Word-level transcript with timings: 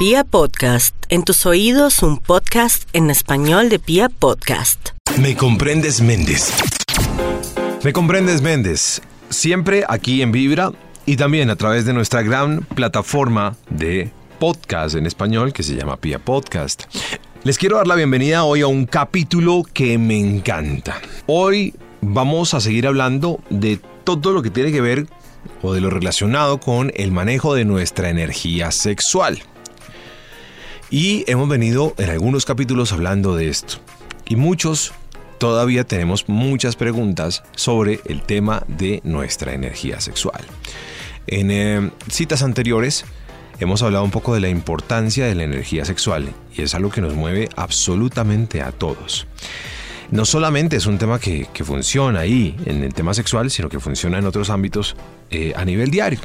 Pia 0.00 0.24
Podcast, 0.24 0.94
en 1.10 1.24
tus 1.24 1.44
oídos 1.44 2.02
un 2.02 2.16
podcast 2.16 2.88
en 2.94 3.10
español 3.10 3.68
de 3.68 3.78
Pia 3.78 4.08
Podcast. 4.08 4.92
Me 5.18 5.36
comprendes 5.36 6.00
Méndez. 6.00 6.54
Me 7.84 7.92
comprendes 7.92 8.40
Méndez, 8.40 9.02
siempre 9.28 9.84
aquí 9.86 10.22
en 10.22 10.32
Vibra 10.32 10.72
y 11.04 11.16
también 11.16 11.50
a 11.50 11.56
través 11.56 11.84
de 11.84 11.92
nuestra 11.92 12.22
gran 12.22 12.62
plataforma 12.74 13.58
de 13.68 14.10
podcast 14.38 14.94
en 14.94 15.04
español 15.04 15.52
que 15.52 15.62
se 15.62 15.76
llama 15.76 15.98
Pia 15.98 16.18
Podcast. 16.18 16.84
Les 17.44 17.58
quiero 17.58 17.76
dar 17.76 17.86
la 17.86 17.94
bienvenida 17.94 18.44
hoy 18.44 18.62
a 18.62 18.68
un 18.68 18.86
capítulo 18.86 19.64
que 19.70 19.98
me 19.98 20.18
encanta. 20.18 20.98
Hoy 21.26 21.74
vamos 22.00 22.54
a 22.54 22.60
seguir 22.60 22.86
hablando 22.86 23.40
de 23.50 23.78
todo 24.04 24.32
lo 24.32 24.40
que 24.40 24.48
tiene 24.48 24.72
que 24.72 24.80
ver 24.80 25.06
o 25.60 25.74
de 25.74 25.82
lo 25.82 25.90
relacionado 25.90 26.58
con 26.58 26.90
el 26.96 27.12
manejo 27.12 27.54
de 27.54 27.66
nuestra 27.66 28.08
energía 28.08 28.70
sexual. 28.70 29.42
Y 30.90 31.24
hemos 31.30 31.48
venido 31.48 31.94
en 31.98 32.10
algunos 32.10 32.44
capítulos 32.44 32.92
hablando 32.92 33.36
de 33.36 33.48
esto. 33.48 33.76
Y 34.28 34.34
muchos 34.34 34.92
todavía 35.38 35.84
tenemos 35.84 36.28
muchas 36.28 36.74
preguntas 36.74 37.44
sobre 37.54 38.00
el 38.06 38.22
tema 38.22 38.64
de 38.66 39.00
nuestra 39.04 39.54
energía 39.54 40.00
sexual. 40.00 40.42
En 41.28 41.50
eh, 41.52 41.90
citas 42.10 42.42
anteriores 42.42 43.04
hemos 43.60 43.82
hablado 43.82 44.04
un 44.04 44.10
poco 44.10 44.34
de 44.34 44.40
la 44.40 44.48
importancia 44.48 45.26
de 45.26 45.36
la 45.36 45.44
energía 45.44 45.84
sexual 45.84 46.32
y 46.56 46.62
es 46.62 46.74
algo 46.74 46.90
que 46.90 47.00
nos 47.00 47.14
mueve 47.14 47.48
absolutamente 47.54 48.60
a 48.60 48.72
todos. 48.72 49.28
No 50.10 50.24
solamente 50.24 50.76
es 50.76 50.86
un 50.86 50.98
tema 50.98 51.20
que, 51.20 51.46
funciona 51.64 52.20
ahí 52.20 52.56
en 52.66 52.82
el 52.82 52.92
tema 52.92 53.14
sexual, 53.14 53.48
sino 53.48 53.68
que 53.68 53.78
funciona 53.78 54.18
en 54.18 54.26
otros 54.26 54.50
ámbitos 54.50 54.96
eh, 55.30 55.52
a 55.54 55.64
nivel 55.64 55.92
diario. 55.92 56.18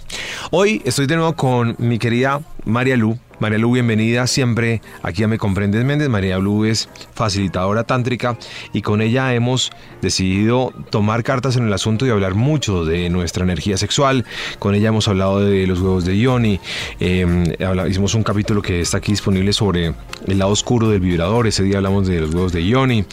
Hoy 0.49 0.81
estoy 0.85 1.05
de 1.05 1.17
nuevo 1.17 1.35
con 1.35 1.75
mi 1.77 1.99
querida 1.99 2.41
María 2.65 2.97
Lu, 2.97 3.19
María 3.39 3.57
Lu, 3.57 3.73
bienvenida 3.73 4.27
siempre 4.27 4.81
aquí 5.03 5.23
a 5.23 5.27
Me 5.27 5.37
Comprendes 5.37 5.83
Méndez. 5.83 6.07
María 6.07 6.39
Lu 6.39 6.63
es 6.63 6.87
facilitadora 7.13 7.83
tántrica 7.83 8.37
y 8.71 8.81
con 8.81 9.01
ella 9.01 9.33
hemos 9.33 9.71
decidido 10.01 10.71
tomar 10.89 11.23
cartas 11.23 11.57
en 11.57 11.67
el 11.67 11.73
asunto 11.73 12.05
y 12.05 12.11
hablar 12.11 12.35
mucho 12.35 12.85
de 12.85 13.09
nuestra 13.09 13.43
energía 13.43 13.77
sexual. 13.77 14.25
Con 14.57 14.73
ella 14.73 14.89
hemos 14.89 15.09
hablado 15.09 15.41
de 15.41 15.67
los 15.67 15.81
huevos 15.81 16.05
de 16.05 16.17
Ioni. 16.17 16.61
Em, 16.99 17.43
hicimos 17.89 18.15
un 18.15 18.23
capítulo 18.23 18.61
que 18.61 18.79
está 18.79 18.97
aquí 18.97 19.11
disponible 19.11 19.51
sobre 19.51 19.93
el 20.27 20.39
lado 20.39 20.51
oscuro 20.51 20.89
del 20.89 21.01
vibrador. 21.01 21.45
Ese 21.45 21.63
día 21.63 21.77
hablamos 21.77 22.07
de 22.07 22.21
los 22.21 22.33
huevos 22.33 22.53
de 22.53 22.63
Ioni. 22.63 23.05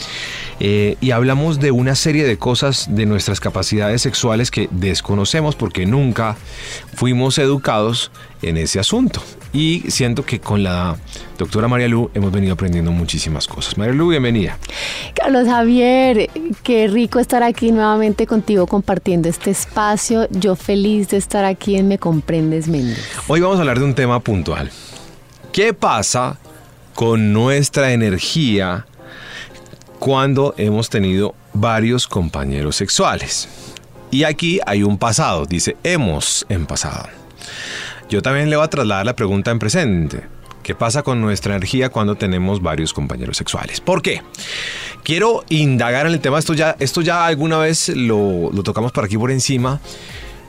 Eh, 0.61 0.96
y 1.00 1.11
hablamos 1.11 1.58
de 1.58 1.72
una 1.72 1.96
serie 1.96 2.24
de 2.24 2.39
cosas 2.39 2.94
de 2.94 3.06
nuestras 3.06 3.41
capacidades 3.41 4.02
sexuales 4.02 4.52
que 4.52 4.68
desconocemos 4.70 5.56
porque 5.56 5.84
nunca 5.84 6.36
fuimos 6.94 7.39
educados 7.39 8.12
en 8.42 8.56
ese 8.56 8.78
asunto. 8.78 9.20
Y 9.53 9.91
siento 9.91 10.25
que 10.25 10.41
con 10.41 10.62
la 10.62 10.97
doctora 11.36 11.69
María 11.69 11.86
Lu 11.86 12.11
hemos 12.14 12.33
venido 12.33 12.55
aprendiendo 12.55 12.91
muchísimas 12.91 13.47
cosas. 13.47 13.77
María 13.77 13.92
Lu, 13.92 14.08
bienvenida. 14.08 14.58
Carlos 15.14 15.47
Javier, 15.47 16.31
qué 16.62 16.89
rico 16.89 17.19
estar 17.19 17.42
aquí 17.42 17.70
nuevamente 17.70 18.27
contigo 18.27 18.67
compartiendo 18.67 19.28
este 19.28 19.50
espacio. 19.50 20.27
Yo 20.30 20.56
feliz 20.56 21.08
de 21.08 21.19
estar 21.19 21.45
aquí 21.45 21.77
en 21.77 21.89
Me 21.89 21.98
Comprendes 21.98 22.67
Méndez. 22.67 23.06
Hoy 23.28 23.41
vamos 23.41 23.58
a 23.58 23.61
hablar 23.61 23.78
de 23.78 23.84
un 23.84 23.95
tema 23.95 24.20
puntual. 24.20 24.70
¿Qué 25.53 25.75
pasa 25.75 26.39
con 26.95 27.34
nuestra 27.34 27.92
energía 27.92 28.86
cuando 29.98 30.55
hemos 30.56 30.89
tenido 30.89 31.34
varios 31.53 32.06
compañeros 32.06 32.77
sexuales? 32.77 33.48
Y 34.11 34.25
aquí 34.25 34.61
hay 34.67 34.83
un 34.83 34.97
pasado, 34.97 35.45
dice 35.45 35.77
hemos 35.84 36.47
en 36.48 36.64
pasado. 36.67 37.21
Yo 38.12 38.20
también 38.20 38.50
le 38.50 38.56
voy 38.56 38.64
a 38.66 38.68
trasladar 38.68 39.06
la 39.06 39.16
pregunta 39.16 39.50
en 39.50 39.58
presente. 39.58 40.20
¿Qué 40.62 40.74
pasa 40.74 41.02
con 41.02 41.22
nuestra 41.22 41.56
energía 41.56 41.88
cuando 41.88 42.14
tenemos 42.14 42.60
varios 42.60 42.92
compañeros 42.92 43.38
sexuales? 43.38 43.80
¿Por 43.80 44.02
qué? 44.02 44.20
Quiero 45.02 45.44
indagar 45.48 46.05
en 46.05 46.12
el 46.12 46.20
tema, 46.20 46.38
esto 46.38 46.52
ya, 46.52 46.77
esto 46.78 47.00
ya 47.00 47.24
alguna 47.24 47.56
vez 47.56 47.89
lo, 47.89 48.50
tocamos 48.64 48.92
por 48.92 49.06
aquí 49.06 49.17
por 49.17 49.30
encima, 49.30 49.80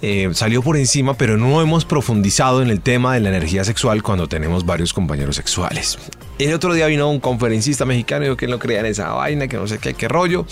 eh, 0.01 0.29
salió 0.34 0.62
por 0.62 0.75
encima, 0.75 1.13
pero 1.13 1.38
no 1.38 1.62
hemos 1.62 1.85
profundizado 1.85 2.62
en 2.62 2.69
el 2.69 2.81
tema 2.81 3.13
de 3.13 3.22
la 3.22 3.29
energía 3.29 3.63
sexual 3.63 4.03
cuando 4.03 4.28
tenemos 4.28 4.66
varios 4.66 4.91
compañeros 4.91 5.38
sexuales. 5.38 5.97
El 6.40 6.53
otro 6.53 6.74
día 6.74 6.88
vino 6.88 7.09
un 7.09 7.22
conferencista 7.22 7.85
mexicano 7.85 8.25
y 8.25 8.28
dijo 8.28 8.35
que 8.35 8.47
no 8.50 8.59
creía 8.59 8.81
en 8.81 8.88
esa 8.88 9.13
vaina, 9.13 9.47
que 9.47 9.56
no 9.56 9.68
sé 9.68 9.80
qué, 9.80 9.94
qué 9.94 10.09
rollo, 10.09 10.45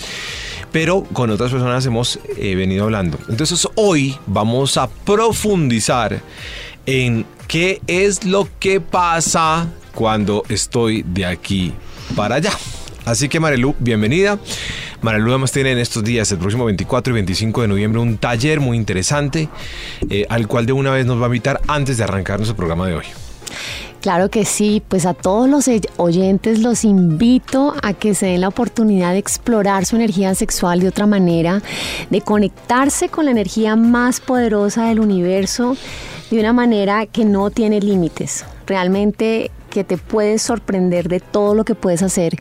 pero 0.72 1.04
con 1.12 1.28
otras 1.28 1.50
personas 1.50 1.84
hemos 1.84 2.18
eh, 2.38 2.54
venido 2.54 2.84
hablando. 2.84 3.18
Entonces 3.28 3.68
hoy 3.74 4.16
vamos 4.26 4.78
a 4.78 4.88
profundizar 4.88 6.22
en 6.86 7.24
qué 7.48 7.80
es 7.86 8.24
lo 8.24 8.48
que 8.58 8.80
pasa 8.80 9.68
cuando 9.94 10.42
estoy 10.48 11.02
de 11.02 11.26
aquí 11.26 11.72
para 12.16 12.36
allá. 12.36 12.52
Así 13.04 13.28
que 13.28 13.40
Marelu, 13.40 13.74
bienvenida. 13.78 14.38
Marelu 15.00 15.30
además 15.30 15.50
tiene 15.50 15.72
en 15.72 15.78
estos 15.78 16.04
días, 16.04 16.30
el 16.30 16.38
próximo 16.38 16.64
24 16.64 17.12
y 17.12 17.14
25 17.14 17.62
de 17.62 17.68
noviembre, 17.68 18.00
un 18.00 18.16
taller 18.18 18.60
muy 18.60 18.76
interesante 18.76 19.48
eh, 20.08 20.24
al 20.28 20.46
cual 20.46 20.66
de 20.66 20.72
una 20.72 20.92
vez 20.92 21.04
nos 21.06 21.20
va 21.20 21.24
a 21.24 21.26
invitar 21.26 21.60
antes 21.66 21.98
de 21.98 22.04
arrancar 22.04 22.38
nuestro 22.38 22.56
programa 22.56 22.86
de 22.86 22.94
hoy. 22.94 23.04
Claro 24.00 24.30
que 24.30 24.44
sí, 24.44 24.82
pues 24.88 25.06
a 25.06 25.14
todos 25.14 25.48
los 25.48 25.70
oyentes 25.96 26.58
los 26.58 26.84
invito 26.84 27.72
a 27.82 27.92
que 27.92 28.16
se 28.16 28.26
den 28.26 28.40
la 28.40 28.48
oportunidad 28.48 29.12
de 29.12 29.18
explorar 29.18 29.86
su 29.86 29.94
energía 29.94 30.34
sexual 30.34 30.80
de 30.80 30.88
otra 30.88 31.06
manera, 31.06 31.62
de 32.10 32.20
conectarse 32.20 33.08
con 33.08 33.26
la 33.26 33.30
energía 33.30 33.76
más 33.76 34.18
poderosa 34.20 34.86
del 34.86 34.98
universo 34.98 35.76
de 36.32 36.40
una 36.40 36.54
manera 36.54 37.04
que 37.04 37.26
no 37.26 37.50
tiene 37.50 37.78
límites. 37.78 38.46
Realmente 38.66 39.50
que 39.68 39.84
te 39.84 39.98
puedes 39.98 40.40
sorprender 40.40 41.08
de 41.08 41.20
todo 41.20 41.54
lo 41.54 41.64
que 41.64 41.74
puedes 41.74 42.02
hacer 42.02 42.36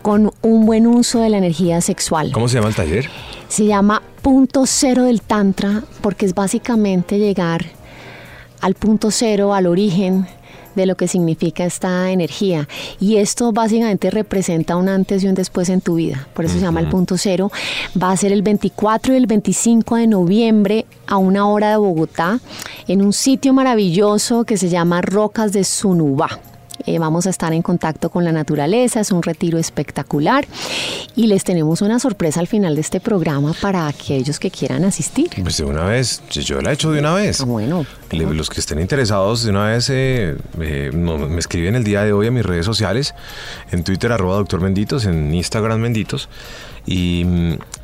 con 0.00 0.32
un 0.40 0.64
buen 0.64 0.86
uso 0.86 1.20
de 1.20 1.28
la 1.28 1.36
energía 1.36 1.82
sexual. 1.82 2.32
¿Cómo 2.32 2.48
se 2.48 2.56
llama 2.56 2.68
el 2.68 2.74
taller? 2.74 3.10
Se 3.48 3.66
llama 3.66 4.02
Punto 4.22 4.64
Cero 4.64 5.04
del 5.04 5.20
Tantra 5.20 5.82
porque 6.00 6.24
es 6.24 6.34
básicamente 6.34 7.18
llegar 7.18 7.66
al 8.62 8.74
punto 8.74 9.10
cero, 9.10 9.52
al 9.52 9.66
origen 9.66 10.26
de 10.74 10.86
lo 10.86 10.96
que 10.96 11.08
significa 11.08 11.64
esta 11.64 12.10
energía. 12.10 12.68
Y 13.00 13.16
esto 13.16 13.52
básicamente 13.52 14.10
representa 14.10 14.76
un 14.76 14.88
antes 14.88 15.22
y 15.22 15.28
un 15.28 15.34
después 15.34 15.68
en 15.68 15.80
tu 15.80 15.96
vida. 15.96 16.28
Por 16.34 16.44
eso 16.44 16.54
se 16.54 16.60
llama 16.60 16.80
el 16.80 16.88
punto 16.88 17.16
cero. 17.18 17.50
Va 18.00 18.10
a 18.10 18.16
ser 18.16 18.32
el 18.32 18.42
24 18.42 19.14
y 19.14 19.16
el 19.16 19.26
25 19.26 19.96
de 19.96 20.06
noviembre 20.06 20.86
a 21.06 21.16
una 21.16 21.48
hora 21.48 21.70
de 21.70 21.76
Bogotá, 21.76 22.40
en 22.88 23.02
un 23.02 23.12
sitio 23.12 23.52
maravilloso 23.52 24.44
que 24.44 24.56
se 24.56 24.68
llama 24.68 25.02
Rocas 25.02 25.52
de 25.52 25.64
Sunubá. 25.64 26.40
Eh, 26.86 26.98
vamos 26.98 27.26
a 27.26 27.30
estar 27.30 27.52
en 27.52 27.62
contacto 27.62 28.10
con 28.10 28.24
la 28.24 28.32
naturaleza, 28.32 29.00
es 29.00 29.10
un 29.10 29.22
retiro 29.22 29.58
espectacular 29.58 30.46
y 31.16 31.26
les 31.28 31.42
tenemos 31.44 31.80
una 31.80 31.98
sorpresa 31.98 32.40
al 32.40 32.46
final 32.46 32.74
de 32.74 32.82
este 32.82 33.00
programa 33.00 33.54
para 33.60 33.86
aquellos 33.86 34.38
que 34.38 34.50
quieran 34.50 34.84
asistir. 34.84 35.30
Pues 35.40 35.56
de 35.56 35.64
una 35.64 35.84
vez, 35.84 36.22
yo 36.28 36.60
la 36.60 36.70
he 36.70 36.74
hecho 36.74 36.92
de 36.92 37.00
una 37.00 37.14
vez. 37.14 37.40
Ah, 37.40 37.44
bueno. 37.44 37.86
Los 38.10 38.50
que 38.50 38.60
estén 38.60 38.80
interesados 38.80 39.44
de 39.44 39.50
una 39.50 39.64
vez 39.66 39.88
eh, 39.90 40.36
eh, 40.60 40.90
me 40.92 41.38
escriben 41.38 41.74
el 41.74 41.84
día 41.84 42.04
de 42.04 42.12
hoy 42.12 42.26
a 42.26 42.30
mis 42.30 42.44
redes 42.44 42.66
sociales, 42.66 43.14
en 43.72 43.82
Twitter 43.82 44.12
arroba 44.12 44.36
doctor 44.36 44.60
Menditos, 44.60 45.06
en 45.06 45.34
Instagram 45.34 45.80
Menditos 45.80 46.28
y, 46.86 47.24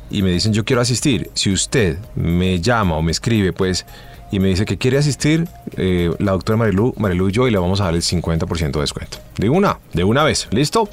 y 0.09 0.21
me 0.21 0.31
dicen 0.31 0.53
yo 0.53 0.63
quiero 0.63 0.81
asistir. 0.81 1.31
Si 1.33 1.51
usted 1.51 1.97
me 2.15 2.61
llama 2.61 2.95
o 2.95 3.01
me 3.01 3.11
escribe 3.11 3.51
pues 3.51 3.85
y 4.31 4.39
me 4.39 4.47
dice 4.47 4.65
que 4.65 4.77
quiere 4.77 4.97
asistir 4.97 5.47
eh, 5.77 6.11
la 6.19 6.31
doctora 6.31 6.57
Marilu, 6.57 6.93
Marilu 6.97 7.29
y 7.29 7.31
yo 7.31 7.47
y 7.47 7.51
le 7.51 7.57
vamos 7.57 7.81
a 7.81 7.85
dar 7.85 7.93
el 7.95 8.01
50% 8.01 8.71
de 8.71 8.79
descuento. 8.79 9.17
De 9.37 9.49
una, 9.49 9.79
de 9.93 10.03
una 10.03 10.23
vez, 10.23 10.47
¿listo? 10.51 10.89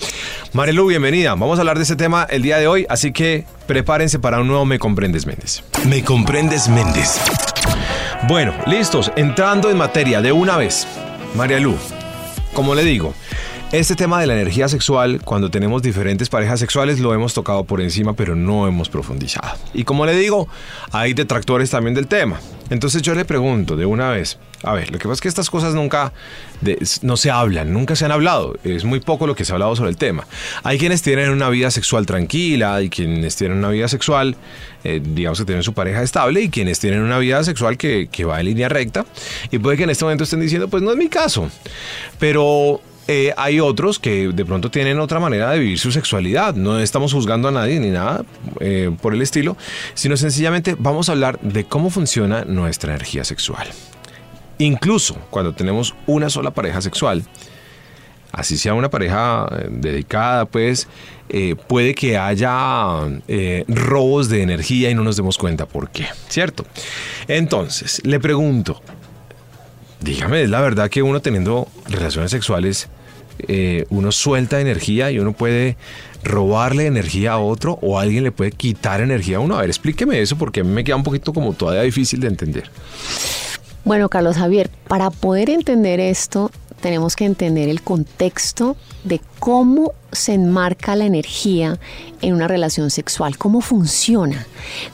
Marilu, 0.53 0.87
bienvenida. 0.87 1.31
Vamos 1.31 1.59
a 1.59 1.63
hablar 1.63 1.77
de 1.77 1.83
este 1.85 1.97
tema 1.97 2.27
el 2.29 2.43
día 2.43 2.59
de 2.59 2.67
hoy, 2.67 2.85
así 2.89 3.13
que 3.13 3.45
prepárense 3.67 4.19
para 4.19 4.41
un 4.41 4.49
nuevo 4.49 4.65
Me 4.65 4.79
Comprendes 4.79 5.27
Méndez. 5.27 5.63
Me 5.87 6.03
Comprendes 6.03 6.69
Méndez. 6.69 7.21
Bueno, 8.27 8.53
listos, 8.67 9.13
entrando 9.15 9.71
en 9.71 9.77
materia 9.77 10.21
de 10.21 10.33
una 10.33 10.57
vez. 10.57 10.87
María 11.37 11.61
Lu, 11.61 11.77
como 12.53 12.75
le 12.75 12.83
digo, 12.83 13.15
este 13.71 13.97
tema 13.97 14.19
de 14.19 14.27
la 14.27 14.33
energía 14.33 14.67
sexual, 14.67 15.21
cuando 15.23 15.51
tenemos 15.51 15.83
diferentes 15.83 16.31
parejas 16.31 16.59
sexuales, 16.59 17.01
lo 17.01 17.13
hemos 17.13 17.35
tocado 17.35 17.65
por 17.65 17.83
encima, 17.83 18.15
pero 18.15 18.35
no 18.35 18.67
hemos 18.67 18.89
profundizado. 18.89 19.59
Y 19.75 19.85
como 19.85 20.07
le 20.07 20.17
digo, 20.17 20.49
hay 20.91 21.13
detractores 21.13 21.69
también 21.69 21.95
del 21.95 22.07
tema. 22.07 22.41
Entonces 22.71 23.03
yo 23.03 23.15
le 23.15 23.27
pregunto 23.27 23.77
de 23.77 23.85
una 23.85 24.11
vez, 24.11 24.39
a 24.63 24.73
ver, 24.73 24.91
lo 24.91 24.99
que 24.99 25.05
pasa 25.05 25.15
es 25.15 25.21
que 25.21 25.29
estas 25.29 25.51
cosas 25.51 25.75
nunca 25.75 26.13
no 27.03 27.17
se 27.19 27.31
hablan, 27.31 27.73
nunca 27.73 27.95
se 27.95 28.07
han 28.07 28.13
hablado, 28.13 28.57
es 28.65 28.85
muy 28.85 29.01
poco 29.01 29.27
lo 29.27 29.35
que 29.35 29.45
se 29.45 29.53
ha 29.53 29.55
hablado 29.55 29.77
sobre 29.77 29.91
el 29.91 29.97
tema. 29.97 30.27
Hay 30.63 30.79
quienes 30.79 31.03
tienen 31.03 31.31
una 31.31 31.51
vida 31.51 31.71
sexual 31.71 32.07
tranquila, 32.07 32.75
hay 32.75 32.89
quienes 32.89 33.37
tienen 33.37 33.59
una 33.59 33.69
vida 33.69 33.89
sexual, 33.89 34.37
eh, 34.85 35.01
digamos 35.03 35.39
que 35.39 35.45
tienen 35.45 35.63
su 35.63 35.75
pareja 35.75 36.03
estable, 36.03 36.43
y 36.43 36.49
quienes 36.49 36.81
tienen 36.81 37.01
una 37.01 37.19
vida 37.19 37.45
sexual 37.45 37.77
que, 37.77 38.09
que 38.11 38.25
va 38.25 38.41
en 38.41 38.47
línea 38.47 38.69
recta, 38.69 39.05
y 39.51 39.59
puede 39.59 39.77
que 39.77 39.85
en 39.85 39.91
este 39.91 40.05
momento 40.05 40.25
estén 40.25 40.41
diciendo, 40.41 40.69
pues 40.69 40.83
no 40.83 40.91
es 40.91 40.97
mi 40.97 41.09
caso, 41.09 41.51
pero 42.19 42.81
eh, 43.11 43.33
hay 43.39 43.59
otros 43.59 43.99
que 43.99 44.29
de 44.29 44.45
pronto 44.45 44.71
tienen 44.71 45.01
otra 45.01 45.19
manera 45.19 45.51
de 45.51 45.59
vivir 45.59 45.79
su 45.79 45.91
sexualidad. 45.91 46.55
No 46.55 46.79
estamos 46.79 47.15
juzgando 47.15 47.49
a 47.49 47.51
nadie 47.51 47.81
ni 47.81 47.89
nada 47.89 48.23
eh, 48.61 48.95
por 49.01 49.15
el 49.15 49.23
estilo, 49.23 49.57
sino 49.95 50.15
sencillamente 50.19 50.77
vamos 50.79 51.09
a 51.09 51.13
hablar 51.13 51.41
de 51.41 51.65
cómo 51.65 51.89
funciona 51.89 52.45
nuestra 52.45 52.93
energía 52.93 53.25
sexual. 53.25 53.67
Incluso 54.59 55.17
cuando 55.31 55.55
tenemos 55.55 55.95
una 56.07 56.29
sola 56.29 56.51
pareja 56.51 56.83
sexual, 56.83 57.25
así 58.31 58.59
sea 58.59 58.75
una 58.75 58.91
pareja 58.91 59.49
eh, 59.53 59.69
dedicada, 59.71 60.45
pues 60.45 60.87
puede 61.67 61.95
que 61.95 62.17
haya 62.17 63.01
robos 63.69 64.31
de 64.31 64.43
energía 64.43 64.91
y 64.91 64.95
no 64.95 65.03
nos 65.03 65.17
demos 65.17 65.37
cuenta 65.37 65.67
por 65.67 65.91
qué, 65.91 66.07
¿cierto? 66.29 66.65
Entonces, 67.27 68.01
le 68.03 68.19
pregunto, 68.19 68.81
dígame, 70.01 70.43
¿es 70.43 70.49
la 70.49 70.63
verdad 70.63 70.89
que 70.89 71.03
uno 71.03 71.21
teniendo 71.21 71.69
relaciones 71.91 72.31
sexuales, 72.31 72.89
uno 73.91 74.13
suelta 74.13 74.61
energía 74.61 75.11
y 75.11 75.19
uno 75.19 75.33
puede 75.33 75.77
robarle 76.25 76.87
energía 76.87 77.33
a 77.33 77.39
otro 77.39 77.79
o 77.81 77.99
alguien 77.99 78.25
le 78.25 78.33
puede 78.33 78.53
quitar 78.53 79.01
energía 79.01 79.37
a 79.37 79.41
uno? 79.41 79.57
A 79.57 79.61
ver, 79.61 79.71
explíqueme 79.71 80.21
eso 80.21 80.37
porque 80.37 80.61
a 80.61 80.65
mí 80.65 80.71
me 80.71 80.85
queda 80.85 80.97
un 80.97 81.05
poquito 81.05 81.33
como 81.33 81.53
todavía 81.53 81.83
difícil 81.83 82.21
de 82.21 82.29
entender. 82.29 82.71
Bueno, 83.85 84.09
Carlos 84.09 84.37
Javier, 84.37 84.71
para 84.87 85.11
poder 85.11 85.49
entender 85.49 86.01
esto, 86.01 86.51
tenemos 86.81 87.17
que 87.17 87.25
entender 87.25 87.69
el 87.69 87.83
contexto 87.83 88.77
de 89.05 89.21
cómo 89.39 89.95
se 90.13 90.35
enmarca 90.35 90.95
la 90.95 91.07
energía 91.07 91.79
en 92.21 92.35
una 92.35 92.49
relación 92.49 92.91
sexual, 92.91 93.39
cómo 93.39 93.61
funciona, 93.61 94.47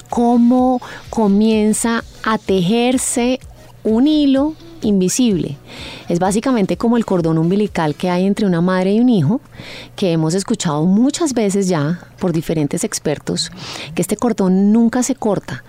cómo 0.09 0.81
comienza 1.11 2.05
a 2.23 2.39
tejerse 2.39 3.41
un 3.85 4.07
hilo 4.07 4.55
invisible. 4.83 5.57
Es 6.09 6.19
básicamente 6.19 6.77
como 6.77 6.97
el 6.97 7.07
cordón 7.07 7.39
umbilical 7.39 7.95
que 7.95 8.11
hay 8.11 8.27
entre 8.27 8.47
una 8.47 8.61
madre 8.61 8.95
y 8.95 9.01
un 9.01 9.09
hijo, 9.09 9.41
que 9.97 10.13
hemos 10.13 10.35
escuchado 10.35 10.85
muchas 10.85 11.33
veces 11.33 11.69
ya 11.69 12.01
por 12.19 12.33
diferentes 12.33 12.85
expertos, 12.85 13.51
que 13.95 14.03
este 14.03 14.17
cordón 14.17 14.73
nunca 14.73 15.03
se 15.03 15.15
corta 15.15 15.65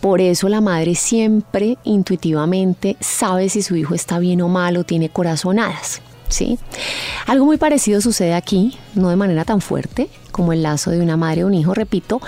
por 0.00 0.20
eso 0.20 0.48
la 0.48 0.60
madre 0.60 0.94
siempre 0.94 1.78
intuitivamente 1.84 2.96
sabe 3.00 3.48
si 3.48 3.62
su 3.62 3.76
hijo 3.76 3.94
está 3.94 4.18
bien 4.18 4.40
o 4.42 4.48
mal 4.48 4.76
o 4.76 4.84
tiene 4.84 5.08
corazonadas. 5.08 6.02
¿sí? 6.28 6.58
Algo 7.26 7.46
muy 7.46 7.56
parecido 7.56 8.00
sucede 8.00 8.34
aquí, 8.34 8.78
no 8.94 9.08
de 9.08 9.16
manera 9.16 9.44
tan 9.44 9.60
fuerte 9.60 10.08
como 10.32 10.52
el 10.52 10.62
lazo 10.62 10.90
de 10.90 11.00
una 11.00 11.16
madre 11.16 11.44
o 11.44 11.46
un 11.46 11.54
hijo, 11.54 11.74
repito, 11.74 12.20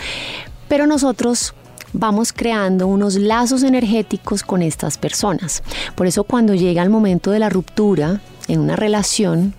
pero 0.66 0.86
nosotros 0.86 1.54
vamos 1.92 2.32
creando 2.32 2.86
unos 2.86 3.16
lazos 3.16 3.62
energéticos 3.62 4.42
con 4.42 4.62
estas 4.62 4.98
personas. 4.98 5.62
Por 5.94 6.06
eso 6.06 6.24
cuando 6.24 6.54
llega 6.54 6.82
el 6.82 6.90
momento 6.90 7.30
de 7.30 7.38
la 7.38 7.48
ruptura 7.48 8.20
en 8.48 8.60
una 8.60 8.76
relación, 8.76 9.54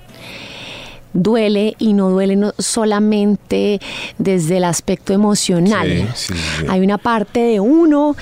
duele 1.14 1.76
y 1.80 1.94
no 1.94 2.10
duele 2.10 2.52
solamente 2.58 3.80
desde 4.18 4.58
el 4.58 4.64
aspecto 4.64 5.14
emocional. 5.14 6.14
Hay 6.68 6.82
una 6.82 6.98
parte 6.98 7.40
de 7.40 7.60
uno 7.60 8.16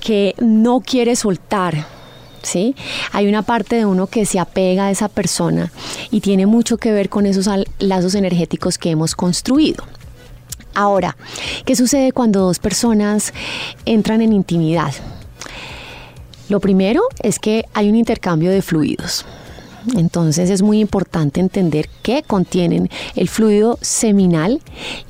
que 0.00 0.34
no 0.38 0.80
quiere 0.80 1.16
soltar. 1.16 1.96
¿Sí? 2.42 2.76
Hay 3.10 3.26
una 3.26 3.42
parte 3.42 3.74
de 3.74 3.86
uno 3.86 4.06
que 4.06 4.24
se 4.24 4.38
apega 4.38 4.86
a 4.86 4.90
esa 4.92 5.08
persona 5.08 5.72
y 6.12 6.20
tiene 6.20 6.46
mucho 6.46 6.76
que 6.76 6.92
ver 6.92 7.08
con 7.08 7.26
esos 7.26 7.48
lazos 7.80 8.14
energéticos 8.14 8.78
que 8.78 8.90
hemos 8.90 9.16
construido. 9.16 9.82
Ahora, 10.76 11.16
¿qué 11.64 11.74
sucede 11.74 12.12
cuando 12.12 12.40
dos 12.40 12.58
personas 12.58 13.32
entran 13.86 14.20
en 14.20 14.34
intimidad? 14.34 14.92
Lo 16.50 16.60
primero 16.60 17.00
es 17.22 17.38
que 17.38 17.64
hay 17.72 17.88
un 17.88 17.96
intercambio 17.96 18.50
de 18.50 18.60
fluidos. 18.60 19.24
Entonces 19.96 20.50
es 20.50 20.60
muy 20.60 20.80
importante 20.80 21.40
entender 21.40 21.88
qué 22.02 22.22
contienen 22.22 22.90
el 23.14 23.28
fluido 23.28 23.78
seminal 23.80 24.60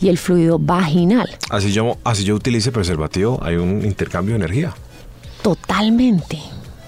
y 0.00 0.08
el 0.08 0.18
fluido 0.18 0.60
vaginal. 0.60 1.28
Así 1.50 1.72
yo, 1.72 1.96
así 2.04 2.22
yo 2.22 2.36
utilice 2.36 2.70
preservativo, 2.70 3.40
hay 3.42 3.56
un 3.56 3.84
intercambio 3.84 4.34
de 4.34 4.44
energía. 4.44 4.72
Totalmente. 5.42 6.38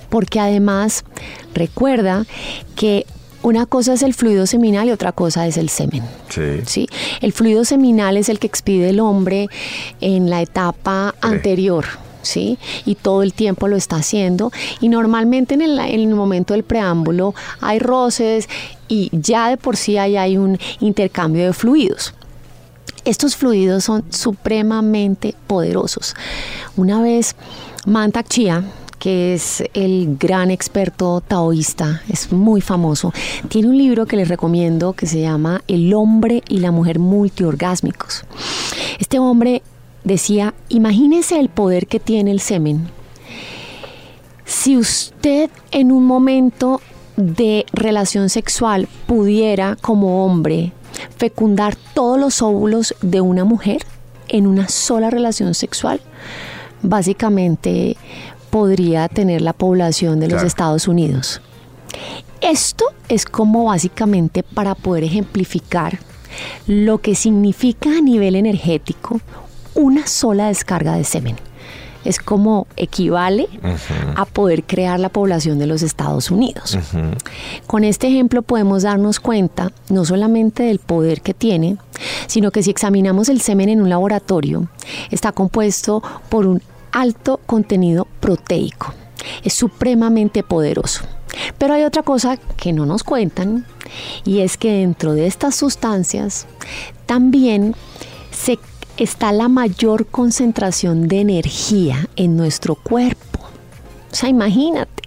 Porque 0.09 0.39
además 0.39 1.05
recuerda 1.53 2.27
que 2.77 3.07
una 3.43 3.67
cosa 3.67 3.93
es 3.93 4.03
el 4.03 4.15
fluido 4.15 4.47
seminal 4.47 4.89
y 4.89 4.93
otra 4.93 5.13
cosa 5.13 5.47
es 5.47 5.57
el 5.57 5.69
semen. 5.69 6.03
Sí. 6.29 6.63
¿sí? 6.67 6.89
El 7.21 7.33
fluido 7.33 7.65
seminal 7.65 8.17
es 8.17 8.29
el 8.29 8.39
que 8.39 8.47
expide 8.47 8.91
el 8.91 9.01
hombre 9.01 9.49
en 10.01 10.31
la 10.31 10.43
etapa 10.43 11.15
anterior 11.21 11.85
¿sí? 12.23 12.59
Y 12.85 12.95
todo 12.95 13.23
el 13.23 13.33
tiempo 13.33 13.69
lo 13.69 13.77
está 13.77 13.97
haciendo. 13.97 14.53
Y 14.81 14.89
normalmente 14.89 15.55
en 15.55 15.63
el, 15.63 16.09
momento 16.09 16.55
del 16.55 16.63
preámbulo 16.63 17.35
hay 17.61 17.79
roces 17.79 18.49
y 18.89 19.11
ya 19.13 19.49
de 19.49 19.57
por 19.57 19.77
sí 19.77 19.97
hay 19.99 20.37
un 20.37 20.59
intercambio 20.81 21.47
de 21.47 21.53
fluidos. 21.53 22.15
Estos 23.05 23.37
fluidos 23.37 23.85
son 23.85 24.05
supremamente 24.11 25.35
poderosos. 25.47 26.15
Una 26.77 27.01
vez 27.01 27.37
Mantak 27.87 28.29
Chia, 28.29 28.65
que 28.99 29.35
es 29.35 29.63
el 29.75 30.17
gran 30.19 30.51
experto 30.51 31.21
taoísta, 31.21 32.03
es 32.09 32.33
muy 32.33 32.61
famoso. 32.61 33.13
Tiene 33.49 33.69
un 33.69 33.79
libro 33.79 34.07
que 34.07 34.17
les 34.17 34.29
recomiendo 34.29 34.93
que 34.93 35.07
se 35.07 35.21
llama 35.21 35.63
El 35.69 35.95
hombre 35.95 36.43
y 36.49 36.59
la 36.59 36.73
mujer 36.73 36.99
multiorgásmicos. 36.99 38.25
Este 38.99 39.19
hombre 39.19 39.63
decía, 40.05 40.55
imagínese 40.69 41.39
el 41.39 41.49
poder 41.49 41.87
que 41.87 42.01
tiene 42.01 42.31
el 42.31 42.41
semen. 42.41 42.89
Si 44.45 44.77
usted 44.77 45.51
en 45.71 45.93
un 45.93 46.07
momento 46.07 46.81
de 47.17 47.67
relación 47.73 48.29
sexual 48.29 48.89
pudiera 49.07 49.77
como 49.81 50.25
hombre 50.25 50.73
fecundar 51.17 51.77
todos 51.95 52.19
los 52.19 52.43
óvulos 52.43 52.95
de 53.03 53.21
una 53.21 53.45
mujer 53.45 53.85
en 54.29 54.47
una 54.47 54.69
sola 54.69 55.11
relación 55.11 55.55
sexual, 55.55 56.01
básicamente 56.83 57.97
podría 58.51 59.09
tener 59.09 59.43
la 59.43 59.53
población 59.53 60.21
de 60.21 60.29
los 60.29 60.43
Estados 60.43 60.89
Unidos. 60.89 61.41
Esto 62.41 62.85
es 63.09 63.25
como 63.25 63.65
básicamente 63.65 64.43
para 64.43 64.75
poder 64.75 65.05
ejemplificar 65.05 65.99
lo 66.67 66.99
que 66.99 67.15
significa 67.15 67.91
a 67.91 68.01
nivel 68.01 68.37
energético 68.37 69.21
una 69.75 70.07
sola 70.07 70.49
descarga 70.49 70.95
de 70.95 71.05
semen. 71.05 71.37
Es 72.05 72.21
como 72.21 72.67
equivale 72.77 73.49
a 74.15 74.25
poder 74.25 74.65
crear 74.65 75.01
la 75.01 75.09
población 75.09 75.59
de 75.59 75.67
los 75.67 75.83
Estados 75.83 76.31
Unidos. 76.31 76.79
Con 77.67 77.85
este 77.85 78.07
ejemplo 78.07 78.43
podemos 78.43 78.85
darnos 78.85 79.21
cuenta 79.21 79.73
no 79.91 80.05
solamente 80.05 80.63
del 80.63 80.79
poder 80.79 81.21
que 81.21 81.35
tiene, 81.35 81.77
sino 82.27 82.51
que 82.51 82.63
si 82.63 82.71
examinamos 82.71 83.29
el 83.29 83.41
semen 83.41 83.69
en 83.69 83.83
un 83.83 83.91
laboratorio, 83.91 84.69
está 85.11 85.33
compuesto 85.33 86.03
por 86.29 86.47
un 86.47 86.63
alto 86.93 87.41
contenido 87.47 88.07
proteico. 88.21 88.95
Es 89.45 89.55
supremamente 89.55 90.43
poderoso. 90.43 91.03
Pero 91.59 91.75
hay 91.75 91.85
otra 91.85 92.03
cosa 92.03 92.37
que 92.37 92.73
no 92.73 92.87
nos 92.87 93.03
cuentan 93.03 93.67
y 94.25 94.41
es 94.41 94.57
que 94.57 94.73
dentro 94.73 95.15
de 95.15 95.27
estas 95.27 95.55
sustancias 95.55 96.47
también 97.07 97.75
se 98.31 98.59
está 98.97 99.33
la 99.33 99.49
mayor 99.49 100.07
concentración 100.07 101.09
de 101.09 101.21
energía 101.21 102.09
en 102.17 102.37
nuestro 102.37 102.75
cuerpo. 102.75 103.41
O 104.11 104.15
sea, 104.15 104.29
imagínate, 104.29 105.03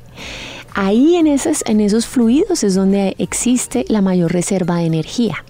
ahí 0.74 1.16
en 1.16 1.28
esos, 1.28 1.64
en 1.66 1.82
esos 1.82 2.06
fluidos 2.06 2.64
es 2.64 2.76
donde 2.76 3.16
existe 3.18 3.86
la 3.90 4.02
mayor 4.02 4.32
reserva 4.32 4.78
de 4.78 4.86
energía. 4.86 5.44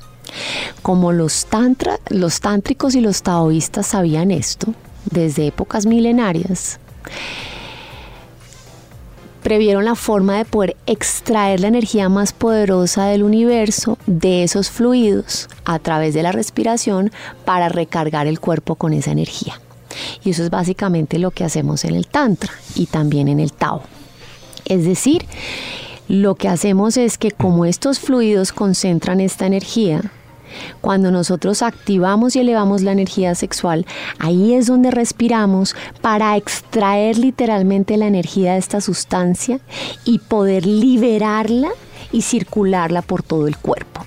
Como 0.82 1.12
los, 1.12 1.46
tantra, 1.48 2.00
los 2.10 2.40
tántricos 2.40 2.96
y 2.96 3.02
los 3.02 3.22
taoístas 3.22 3.88
sabían 3.88 4.32
esto 4.32 4.74
desde 5.10 5.48
épocas 5.48 5.86
milenarias, 5.86 6.80
previeron 9.42 9.86
la 9.86 9.96
forma 9.96 10.38
de 10.38 10.46
poder 10.46 10.78
extraer 10.86 11.60
la 11.60 11.68
energía 11.68 12.10
más 12.10 12.32
poderosa 12.34 13.06
del 13.06 13.24
universo 13.24 13.98
de 14.06 14.44
esos 14.44 14.70
fluidos 14.70 15.50
a 15.66 15.80
través 15.80 16.14
de 16.14 16.24
la 16.24 16.32
respiración 16.32 17.12
para 17.44 17.70
recargar 17.70 18.28
el 18.28 18.40
cuerpo 18.40 18.76
con 18.76 18.94
esa 18.94 19.12
energía. 19.12 19.60
Y 20.24 20.30
eso 20.30 20.44
es 20.44 20.50
básicamente 20.50 21.20
lo 21.20 21.32
que 21.32 21.44
hacemos 21.44 21.84
en 21.84 21.96
el 21.96 22.08
Tantra 22.08 22.54
y 22.76 22.86
también 22.86 23.28
en 23.28 23.40
el 23.40 23.52
Tao. 23.52 23.82
Es 24.66 24.86
decir, 24.86 25.26
lo 26.08 26.36
que 26.36 26.48
hacemos 26.48 26.98
es 26.98 27.18
que 27.18 27.32
como 27.32 27.66
estos 27.66 28.00
fluidos 28.00 28.54
concentran 28.54 29.20
esta 29.20 29.46
energía, 29.46 30.12
cuando 30.82 31.12
nosotros 31.12 31.62
activamos 31.62 32.36
y 32.36 32.40
elevamos 32.40 32.82
la 32.82 32.92
energía 32.92 33.36
sexual, 33.36 33.86
ahí 34.20 34.54
es 34.54 34.68
donde 34.68 34.92
respiramos 34.92 35.76
para 36.02 36.36
extraer 36.38 37.18
literalmente 37.18 37.98
la 37.98 38.08
energía 38.08 38.54
de 38.54 38.60
esta 38.60 38.82
sustancia 38.82 39.60
y 40.06 40.20
poder 40.20 40.66
liberarla 40.66 41.70
y 42.12 42.22
circularla 42.22 43.02
por 43.02 43.24
todo 43.24 43.48
el 43.48 43.58
cuerpo. 43.58 44.06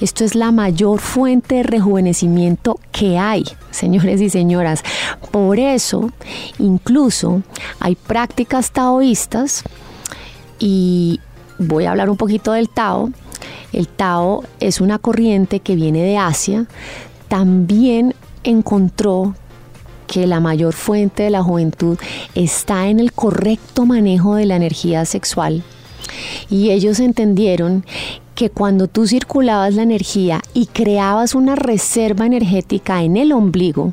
Esto 0.00 0.24
es 0.24 0.34
la 0.34 0.52
mayor 0.52 1.00
fuente 1.00 1.56
de 1.56 1.62
rejuvenecimiento 1.62 2.78
que 2.90 3.18
hay, 3.18 3.44
señores 3.70 4.20
y 4.20 4.30
señoras. 4.30 4.82
Por 5.30 5.58
eso, 5.58 6.10
incluso 6.58 7.42
hay 7.80 7.94
prácticas 7.94 8.72
taoístas 8.72 9.62
y 10.58 11.20
voy 11.58 11.86
a 11.86 11.90
hablar 11.90 12.10
un 12.10 12.16
poquito 12.16 12.52
del 12.52 12.68
Tao, 12.68 13.10
el 13.72 13.88
Tao 13.88 14.44
es 14.60 14.80
una 14.80 14.98
corriente 14.98 15.60
que 15.60 15.76
viene 15.76 16.02
de 16.02 16.18
Asia. 16.18 16.66
También 17.28 18.14
encontró 18.44 19.34
que 20.06 20.26
la 20.26 20.40
mayor 20.40 20.74
fuente 20.74 21.22
de 21.22 21.30
la 21.30 21.42
juventud 21.42 21.98
está 22.34 22.88
en 22.88 23.00
el 23.00 23.12
correcto 23.12 23.86
manejo 23.86 24.34
de 24.34 24.44
la 24.44 24.56
energía 24.56 25.06
sexual 25.06 25.62
Y 26.50 26.70
ellos 26.70 27.00
entendieron 27.00 27.84
que 28.34 28.50
cuando 28.50 28.88
tú 28.88 29.06
circulabas 29.06 29.74
la 29.74 29.82
energía 29.82 30.42
y 30.52 30.66
creabas 30.66 31.34
una 31.34 31.54
reserva 31.54 32.26
energética 32.26 33.02
en 33.02 33.16
el 33.16 33.32
ombligo, 33.32 33.92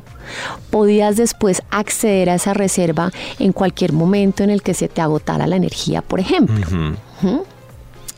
podías 0.70 1.16
después 1.16 1.62
acceder 1.70 2.30
a 2.30 2.34
esa 2.36 2.54
reserva 2.54 3.12
en 3.38 3.52
cualquier 3.52 3.92
momento 3.92 4.42
en 4.42 4.50
el 4.50 4.62
que 4.62 4.74
se 4.74 4.88
te 4.88 5.00
agotara 5.00 5.46
la 5.46 5.56
energía, 5.56 6.02
por 6.02 6.20
ejemplo. 6.20 6.66
¿Mm? 6.70 7.38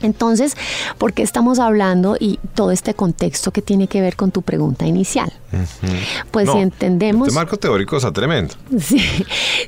Entonces, 0.02 0.56
¿por 0.98 1.12
qué 1.12 1.22
estamos 1.22 1.58
hablando 1.58 2.16
y 2.18 2.38
todo 2.54 2.70
este 2.70 2.94
contexto 2.94 3.50
que 3.52 3.62
tiene 3.62 3.86
que 3.88 4.00
ver 4.00 4.16
con 4.16 4.30
tu 4.30 4.42
pregunta 4.42 4.86
inicial? 4.86 5.32
Pues 6.30 6.50
si 6.50 6.58
entendemos... 6.58 7.28
Este 7.28 7.38
marco 7.38 7.56
teórico 7.56 7.96
está 7.96 8.12
tremendo. 8.12 8.54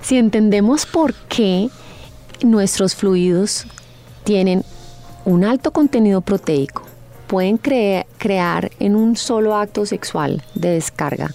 si 0.02 0.18
entendemos 0.18 0.86
por 0.86 1.14
qué 1.14 1.68
nuestros 2.42 2.94
fluidos 2.94 3.66
tienen 4.24 4.64
un 5.24 5.44
alto 5.44 5.72
contenido 5.72 6.20
proteico, 6.20 6.82
pueden 7.26 7.58
crear 7.58 8.70
en 8.78 8.94
un 8.94 9.16
solo 9.16 9.56
acto 9.56 9.86
sexual 9.86 10.42
de 10.54 10.70
descarga 10.70 11.30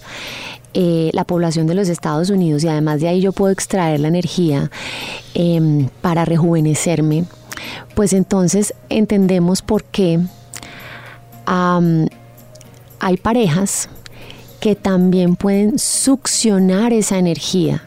eh, 0.74 1.10
la 1.12 1.24
población 1.24 1.66
de 1.66 1.74
los 1.74 1.88
Estados 1.88 2.30
Unidos 2.30 2.64
y 2.64 2.68
además 2.68 3.00
de 3.00 3.08
ahí 3.08 3.20
yo 3.20 3.32
puedo 3.32 3.52
extraer 3.52 4.00
la 4.00 4.08
energía 4.08 4.70
em, 5.34 5.88
para 6.00 6.24
rejuvenecerme, 6.24 7.24
pues 7.94 8.12
entonces 8.12 8.74
entendemos 8.88 9.62
por 9.62 9.84
qué 9.84 10.20
hay 11.46 13.16
parejas 13.16 13.88
que 14.60 14.76
también 14.76 15.34
pueden 15.34 15.78
succionar 15.80 16.92
esa 16.92 17.18
energía 17.18 17.82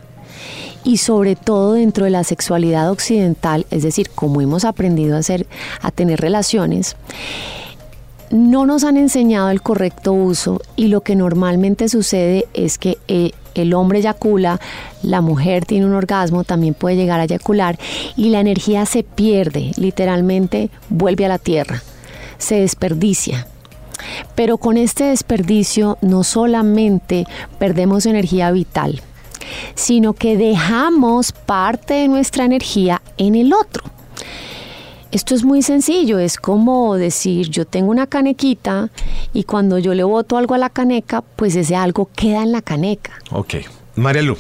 y 0.84 0.98
sobre 0.98 1.36
todo 1.36 1.74
dentro 1.74 2.06
de 2.06 2.12
la 2.12 2.24
sexualidad 2.24 2.92
occidental, 2.92 3.66
es 3.72 3.84
decir, 3.84 4.10
como 4.10 4.42
hemos 4.42 4.66
aprendido 4.66 5.16
a 5.16 5.20
hacer 5.20 5.48
a 5.82 5.92
tener 5.92 6.20
relaciones, 6.20 6.98
no 8.34 8.66
nos 8.66 8.84
han 8.84 8.98
enseñado 8.98 9.52
el 9.52 9.62
correcto 9.62 10.12
uso 10.12 10.60
y 10.75 10.88
lo 10.88 11.02
que 11.02 11.16
normalmente 11.16 11.88
sucede 11.88 12.48
es 12.56 12.80
que 12.80 12.98
eh, 13.08 13.32
el 13.54 13.75
hombre 13.75 14.00
eyacula, 14.00 14.60
la 15.04 15.22
mujer 15.22 15.66
tiene 15.66 15.86
un 15.86 15.94
orgasmo, 15.94 16.44
también 16.44 16.74
puede 16.74 16.96
llegar 16.96 17.20
a 17.20 17.25
eyacular 17.25 17.78
y 18.18 18.30
la 18.30 18.40
energía 18.40 18.88
se 18.88 19.04
pierde, 19.04 19.72
literalmente 19.78 20.72
vuelve 20.90 21.25
a 21.25 21.30
la 21.30 21.38
tierra, 21.38 21.84
se 22.40 22.56
desperdicia. 22.56 23.46
Pero 24.34 24.58
con 24.58 24.78
este 24.78 25.04
desperdicio 25.06 26.00
no 26.02 26.24
solamente 26.24 27.25
perdemos 27.60 28.08
energía 28.08 28.50
vital, 28.50 29.00
sino 29.75 30.13
que 30.13 30.38
dejamos 30.38 31.34
parte 31.34 31.94
de 31.94 32.08
nuestra 32.08 32.46
energía 32.46 33.04
en 33.18 33.36
el 33.36 33.54
otro. 33.54 33.84
Esto 35.13 35.36
es 35.36 35.43
muy 35.43 35.62
sencillo, 35.62 36.17
es 36.17 36.38
como 36.38 36.96
decir, 36.96 37.48
yo 37.50 37.65
tengo 37.65 37.91
una 37.91 38.08
canequita 38.08 38.89
y 39.32 39.43
cuando 39.43 39.77
yo 39.77 39.93
le 39.93 40.03
boto 40.03 40.38
algo 40.38 40.55
a 40.55 40.58
la 40.58 40.72
caneca, 40.72 41.22
pues 41.22 41.55
ese 41.55 41.75
algo 41.75 42.10
queda 42.15 42.41
en 42.41 42.51
la 42.51 42.63
caneca. 42.63 43.20
Ok. 43.29 43.58
María 43.96 44.24
Lu, 44.24 44.36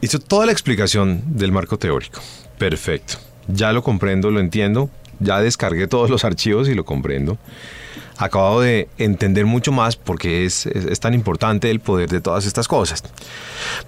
hizo 0.00 0.18
toda 0.18 0.46
la 0.46 0.50
explicación 0.50 1.22
del 1.24 1.52
marco 1.52 1.78
teórico. 1.78 2.20
Perfecto. 2.58 3.18
Ya 3.46 3.72
lo 3.72 3.84
comprendo, 3.84 4.32
lo 4.32 4.40
entiendo. 4.40 4.90
Ya 5.20 5.40
descargué 5.40 5.86
todos 5.86 6.10
los 6.10 6.24
archivos 6.24 6.68
y 6.68 6.74
lo 6.74 6.84
comprendo. 6.84 7.38
Acabo 8.16 8.60
de 8.60 8.88
entender 8.98 9.46
mucho 9.46 9.70
más 9.70 9.94
porque 9.94 10.44
es, 10.44 10.66
es, 10.66 10.98
tan 10.98 11.14
importante 11.14 11.70
el 11.70 11.78
poder 11.78 12.08
de 12.08 12.20
todas 12.20 12.46
estas 12.46 12.66
cosas. 12.66 13.04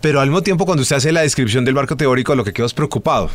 Pero 0.00 0.20
al 0.20 0.28
mismo 0.28 0.42
tiempo, 0.42 0.66
cuando 0.66 0.82
usted 0.82 0.96
hace 0.96 1.10
la 1.10 1.22
descripción 1.22 1.64
del 1.64 1.74
marco 1.74 1.96
teórico, 1.96 2.36
lo 2.36 2.44
que 2.44 2.52
quedo 2.52 2.66
es 2.66 2.74
preocupado 2.74 3.28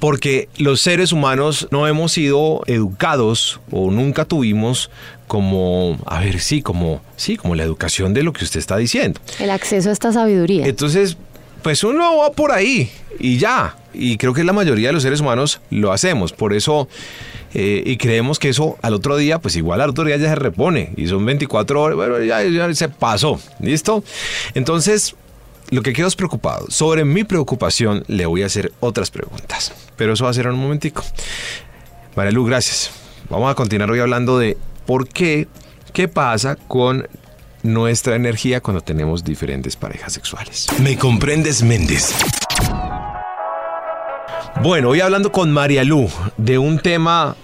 porque 0.00 0.48
los 0.58 0.80
seres 0.80 1.12
humanos 1.12 1.68
no 1.70 1.86
hemos 1.86 2.12
sido 2.12 2.62
educados 2.66 3.60
o 3.70 3.90
nunca 3.90 4.24
tuvimos 4.24 4.90
como, 5.26 5.98
a 6.06 6.20
ver, 6.20 6.40
sí, 6.40 6.62
como, 6.62 7.02
sí, 7.16 7.36
como 7.36 7.54
la 7.54 7.64
educación 7.64 8.14
de 8.14 8.22
lo 8.22 8.32
que 8.32 8.44
usted 8.44 8.60
está 8.60 8.76
diciendo. 8.76 9.20
El 9.40 9.50
acceso 9.50 9.88
a 9.88 9.92
esta 9.92 10.12
sabiduría. 10.12 10.66
Entonces, 10.66 11.16
pues 11.62 11.84
uno 11.84 12.18
va 12.18 12.32
por 12.32 12.52
ahí 12.52 12.90
y 13.18 13.38
ya. 13.38 13.76
Y 13.92 14.18
creo 14.18 14.34
que 14.34 14.44
la 14.44 14.52
mayoría 14.52 14.88
de 14.88 14.92
los 14.92 15.02
seres 15.02 15.20
humanos 15.20 15.60
lo 15.70 15.92
hacemos. 15.92 16.32
Por 16.32 16.52
eso, 16.52 16.88
eh, 17.54 17.82
y 17.84 17.96
creemos 17.96 18.38
que 18.38 18.50
eso 18.50 18.76
al 18.82 18.94
otro 18.94 19.16
día, 19.16 19.38
pues 19.40 19.56
igual 19.56 19.80
al 19.80 19.90
otro 19.90 20.04
día 20.04 20.16
ya 20.16 20.28
se 20.28 20.34
repone. 20.34 20.92
Y 20.96 21.06
son 21.06 21.24
24 21.24 21.82
horas, 21.82 21.96
bueno, 21.96 22.22
ya, 22.22 22.42
ya 22.44 22.72
se 22.74 22.88
pasó. 22.88 23.40
¿Listo? 23.60 24.04
Entonces, 24.54 25.16
lo 25.70 25.82
que 25.82 25.92
quedo 25.92 26.06
es 26.06 26.16
preocupado. 26.16 26.66
Sobre 26.68 27.04
mi 27.04 27.24
preocupación 27.24 28.04
le 28.06 28.26
voy 28.26 28.42
a 28.42 28.46
hacer 28.46 28.72
otras 28.80 29.10
preguntas, 29.10 29.72
pero 29.96 30.12
eso 30.12 30.24
va 30.24 30.30
a 30.30 30.34
ser 30.34 30.46
en 30.46 30.52
un 30.52 30.60
momentico. 30.60 31.02
Marilu, 32.14 32.44
gracias. 32.44 32.90
Vamos 33.28 33.50
a 33.50 33.54
continuar 33.54 33.90
hoy 33.90 33.98
hablando 33.98 34.38
de 34.38 34.56
por 34.86 35.08
qué, 35.08 35.48
qué 35.92 36.06
pasa 36.06 36.56
con 36.56 37.08
nuestra 37.66 38.16
energía 38.16 38.60
cuando 38.60 38.80
tenemos 38.80 39.24
diferentes 39.24 39.76
parejas 39.76 40.12
sexuales. 40.12 40.66
Me 40.80 40.96
comprendes, 40.96 41.62
Méndez. 41.62 42.14
Bueno, 44.62 44.90
hoy 44.90 45.00
hablando 45.00 45.32
con 45.32 45.52
María 45.52 45.84
Lu 45.84 46.08
de 46.38 46.58
un 46.58 46.78
tema 46.78 47.36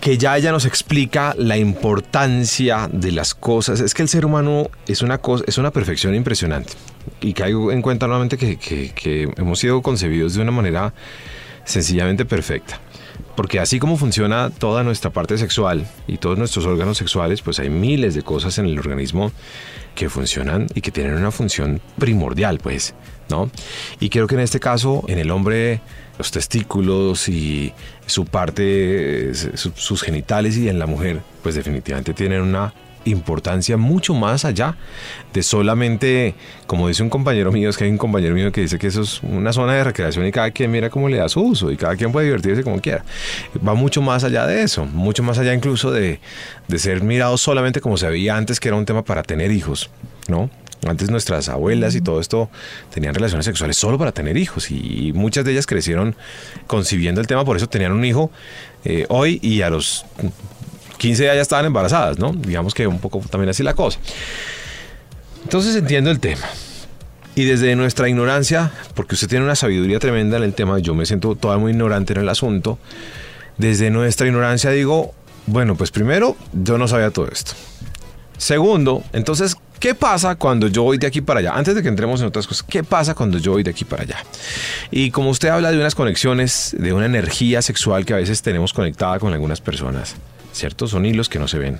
que 0.00 0.16
ya 0.16 0.36
ella 0.36 0.52
nos 0.52 0.64
explica 0.64 1.34
la 1.36 1.56
importancia 1.56 2.88
de 2.92 3.12
las 3.12 3.34
cosas. 3.34 3.80
Es 3.80 3.94
que 3.94 4.02
el 4.02 4.08
ser 4.08 4.24
humano 4.24 4.70
es 4.86 5.02
una 5.02 5.18
cosa, 5.18 5.44
es 5.46 5.58
una 5.58 5.70
perfección 5.70 6.14
impresionante 6.14 6.72
y 7.20 7.32
caigo 7.32 7.72
en 7.72 7.82
cuenta 7.82 8.06
nuevamente 8.06 8.36
que, 8.36 9.32
hemos 9.36 9.58
sido 9.58 9.82
concebidos 9.82 10.34
de 10.34 10.42
una 10.42 10.52
manera 10.52 10.94
sencillamente 11.64 12.24
perfecta. 12.24 12.80
Porque 13.36 13.60
así 13.60 13.78
como 13.78 13.96
funciona 13.96 14.50
toda 14.50 14.82
nuestra 14.82 15.10
parte 15.10 15.38
sexual 15.38 15.86
y 16.06 16.18
todos 16.18 16.38
nuestros 16.38 16.66
órganos 16.66 16.98
sexuales, 16.98 17.40
pues 17.42 17.58
hay 17.60 17.70
miles 17.70 18.14
de 18.14 18.22
cosas 18.22 18.58
en 18.58 18.66
el 18.66 18.78
organismo 18.78 19.32
que 19.94 20.08
funcionan 20.08 20.66
y 20.74 20.80
que 20.80 20.90
tienen 20.90 21.14
una 21.14 21.30
función 21.30 21.80
primordial, 21.98 22.58
pues, 22.58 22.94
¿no? 23.28 23.50
Y 24.00 24.10
creo 24.10 24.26
que 24.26 24.34
en 24.34 24.40
este 24.40 24.60
caso, 24.60 25.04
en 25.08 25.18
el 25.18 25.30
hombre, 25.30 25.80
los 26.18 26.30
testículos 26.30 27.28
y 27.28 27.72
su 28.06 28.24
parte, 28.24 29.32
sus 29.34 30.02
genitales 30.02 30.56
y 30.56 30.68
en 30.68 30.78
la 30.78 30.86
mujer, 30.86 31.20
pues 31.42 31.54
definitivamente 31.54 32.14
tienen 32.14 32.42
una 32.42 32.74
importancia 33.04 33.76
mucho 33.76 34.14
más 34.14 34.44
allá 34.44 34.76
de 35.32 35.42
solamente, 35.42 36.34
como 36.66 36.88
dice 36.88 37.02
un 37.02 37.10
compañero 37.10 37.52
mío, 37.52 37.70
es 37.70 37.76
que 37.76 37.84
hay 37.84 37.90
un 37.90 37.98
compañero 37.98 38.34
mío 38.34 38.52
que 38.52 38.62
dice 38.62 38.78
que 38.78 38.86
eso 38.86 39.02
es 39.02 39.22
una 39.22 39.52
zona 39.52 39.74
de 39.74 39.84
recreación 39.84 40.26
y 40.26 40.32
cada 40.32 40.50
quien 40.50 40.70
mira 40.70 40.90
cómo 40.90 41.08
le 41.08 41.18
da 41.18 41.28
su 41.28 41.40
uso 41.40 41.70
y 41.70 41.76
cada 41.76 41.96
quien 41.96 42.12
puede 42.12 42.26
divertirse 42.26 42.62
como 42.62 42.80
quiera. 42.80 43.04
Va 43.66 43.74
mucho 43.74 44.02
más 44.02 44.24
allá 44.24 44.46
de 44.46 44.62
eso, 44.62 44.84
mucho 44.86 45.22
más 45.22 45.38
allá 45.38 45.54
incluso 45.54 45.90
de, 45.90 46.20
de 46.66 46.78
ser 46.78 47.02
mirado 47.02 47.36
solamente 47.36 47.80
como 47.80 47.96
se 47.96 48.08
veía 48.08 48.36
antes, 48.36 48.60
que 48.60 48.68
era 48.68 48.76
un 48.76 48.86
tema 48.86 49.04
para 49.04 49.22
tener 49.22 49.50
hijos, 49.50 49.90
¿no? 50.28 50.50
Antes 50.86 51.10
nuestras 51.10 51.48
abuelas 51.48 51.94
y 51.96 52.00
todo 52.00 52.20
esto 52.20 52.50
tenían 52.94 53.14
relaciones 53.14 53.44
sexuales 53.44 53.76
solo 53.76 53.98
para 53.98 54.12
tener 54.12 54.36
hijos 54.36 54.70
y 54.70 55.12
muchas 55.12 55.44
de 55.44 55.52
ellas 55.52 55.66
crecieron 55.66 56.14
concibiendo 56.68 57.20
el 57.20 57.26
tema, 57.26 57.44
por 57.44 57.56
eso 57.56 57.68
tenían 57.68 57.92
un 57.92 58.04
hijo 58.04 58.30
eh, 58.84 59.04
hoy 59.08 59.40
y 59.42 59.62
a 59.62 59.70
los 59.70 60.04
15 60.98 61.24
ya 61.24 61.34
estaban 61.34 61.64
embarazadas, 61.64 62.18
¿no? 62.18 62.32
Digamos 62.32 62.74
que 62.74 62.86
un 62.86 62.98
poco 62.98 63.20
también 63.30 63.48
así 63.50 63.62
la 63.62 63.74
cosa. 63.74 63.98
Entonces 65.44 65.74
entiendo 65.76 66.10
el 66.10 66.20
tema. 66.20 66.46
Y 67.34 67.44
desde 67.44 67.76
nuestra 67.76 68.08
ignorancia, 68.08 68.72
porque 68.94 69.14
usted 69.14 69.28
tiene 69.28 69.44
una 69.44 69.54
sabiduría 69.54 70.00
tremenda 70.00 70.36
en 70.36 70.42
el 70.42 70.54
tema, 70.54 70.80
yo 70.80 70.94
me 70.94 71.06
siento 71.06 71.36
todavía 71.36 71.62
muy 71.62 71.72
ignorante 71.72 72.12
en 72.12 72.20
el 72.20 72.28
asunto, 72.28 72.78
desde 73.58 73.90
nuestra 73.90 74.26
ignorancia 74.26 74.70
digo, 74.70 75.14
bueno, 75.46 75.76
pues 75.76 75.90
primero, 75.90 76.36
yo 76.52 76.78
no 76.78 76.88
sabía 76.88 77.10
todo 77.10 77.28
esto. 77.28 77.52
Segundo, 78.36 79.02
entonces, 79.12 79.56
¿qué 79.80 79.94
pasa 79.94 80.34
cuando 80.36 80.68
yo 80.68 80.82
voy 80.82 80.98
de 80.98 81.06
aquí 81.06 81.20
para 81.20 81.40
allá? 81.40 81.54
Antes 81.54 81.74
de 81.74 81.82
que 81.82 81.88
entremos 81.88 82.20
en 82.20 82.26
otras 82.26 82.46
cosas, 82.46 82.64
¿qué 82.68 82.84
pasa 82.84 83.14
cuando 83.14 83.38
yo 83.38 83.52
voy 83.52 83.62
de 83.62 83.70
aquí 83.70 83.84
para 83.84 84.02
allá? 84.02 84.16
Y 84.90 85.10
como 85.10 85.30
usted 85.30 85.48
habla 85.48 85.70
de 85.70 85.78
unas 85.78 85.94
conexiones, 85.94 86.74
de 86.78 86.92
una 86.92 87.06
energía 87.06 87.62
sexual 87.62 88.04
que 88.04 88.14
a 88.14 88.16
veces 88.16 88.42
tenemos 88.42 88.72
conectada 88.72 89.18
con 89.18 89.32
algunas 89.32 89.60
personas, 89.60 90.16
¿cierto? 90.58 90.86
Son 90.86 91.06
hilos 91.06 91.28
que 91.28 91.38
no 91.38 91.48
se 91.48 91.58
ven. 91.58 91.78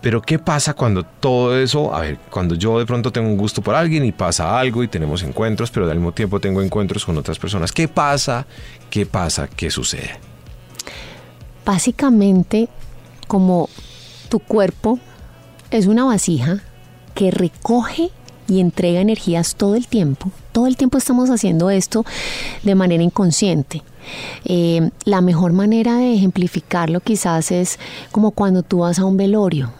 Pero 0.00 0.22
¿qué 0.22 0.38
pasa 0.38 0.72
cuando 0.72 1.04
todo 1.04 1.58
eso, 1.58 1.94
a 1.94 2.00
ver, 2.00 2.18
cuando 2.30 2.54
yo 2.54 2.78
de 2.78 2.86
pronto 2.86 3.12
tengo 3.12 3.28
un 3.28 3.36
gusto 3.36 3.60
por 3.60 3.74
alguien 3.74 4.04
y 4.04 4.12
pasa 4.12 4.58
algo 4.58 4.82
y 4.82 4.88
tenemos 4.88 5.22
encuentros, 5.22 5.70
pero 5.70 5.90
al 5.90 5.96
mismo 5.96 6.12
tiempo 6.12 6.40
tengo 6.40 6.62
encuentros 6.62 7.04
con 7.04 7.18
otras 7.18 7.38
personas? 7.38 7.70
¿Qué 7.70 7.86
pasa? 7.86 8.46
¿Qué 8.88 9.04
pasa? 9.04 9.46
¿Qué 9.46 9.70
sucede? 9.70 10.18
Básicamente, 11.66 12.68
como 13.26 13.68
tu 14.30 14.38
cuerpo 14.38 14.98
es 15.70 15.86
una 15.86 16.04
vasija 16.04 16.60
que 17.14 17.30
recoge 17.30 18.10
y 18.48 18.60
entrega 18.60 19.00
energías 19.00 19.54
todo 19.54 19.76
el 19.76 19.86
tiempo, 19.86 20.32
todo 20.52 20.66
el 20.66 20.76
tiempo 20.76 20.96
estamos 20.96 21.28
haciendo 21.28 21.68
esto 21.70 22.06
de 22.62 22.74
manera 22.74 23.02
inconsciente. 23.02 23.82
Eh, 24.44 24.90
la 25.04 25.20
mejor 25.20 25.52
manera 25.52 25.96
de 25.96 26.14
ejemplificarlo 26.14 27.00
quizás 27.00 27.50
es 27.50 27.78
como 28.12 28.30
cuando 28.30 28.62
tú 28.62 28.78
vas 28.78 28.98
a 28.98 29.04
un 29.04 29.16
velorio. 29.16 29.72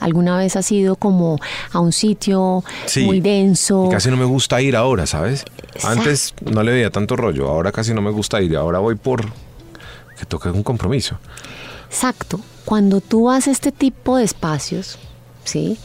¿Alguna 0.00 0.38
vez 0.38 0.56
has 0.56 0.72
ido 0.72 0.96
como 0.96 1.38
a 1.72 1.78
un 1.78 1.92
sitio 1.92 2.64
muy 3.04 3.20
denso? 3.20 3.88
casi 3.90 4.08
no 4.08 4.16
me 4.16 4.24
gusta 4.24 4.60
ir 4.62 4.74
ahora, 4.74 5.06
¿sabes? 5.06 5.44
Antes 5.84 6.34
no 6.50 6.62
le 6.62 6.72
veía 6.72 6.90
tanto 6.90 7.16
rollo, 7.16 7.48
ahora 7.48 7.70
casi 7.70 7.92
no 7.92 8.00
me 8.00 8.10
gusta 8.10 8.40
ir, 8.40 8.56
ahora 8.56 8.78
voy 8.78 8.94
por 8.94 9.26
que 10.18 10.26
toca 10.26 10.50
un 10.52 10.62
compromiso. 10.62 11.18
Exacto. 11.88 12.40
Cuando 12.64 13.00
tú 13.00 13.30
haces 13.30 13.52
este 13.52 13.72
tipo 13.72 14.16
de 14.16 14.24
espacios, 14.24 14.98
¿sí? 15.44 15.78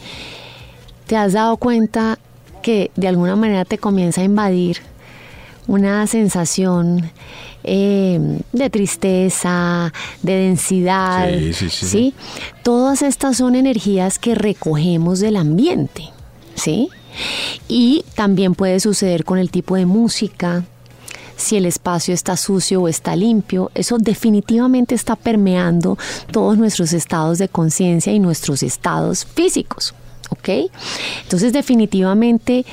Te 1.07 1.17
has 1.17 1.33
dado 1.33 1.57
cuenta 1.57 2.19
que 2.61 2.91
de 2.95 3.07
alguna 3.07 3.35
manera 3.35 3.65
te 3.65 3.77
comienza 3.77 4.21
a 4.21 4.23
invadir 4.23 4.77
una 5.67 6.05
sensación 6.07 7.11
eh, 7.65 8.39
de 8.51 8.69
tristeza, 8.69 9.91
de 10.21 10.33
densidad. 10.33 11.29
Sí, 11.29 11.53
sí, 11.53 11.69
sí. 11.69 11.85
¿sí? 11.85 12.13
Todas 12.63 13.01
estas 13.01 13.37
son 13.37 13.55
energías 13.55 14.19
que 14.19 14.35
recogemos 14.35 15.19
del 15.19 15.35
ambiente. 15.35 16.09
¿sí? 16.55 16.89
Y 17.67 18.03
también 18.15 18.55
puede 18.55 18.79
suceder 18.79 19.23
con 19.23 19.37
el 19.37 19.51
tipo 19.51 19.75
de 19.75 19.85
música, 19.85 20.63
si 21.37 21.57
el 21.57 21.65
espacio 21.65 22.13
está 22.13 22.37
sucio 22.37 22.81
o 22.81 22.87
está 22.87 23.15
limpio, 23.15 23.69
eso 23.75 23.97
definitivamente 23.97 24.95
está 24.95 25.15
permeando 25.15 25.97
todos 26.31 26.57
nuestros 26.57 26.93
estados 26.93 27.37
de 27.37 27.49
conciencia 27.49 28.13
y 28.13 28.19
nuestros 28.19 28.63
estados 28.63 29.25
físicos. 29.25 29.93
¿Ok? 30.29 30.49
Entonces 31.23 31.53
definitivamente 31.53 32.65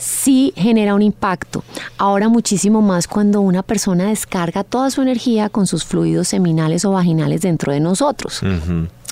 sí 0.00 0.52
genera 0.56 0.94
un 0.94 1.02
impacto. 1.02 1.62
Ahora 1.98 2.28
muchísimo 2.28 2.82
más 2.82 3.06
cuando 3.06 3.40
una 3.40 3.62
persona 3.62 4.08
descarga 4.08 4.64
toda 4.64 4.90
su 4.90 5.02
energía 5.02 5.48
con 5.48 5.66
sus 5.66 5.84
fluidos 5.84 6.28
seminales 6.28 6.84
o 6.84 6.92
vaginales 6.92 7.42
dentro 7.42 7.72
de 7.72 7.80
nosotros. 7.80 8.40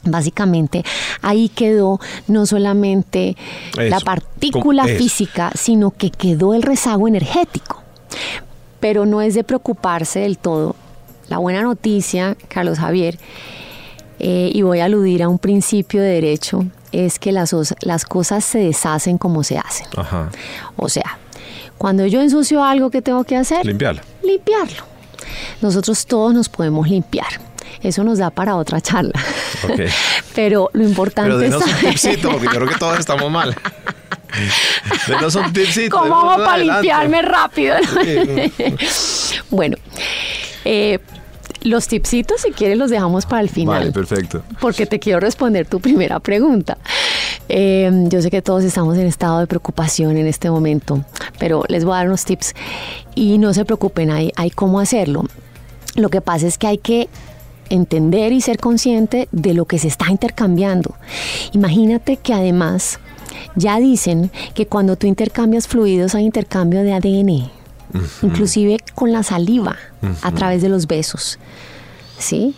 Básicamente 0.04 0.84
ahí 1.22 1.48
quedó 1.48 2.00
no 2.26 2.46
solamente 2.46 3.36
la 3.76 4.00
partícula 4.00 4.86
física, 4.86 5.52
sino 5.54 5.90
que 5.90 6.10
quedó 6.10 6.54
el 6.54 6.62
rezago 6.62 7.06
energético. 7.06 7.82
Pero 8.80 9.06
no 9.06 9.20
es 9.20 9.34
de 9.34 9.44
preocuparse 9.44 10.20
del 10.20 10.38
todo. 10.38 10.76
La 11.28 11.38
buena 11.38 11.62
noticia, 11.62 12.36
Carlos 12.48 12.78
Javier, 12.78 13.18
eh, 14.18 14.50
y 14.52 14.62
voy 14.62 14.80
a 14.80 14.86
aludir 14.86 15.22
a 15.22 15.28
un 15.28 15.38
principio 15.38 16.00
de 16.00 16.08
derecho, 16.08 16.64
es 16.92 17.18
que 17.18 17.32
las, 17.32 17.54
las 17.80 18.04
cosas 18.04 18.44
se 18.44 18.58
deshacen 18.58 19.18
como 19.18 19.44
se 19.44 19.58
hacen. 19.58 19.86
O 20.76 20.88
sea, 20.88 21.18
cuando 21.76 22.06
yo 22.06 22.20
ensucio 22.20 22.64
algo, 22.64 22.90
¿qué 22.90 23.02
tengo 23.02 23.24
que 23.24 23.36
hacer? 23.36 23.64
Limpiarlo. 23.64 24.02
Limpiarlo. 24.22 24.82
Nosotros 25.60 26.06
todos 26.06 26.34
nos 26.34 26.48
podemos 26.48 26.88
limpiar. 26.88 27.28
Eso 27.82 28.02
nos 28.02 28.18
da 28.18 28.30
para 28.30 28.56
otra 28.56 28.80
charla. 28.80 29.12
Pero 30.34 30.70
lo 30.72 30.84
importante 30.84 31.30
Pero 31.30 31.38
denos 31.38 31.62
un 31.64 31.74
tipcito, 31.74 32.30
porque 32.30 32.48
creo 32.48 32.66
que 32.66 32.74
todos 32.76 32.98
estamos 32.98 33.30
mal. 33.30 33.54
Denos 35.06 35.34
un 35.34 35.52
tipcito. 35.52 35.96
¿Cómo 35.96 36.10
vamos 36.10 36.46
para 36.46 36.58
limpiarme 36.58 37.22
rápido? 37.22 37.76
bueno, 39.50 39.76
eh, 40.64 40.98
los 41.62 41.88
tipsitos, 41.88 42.42
si 42.42 42.52
quieres, 42.52 42.78
los 42.78 42.90
dejamos 42.90 43.26
para 43.26 43.42
el 43.42 43.48
final. 43.48 43.80
Vale, 43.80 43.92
perfecto. 43.92 44.42
Porque 44.60 44.86
te 44.86 44.98
quiero 44.98 45.20
responder 45.20 45.66
tu 45.66 45.80
primera 45.88 46.20
pregunta. 46.20 46.78
Eh, 47.48 47.90
yo 48.08 48.20
sé 48.22 48.30
que 48.30 48.42
todos 48.42 48.64
estamos 48.64 48.96
en 48.98 49.06
estado 49.06 49.40
de 49.40 49.46
preocupación 49.46 50.16
en 50.16 50.26
este 50.26 50.50
momento, 50.50 51.04
pero 51.38 51.64
les 51.68 51.84
voy 51.84 51.94
a 51.94 51.96
dar 51.98 52.08
unos 52.08 52.24
tips 52.24 52.54
y 53.14 53.38
no 53.38 53.54
se 53.54 53.64
preocupen, 53.64 54.10
hay, 54.10 54.32
hay 54.36 54.50
cómo 54.50 54.80
hacerlo. 54.80 55.24
Lo 55.94 56.10
que 56.10 56.20
pasa 56.20 56.46
es 56.46 56.58
que 56.58 56.66
hay 56.66 56.78
que 56.78 57.08
entender 57.70 58.32
y 58.32 58.40
ser 58.40 58.58
consciente 58.58 59.28
de 59.32 59.54
lo 59.54 59.64
que 59.64 59.78
se 59.78 59.88
está 59.88 60.10
intercambiando. 60.10 60.94
Imagínate 61.52 62.16
que 62.16 62.34
además 62.34 63.00
ya 63.56 63.78
dicen 63.78 64.30
que 64.54 64.66
cuando 64.66 64.96
tú 64.96 65.06
intercambias 65.06 65.66
fluidos 65.68 66.14
hay 66.14 66.24
intercambio 66.24 66.82
de 66.82 66.92
ADN 66.92 67.57
inclusive 68.22 68.78
con 68.94 69.12
la 69.12 69.22
saliva, 69.22 69.76
a 70.22 70.32
través 70.32 70.62
de 70.62 70.68
los 70.68 70.86
besos. 70.86 71.38
¿Sí? 72.18 72.54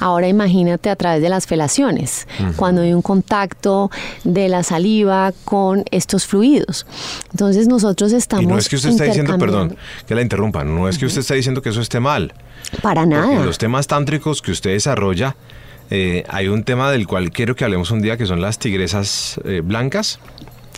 Ahora 0.00 0.28
imagínate 0.28 0.90
a 0.90 0.96
través 0.96 1.20
de 1.22 1.28
las 1.28 1.46
felaciones, 1.46 2.28
cuando 2.56 2.82
hay 2.82 2.92
un 2.92 3.02
contacto 3.02 3.90
de 4.22 4.48
la 4.48 4.62
saliva 4.62 5.32
con 5.44 5.84
estos 5.90 6.24
fluidos. 6.24 6.86
Entonces 7.32 7.66
nosotros 7.66 8.12
estamos... 8.12 8.44
Y 8.44 8.46
no 8.46 8.58
es 8.58 8.68
que 8.68 8.76
usted 8.76 8.90
está 8.90 9.04
diciendo, 9.04 9.36
perdón, 9.38 9.76
que 10.06 10.14
la 10.14 10.22
interrumpa, 10.22 10.62
no 10.62 10.88
es 10.88 10.98
que 10.98 11.06
usted 11.06 11.20
está 11.20 11.34
diciendo 11.34 11.62
que 11.62 11.70
eso 11.70 11.80
esté 11.80 11.98
mal. 11.98 12.32
Para 12.80 13.06
nada. 13.06 13.32
En 13.34 13.44
los 13.44 13.58
temas 13.58 13.88
tántricos 13.88 14.40
que 14.40 14.52
usted 14.52 14.70
desarrolla, 14.70 15.36
eh, 15.90 16.24
hay 16.28 16.48
un 16.48 16.62
tema 16.62 16.92
del 16.92 17.08
cual 17.08 17.30
quiero 17.30 17.56
que 17.56 17.64
hablemos 17.64 17.90
un 17.90 18.00
día, 18.00 18.16
que 18.16 18.26
son 18.26 18.40
las 18.40 18.58
tigresas 18.58 19.40
eh, 19.44 19.62
blancas. 19.64 20.20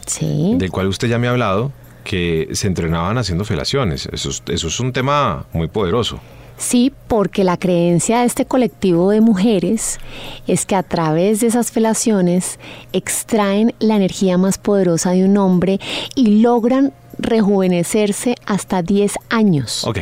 Sí. 0.07 0.55
Del 0.57 0.71
cual 0.71 0.87
usted 0.87 1.09
ya 1.09 1.19
me 1.19 1.27
ha 1.27 1.31
hablado 1.31 1.73
que 2.05 2.49
se 2.53 2.67
entrenaban 2.67 3.19
haciendo 3.19 3.45
felaciones. 3.45 4.09
Eso, 4.13 4.31
eso 4.31 4.69
es 4.69 4.81
un 4.81 4.93
tema 4.93 5.47
muy 5.53 5.69
poderoso. 5.69 6.21
Sí, 6.61 6.93
porque 7.09 7.43
la 7.43 7.57
creencia 7.57 8.21
de 8.21 8.27
este 8.27 8.45
colectivo 8.45 9.11
de 9.11 9.23
mujeres 9.23 9.99
es 10.47 10.67
que 10.67 10.77
a 10.77 10.83
través 10.83 11.41
de 11.41 11.47
esas 11.47 11.73
felaciones 11.73 12.59
extraen 12.93 13.75
la 13.79 13.97
energía 13.97 14.37
más 14.37 14.59
poderosa 14.59 15.13
de 15.13 15.25
un 15.25 15.39
hombre 15.39 15.81
y 16.15 16.43
logran 16.43 16.93
rejuvenecerse 17.19 18.37
hasta 18.45 18.83
10 18.83 19.15
años. 19.31 19.87
Ok, 19.87 20.01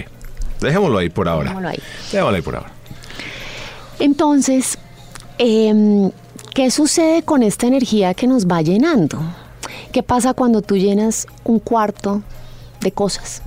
dejémoslo 0.60 0.98
ahí 0.98 1.10
por 1.10 1.28
ahora. 1.28 1.44
Dejémoslo 1.44 1.68
ahí. 1.68 1.78
Dejémoslo 2.10 2.36
ahí 2.36 2.42
por 2.42 2.56
ahora. 2.56 2.72
Entonces, 4.00 4.78
em, 5.38 6.10
¿qué 6.54 6.72
sucede 6.72 7.22
con 7.22 7.44
esta 7.44 7.68
energía 7.68 8.14
que 8.14 8.26
nos 8.26 8.48
va 8.48 8.62
llenando? 8.62 9.20
¿Qué 9.92 10.02
pasa 10.02 10.34
cuando 10.34 10.62
tú 10.62 10.76
llenas 10.76 11.26
un 11.44 11.58
cuarto 11.58 12.22
de 12.80 12.92
cosas? 12.92 13.42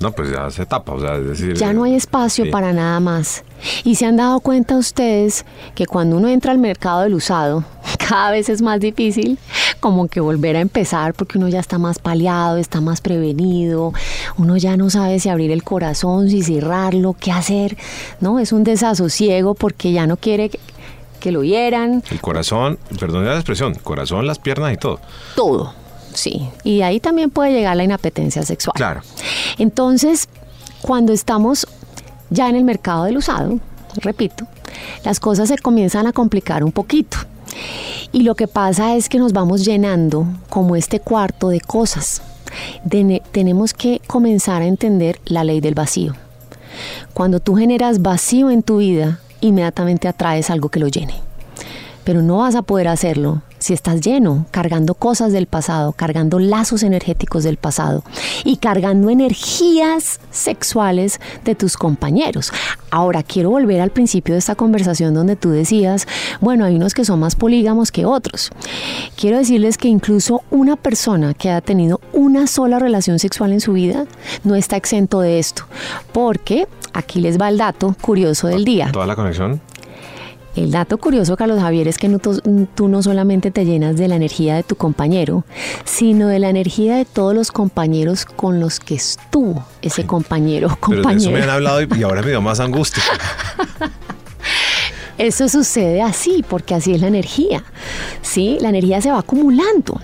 No, 0.00 0.10
pues 0.12 0.32
ya 0.32 0.50
se 0.50 0.66
tapa, 0.66 0.92
o 0.92 1.00
sea, 1.00 1.16
es 1.16 1.26
decir... 1.26 1.54
Ya 1.54 1.72
no 1.72 1.84
hay 1.84 1.94
espacio 1.94 2.50
para 2.50 2.72
nada 2.72 2.98
más. 2.98 3.44
Y 3.84 3.94
se 3.94 4.06
han 4.06 4.16
dado 4.16 4.40
cuenta 4.40 4.76
ustedes 4.76 5.44
que 5.76 5.86
cuando 5.86 6.16
uno 6.16 6.28
entra 6.28 6.50
al 6.50 6.58
mercado 6.58 7.02
del 7.02 7.14
usado, 7.14 7.64
cada 8.08 8.32
vez 8.32 8.48
es 8.48 8.62
más 8.62 8.80
difícil 8.80 9.38
como 9.78 10.08
que 10.08 10.20
volver 10.20 10.56
a 10.56 10.60
empezar 10.60 11.14
porque 11.14 11.38
uno 11.38 11.48
ya 11.48 11.60
está 11.60 11.78
más 11.78 11.98
paliado, 11.98 12.56
está 12.56 12.80
más 12.80 13.00
prevenido, 13.00 13.92
uno 14.38 14.56
ya 14.56 14.76
no 14.76 14.90
sabe 14.90 15.18
si 15.20 15.28
abrir 15.28 15.50
el 15.50 15.62
corazón, 15.64 16.30
si 16.30 16.42
cerrarlo, 16.42 17.14
qué 17.18 17.32
hacer, 17.32 17.76
¿no? 18.20 18.38
Es 18.38 18.52
un 18.52 18.64
desasosiego 18.64 19.54
porque 19.54 19.92
ya 19.92 20.06
no 20.06 20.16
quiere 20.16 20.50
que 21.22 21.30
lo 21.30 21.44
hieran. 21.44 22.02
El 22.10 22.20
corazón, 22.20 22.78
perdón 22.98 23.24
la 23.24 23.34
expresión, 23.34 23.74
corazón, 23.76 24.26
las 24.26 24.40
piernas 24.40 24.74
y 24.74 24.76
todo. 24.76 24.98
Todo, 25.36 25.72
sí. 26.12 26.48
Y 26.64 26.82
ahí 26.82 26.98
también 26.98 27.30
puede 27.30 27.52
llegar 27.52 27.76
la 27.76 27.84
inapetencia 27.84 28.42
sexual. 28.42 28.74
Claro. 28.74 29.02
Entonces, 29.56 30.28
cuando 30.80 31.12
estamos 31.12 31.68
ya 32.30 32.48
en 32.48 32.56
el 32.56 32.64
mercado 32.64 33.04
del 33.04 33.18
usado, 33.18 33.60
repito, 33.96 34.48
las 35.04 35.20
cosas 35.20 35.48
se 35.48 35.58
comienzan 35.58 36.08
a 36.08 36.12
complicar 36.12 36.64
un 36.64 36.72
poquito. 36.72 37.18
Y 38.10 38.22
lo 38.22 38.34
que 38.34 38.48
pasa 38.48 38.96
es 38.96 39.08
que 39.08 39.18
nos 39.18 39.32
vamos 39.32 39.64
llenando 39.64 40.26
como 40.50 40.74
este 40.74 40.98
cuarto 40.98 41.50
de 41.50 41.60
cosas. 41.60 42.20
tenemos 43.30 43.74
que 43.74 44.00
comenzar 44.08 44.60
a 44.62 44.66
entender 44.66 45.20
la 45.24 45.44
ley 45.44 45.60
del 45.60 45.74
vacío. 45.74 46.14
Cuando 47.14 47.38
tú 47.38 47.54
generas 47.54 48.02
vacío 48.02 48.50
en 48.50 48.62
tu 48.62 48.78
vida, 48.78 49.20
inmediatamente 49.42 50.08
atraes 50.08 50.48
algo 50.48 50.70
que 50.70 50.80
lo 50.80 50.88
llene. 50.88 51.14
Pero 52.04 52.22
no 52.22 52.38
vas 52.38 52.54
a 52.54 52.62
poder 52.62 52.88
hacerlo 52.88 53.42
si 53.62 53.72
estás 53.72 54.00
lleno, 54.00 54.46
cargando 54.50 54.94
cosas 54.94 55.32
del 55.32 55.46
pasado, 55.46 55.92
cargando 55.92 56.38
lazos 56.38 56.82
energéticos 56.82 57.44
del 57.44 57.56
pasado 57.56 58.02
y 58.44 58.56
cargando 58.56 59.08
energías 59.08 60.20
sexuales 60.30 61.20
de 61.44 61.54
tus 61.54 61.76
compañeros. 61.76 62.52
Ahora 62.90 63.22
quiero 63.22 63.50
volver 63.50 63.80
al 63.80 63.90
principio 63.90 64.34
de 64.34 64.40
esta 64.40 64.54
conversación 64.54 65.14
donde 65.14 65.36
tú 65.36 65.50
decías, 65.50 66.06
bueno, 66.40 66.64
hay 66.64 66.76
unos 66.76 66.92
que 66.92 67.04
son 67.04 67.20
más 67.20 67.36
polígamos 67.36 67.92
que 67.92 68.04
otros. 68.04 68.50
Quiero 69.16 69.38
decirles 69.38 69.78
que 69.78 69.88
incluso 69.88 70.42
una 70.50 70.76
persona 70.76 71.32
que 71.32 71.50
ha 71.50 71.60
tenido 71.60 72.00
una 72.12 72.46
sola 72.46 72.78
relación 72.78 73.18
sexual 73.18 73.52
en 73.52 73.60
su 73.60 73.72
vida 73.72 74.06
no 74.44 74.56
está 74.56 74.76
exento 74.76 75.20
de 75.20 75.38
esto, 75.38 75.64
porque 76.12 76.66
aquí 76.92 77.20
les 77.20 77.40
va 77.40 77.48
el 77.48 77.58
dato 77.58 77.94
curioso 78.00 78.48
del 78.48 78.64
día. 78.64 78.90
¿Toda 78.92 79.06
la 79.06 79.16
conexión? 79.16 79.60
El 80.54 80.70
dato 80.70 80.98
curioso, 80.98 81.36
Carlos 81.36 81.60
Javier, 81.60 81.88
es 81.88 81.96
que 81.96 82.08
tú 82.74 82.88
no 82.88 83.02
solamente 83.02 83.50
te 83.50 83.64
llenas 83.64 83.96
de 83.96 84.08
la 84.08 84.16
energía 84.16 84.54
de 84.54 84.62
tu 84.62 84.76
compañero, 84.76 85.44
sino 85.84 86.28
de 86.28 86.38
la 86.38 86.50
energía 86.50 86.96
de 86.96 87.04
todos 87.06 87.34
los 87.34 87.50
compañeros 87.50 88.26
con 88.26 88.60
los 88.60 88.78
que 88.78 88.94
estuvo 88.94 89.64
ese 89.80 90.04
compañero 90.04 90.76
compañero. 90.80 91.00
Pero 91.00 91.08
de 91.08 91.16
eso 91.16 91.30
me 91.30 91.42
han 91.42 91.50
hablado 91.50 91.80
y 91.82 92.02
ahora 92.02 92.22
me 92.22 92.28
dio 92.28 92.42
más 92.42 92.60
angustia. 92.60 93.02
Eso 95.18 95.48
sucede 95.48 96.02
así, 96.02 96.44
porque 96.48 96.74
así 96.74 96.94
es 96.94 97.00
la 97.00 97.08
energía. 97.08 97.64
¿sí? 98.22 98.58
La 98.60 98.70
energía 98.70 99.00
se 99.00 99.10
va 99.10 99.18
acumulando. 99.18 100.00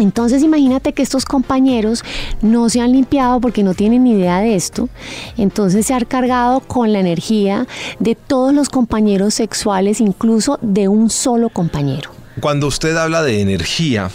Entonces 0.00 0.42
imagínate 0.42 0.94
que 0.94 1.02
estos 1.02 1.24
compañeros 1.24 2.02
no 2.40 2.70
se 2.70 2.80
han 2.80 2.92
limpiado 2.92 3.40
porque 3.40 3.62
no 3.62 3.74
tienen 3.74 4.04
ni 4.04 4.12
idea 4.12 4.40
de 4.40 4.54
esto. 4.54 4.88
Entonces 5.36 5.86
se 5.86 5.94
han 5.94 6.06
cargado 6.06 6.60
con 6.60 6.92
la 6.92 7.00
energía 7.00 7.66
de 7.98 8.14
todos 8.14 8.54
los 8.54 8.70
compañeros 8.70 9.34
sexuales, 9.34 10.00
incluso 10.00 10.58
de 10.62 10.88
un 10.88 11.10
solo 11.10 11.50
compañero. 11.50 12.10
Cuando 12.40 12.66
usted 12.66 12.96
habla 12.96 13.22
de 13.22 13.42
energía, 13.42 14.10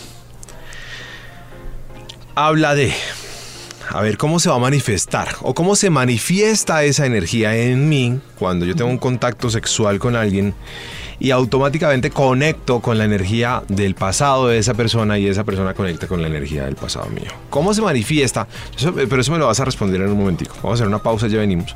habla 2.34 2.74
de 2.74 2.91
a 3.89 4.02
ver 4.02 4.17
cómo 4.17 4.39
se 4.39 4.50
va 4.50 4.56
a 4.56 4.60
manifestar 4.60 5.36
o 5.41 5.54
cómo 5.54 5.76
se 5.76 5.91
manifiesta 5.91 6.84
esa 6.84 7.06
energía 7.06 7.56
en 7.56 7.88
mí 7.88 8.19
cuando 8.39 8.65
yo 8.65 8.76
tengo 8.76 8.89
un 8.89 8.98
contacto 8.98 9.52
sexual 9.52 10.00
con 10.00 10.15
alguien 10.15 10.56
y 11.19 11.32
automáticamente 11.32 12.10
conecto 12.10 12.80
con 12.82 12.97
la 12.97 13.06
energía 13.06 13.63
del 13.67 13.95
pasado 13.95 14.47
de 14.47 14.58
esa 14.58 14.73
persona 14.73 15.17
y 15.17 15.28
esa 15.28 15.43
persona 15.43 15.73
conecta 15.73 16.08
con 16.08 16.21
la 16.21 16.28
energía 16.28 16.65
del 16.65 16.75
pasado 16.75 17.10
mío. 17.10 17.32
¿Cómo 17.49 17.73
se 17.73 17.82
manifiesta? 17.82 18.47
pero 18.93 19.21
eso 19.21 19.32
me 19.32 19.38
lo 19.38 19.47
vas 19.47 19.60
a 19.60 19.65
responder 19.65 20.01
en 20.01 20.10
un 20.10 20.17
momentico. 20.17 20.56
Vamos 20.58 20.71
a 20.71 20.84
hacer 20.84 20.88
una 20.88 20.99
pausa, 20.99 21.28
ya 21.28 21.38
venimos. 21.39 21.75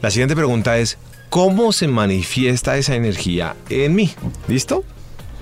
La 0.00 0.10
siguiente 0.10 0.34
pregunta 0.34 0.78
es, 0.78 0.98
¿cómo 1.30 1.72
se 1.72 1.88
manifiesta 1.88 2.76
esa 2.76 2.94
energía 2.94 3.56
en 3.68 3.94
mí? 3.94 4.10
¿Listo? 4.48 4.84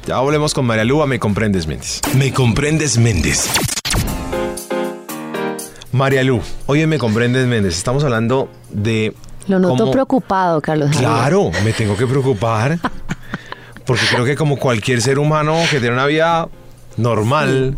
Ya 0.06 0.18
volvemos 0.18 0.52
con 0.54 0.66
María 0.66 0.84
Lúa, 0.84 1.06
Me 1.06 1.18
Comprendes 1.18 1.66
Méndez. 1.66 2.00
Me 2.16 2.32
Comprendes 2.32 2.98
Méndez. 2.98 3.48
María 5.92 6.24
Lu, 6.24 6.40
oye, 6.66 6.86
Me 6.86 6.98
Comprendes 6.98 7.46
Méndez. 7.46 7.76
Estamos 7.76 8.02
hablando 8.02 8.48
de 8.70 9.14
lo 9.48 9.58
noto 9.58 9.90
preocupado, 9.90 10.60
Carlos. 10.60 10.96
Claro, 10.96 11.50
me 11.64 11.72
tengo 11.72 11.96
que 11.96 12.06
preocupar. 12.06 12.78
Porque 13.84 14.02
creo 14.10 14.24
que 14.24 14.36
como 14.36 14.58
cualquier 14.58 15.02
ser 15.02 15.18
humano 15.18 15.56
que 15.70 15.80
tiene 15.80 15.94
una 15.94 16.06
vida 16.06 16.48
normal, 16.96 17.76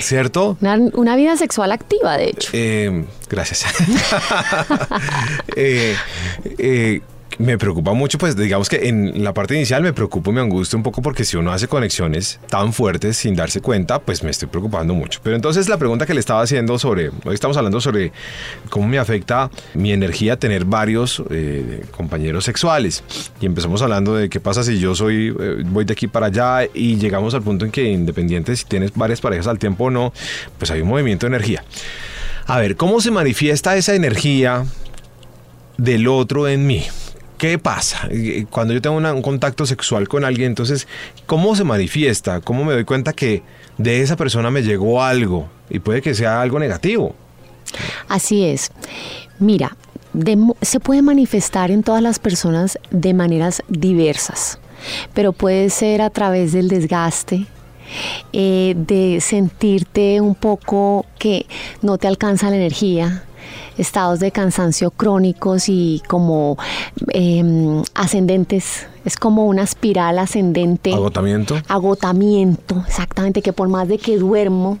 ¿cierto? 0.00 0.58
Una, 0.60 1.16
vida 1.16 1.36
sexual 1.36 1.72
activa, 1.72 2.16
de 2.18 2.30
hecho. 2.30 2.50
Eh, 2.52 3.04
gracias. 3.28 3.64
eh, 5.56 5.96
eh 6.58 7.00
me 7.38 7.56
preocupa 7.56 7.92
mucho, 7.92 8.18
pues 8.18 8.36
digamos 8.36 8.68
que 8.68 8.88
en 8.88 9.22
la 9.22 9.32
parte 9.32 9.54
inicial 9.54 9.82
me 9.82 9.92
preocupa 9.92 10.30
y 10.30 10.34
me 10.34 10.40
angustia 10.40 10.76
un 10.76 10.82
poco 10.82 11.02
porque 11.02 11.24
si 11.24 11.36
uno 11.36 11.52
hace 11.52 11.68
conexiones 11.68 12.40
tan 12.48 12.72
fuertes 12.72 13.16
sin 13.16 13.36
darse 13.36 13.60
cuenta, 13.60 14.00
pues 14.00 14.24
me 14.24 14.30
estoy 14.30 14.48
preocupando 14.48 14.92
mucho. 14.94 15.20
Pero 15.22 15.36
entonces 15.36 15.68
la 15.68 15.76
pregunta 15.76 16.04
que 16.04 16.14
le 16.14 16.20
estaba 16.20 16.42
haciendo 16.42 16.78
sobre, 16.78 17.10
hoy 17.24 17.34
estamos 17.34 17.56
hablando 17.56 17.80
sobre 17.80 18.12
cómo 18.70 18.88
me 18.88 18.98
afecta 18.98 19.50
mi 19.74 19.92
energía 19.92 20.36
tener 20.36 20.64
varios 20.64 21.22
eh, 21.30 21.84
compañeros 21.92 22.44
sexuales. 22.44 23.04
Y 23.40 23.46
empezamos 23.46 23.82
hablando 23.82 24.16
de 24.16 24.28
qué 24.28 24.40
pasa 24.40 24.64
si 24.64 24.80
yo 24.80 24.96
soy, 24.96 25.34
eh, 25.38 25.62
voy 25.66 25.84
de 25.84 25.92
aquí 25.92 26.08
para 26.08 26.26
allá 26.26 26.68
y 26.74 26.96
llegamos 26.96 27.34
al 27.34 27.42
punto 27.42 27.64
en 27.64 27.70
que 27.70 27.84
independiente 27.84 28.56
si 28.56 28.64
tienes 28.64 28.92
varias 28.94 29.20
parejas 29.20 29.46
al 29.46 29.60
tiempo 29.60 29.84
o 29.84 29.90
no, 29.90 30.12
pues 30.58 30.72
hay 30.72 30.80
un 30.80 30.88
movimiento 30.88 31.26
de 31.26 31.36
energía. 31.36 31.62
A 32.46 32.58
ver, 32.58 32.76
¿cómo 32.76 33.00
se 33.00 33.10
manifiesta 33.10 33.76
esa 33.76 33.94
energía 33.94 34.64
del 35.76 36.08
otro 36.08 36.48
en 36.48 36.66
mí? 36.66 36.84
¿Qué 37.38 37.56
pasa? 37.56 38.08
Cuando 38.50 38.74
yo 38.74 38.82
tengo 38.82 38.96
un 38.96 39.22
contacto 39.22 39.64
sexual 39.64 40.08
con 40.08 40.24
alguien, 40.24 40.48
entonces, 40.48 40.88
¿cómo 41.24 41.54
se 41.54 41.62
manifiesta? 41.62 42.40
¿Cómo 42.40 42.64
me 42.64 42.72
doy 42.72 42.84
cuenta 42.84 43.12
que 43.12 43.44
de 43.78 44.02
esa 44.02 44.16
persona 44.16 44.50
me 44.50 44.62
llegó 44.62 45.02
algo? 45.04 45.48
Y 45.70 45.78
puede 45.78 46.02
que 46.02 46.14
sea 46.14 46.42
algo 46.42 46.58
negativo. 46.58 47.14
Así 48.08 48.44
es. 48.44 48.72
Mira, 49.38 49.76
se 50.62 50.80
puede 50.80 51.00
manifestar 51.00 51.70
en 51.70 51.84
todas 51.84 52.02
las 52.02 52.18
personas 52.18 52.76
de 52.90 53.14
maneras 53.14 53.62
diversas, 53.68 54.58
pero 55.14 55.32
puede 55.32 55.70
ser 55.70 56.02
a 56.02 56.10
través 56.10 56.52
del 56.52 56.68
desgaste, 56.68 57.46
eh, 58.32 58.74
de 58.76 59.20
sentirte 59.20 60.20
un 60.20 60.34
poco 60.34 61.06
que 61.20 61.46
no 61.82 61.98
te 61.98 62.08
alcanza 62.08 62.50
la 62.50 62.56
energía, 62.56 63.22
estados 63.78 64.20
de 64.20 64.30
cansancio 64.30 64.90
crónicos 64.90 65.68
y 65.68 66.02
como 66.06 66.58
em, 67.08 67.82
ascendentes. 67.94 68.86
Es 69.04 69.16
como 69.16 69.46
una 69.46 69.62
espiral 69.62 70.18
ascendente. 70.18 70.92
Agotamiento. 70.92 71.56
Agotamiento, 71.68 72.84
exactamente, 72.86 73.40
que 73.40 73.52
por 73.52 73.68
más 73.68 73.88
de 73.88 73.98
que 73.98 74.18
duermo, 74.18 74.78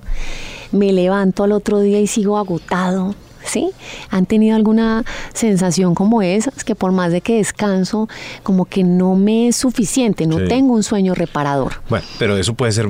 me 0.72 0.92
levanto 0.92 1.44
al 1.44 1.52
otro 1.52 1.80
día 1.80 2.00
y 2.00 2.06
sigo 2.06 2.36
agotado. 2.36 3.14
¿Sí? 3.44 3.70
¿Han 4.10 4.26
tenido 4.26 4.56
alguna 4.56 5.04
sensación 5.32 5.94
como 5.94 6.20
esa? 6.20 6.50
que 6.66 6.74
por 6.74 6.92
más 6.92 7.12
de 7.12 7.22
que 7.22 7.36
descanso, 7.36 8.06
como 8.42 8.66
que 8.66 8.84
no 8.84 9.14
me 9.14 9.48
es 9.48 9.56
suficiente, 9.56 10.26
no 10.26 10.36
tengo 10.48 10.74
un 10.74 10.82
sueño 10.82 11.14
reparador. 11.14 11.80
Bueno, 11.88 12.04
pero 12.18 12.36
eso 12.36 12.52
puede 12.52 12.72
ser 12.72 12.88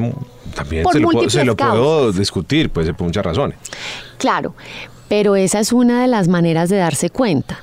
también 0.57 0.85
se 0.91 0.99
lo, 0.99 1.31
se 1.31 1.45
lo, 1.45 1.57
puedo 1.57 2.11
discutir, 2.11 2.71
puede 2.71 2.87
ser 2.87 2.97
por 2.97 3.07
muchas 3.07 3.25
razones. 3.25 3.57
Claro, 4.17 4.55
pero 5.09 5.37
esa 5.37 5.61
es 5.61 5.73
una 5.73 6.03
de 6.03 6.09
las 6.09 6.29
maneras 6.29 6.69
de 6.69 6.77
darse 6.77 7.11
cuenta. 7.11 7.61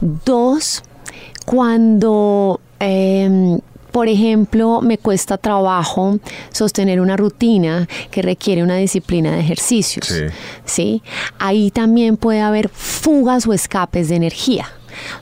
Dos, 0.00 0.82
cuando... 1.44 2.60
Em, 2.78 3.58
por 3.96 4.08
ejemplo, 4.08 4.82
me 4.82 4.98
cuesta 4.98 5.38
trabajo 5.38 6.18
sostener 6.52 7.00
una 7.00 7.16
rutina 7.16 7.88
que 8.10 8.20
requiere 8.20 8.62
una 8.62 8.76
disciplina 8.76 9.32
de 9.32 9.40
ejercicios. 9.40 10.12
Sí. 10.66 11.02
Ahí 11.38 11.70
también 11.70 12.18
puede 12.18 12.42
haber 12.42 12.68
fugas 12.68 13.46
o 13.46 13.54
escapes 13.54 14.10
de 14.10 14.16
energía. 14.16 14.66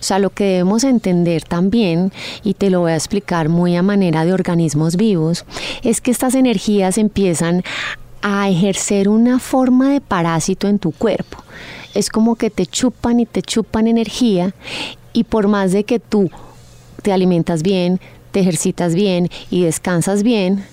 O 0.01 0.03
sea, 0.03 0.19
lo 0.19 0.31
que 0.31 0.45
debemos 0.45 0.83
entender 0.83 1.45
también, 1.45 2.13
y 2.43 2.55
te 2.55 2.69
lo 2.69 2.81
voy 2.81 2.91
a 2.93 2.97
explicar 2.97 3.49
muy 3.49 3.77
a 3.77 3.83
manera 3.83 4.25
de 4.25 4.33
organismos 4.33 4.97
vivos, 4.97 5.45
es 5.85 6.01
que 6.01 6.11
estas 6.11 6.35
energías 6.35 6.99
empiezan 6.99 7.63
a 8.27 8.49
ejercer 8.49 9.11
una 9.11 9.39
forma 9.39 9.91
de 9.91 10.01
parásito 10.01 10.67
en 10.67 10.79
tu 10.79 10.93
cuerpo. 10.93 11.45
Es 11.93 12.09
como 12.09 12.37
que 12.37 12.49
te 12.49 12.65
chupan 12.65 13.21
y 13.21 13.27
te 13.27 13.43
chupan 13.43 13.87
energía 13.87 14.55
y 15.13 15.25
por 15.25 15.47
más 15.47 15.73
de 15.73 15.85
que 15.85 16.01
tú 16.01 16.31
te 17.03 17.13
alimentas 17.13 17.63
bien, 17.63 18.01
te 18.33 18.41
ejercitas 18.41 18.95
bien 18.95 19.29
y 19.51 19.65
descansas 19.65 20.23
bien, 20.23 20.65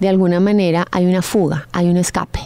de 0.00 0.08
alguna 0.10 0.38
manera 0.38 0.86
hay 0.90 1.06
una 1.06 1.22
fuga, 1.22 1.66
hay 1.72 1.88
un 1.88 1.96
escape. 1.96 2.40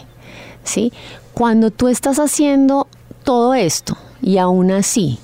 ¿sí? 0.63 0.93
Cuando 1.33 1.69
tú 1.69 1.89
estás 1.89 2.17
haciendo 2.17 2.87
todo 3.25 3.53
esto 3.53 3.97
y 4.21 4.37
aún 4.37 4.71
así 4.71 5.19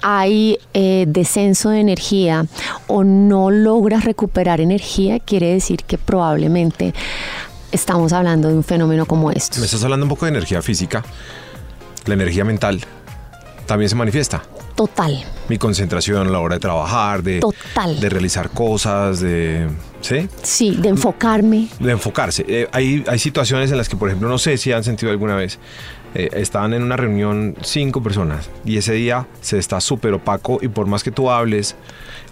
hay 0.00 0.58
eh, 0.72 1.04
descenso 1.06 1.68
de 1.68 1.80
energía 1.80 2.46
o 2.86 3.04
no 3.04 3.50
logras 3.50 4.06
recuperar 4.06 4.62
energía, 4.62 5.20
quiere 5.20 5.52
decir 5.52 5.84
que 5.84 5.98
probablemente 5.98 6.94
estamos 7.72 8.12
hablando 8.12 8.48
de 8.48 8.54
un 8.54 8.64
fenómeno 8.64 9.06
como 9.06 9.30
esto. 9.30 9.58
Me 9.58 9.66
estás 9.66 9.82
hablando 9.82 10.04
un 10.04 10.10
poco 10.10 10.26
de 10.26 10.30
energía 10.30 10.62
física, 10.62 11.02
la 12.06 12.14
energía 12.14 12.44
mental 12.44 12.80
también 13.66 13.88
se 13.88 13.96
manifiesta. 13.96 14.42
Total. 14.74 15.24
Mi 15.48 15.58
concentración 15.58 16.26
a 16.26 16.30
la 16.30 16.38
hora 16.38 16.56
de 16.56 16.60
trabajar, 16.60 17.22
de, 17.22 17.40
Total. 17.40 18.00
de 18.00 18.08
realizar 18.08 18.50
cosas, 18.50 19.20
de... 19.20 19.68
¿Sí? 20.00 20.28
Sí, 20.42 20.76
de 20.76 20.88
enfocarme. 20.88 21.68
De 21.78 21.92
enfocarse. 21.92 22.44
Eh, 22.48 22.68
hay, 22.72 23.04
hay 23.06 23.18
situaciones 23.18 23.70
en 23.70 23.76
las 23.76 23.88
que, 23.88 23.96
por 23.96 24.08
ejemplo, 24.08 24.28
no 24.28 24.38
sé 24.38 24.58
si 24.58 24.72
han 24.72 24.82
sentido 24.82 25.12
alguna 25.12 25.36
vez, 25.36 25.58
eh, 26.14 26.28
estaban 26.34 26.74
en 26.74 26.82
una 26.82 26.96
reunión 26.96 27.56
cinco 27.62 28.02
personas 28.02 28.50
y 28.64 28.76
ese 28.76 28.94
día 28.94 29.26
se 29.40 29.58
está 29.58 29.80
súper 29.80 30.12
opaco 30.12 30.58
y 30.60 30.68
por 30.68 30.86
más 30.86 31.04
que 31.04 31.10
tú 31.10 31.30
hables 31.30 31.76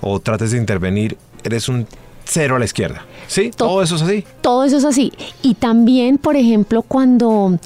o 0.00 0.18
trates 0.20 0.50
de 0.50 0.58
intervenir, 0.58 1.16
eres 1.44 1.68
un 1.68 1.86
cero 2.30 2.56
a 2.56 2.58
la 2.58 2.64
izquierda. 2.64 3.04
¿Sí? 3.26 3.50
todo 3.56 3.82
eso 3.82 3.96
es 3.96 4.02
así. 4.02 4.24
Todo 4.40 4.64
eso 4.64 4.78
es 4.78 4.84
así. 4.84 5.12
Y 5.42 5.54
también, 5.54 6.18
por 6.18 6.36
ejemplo, 6.36 6.82
cuando 6.82 7.58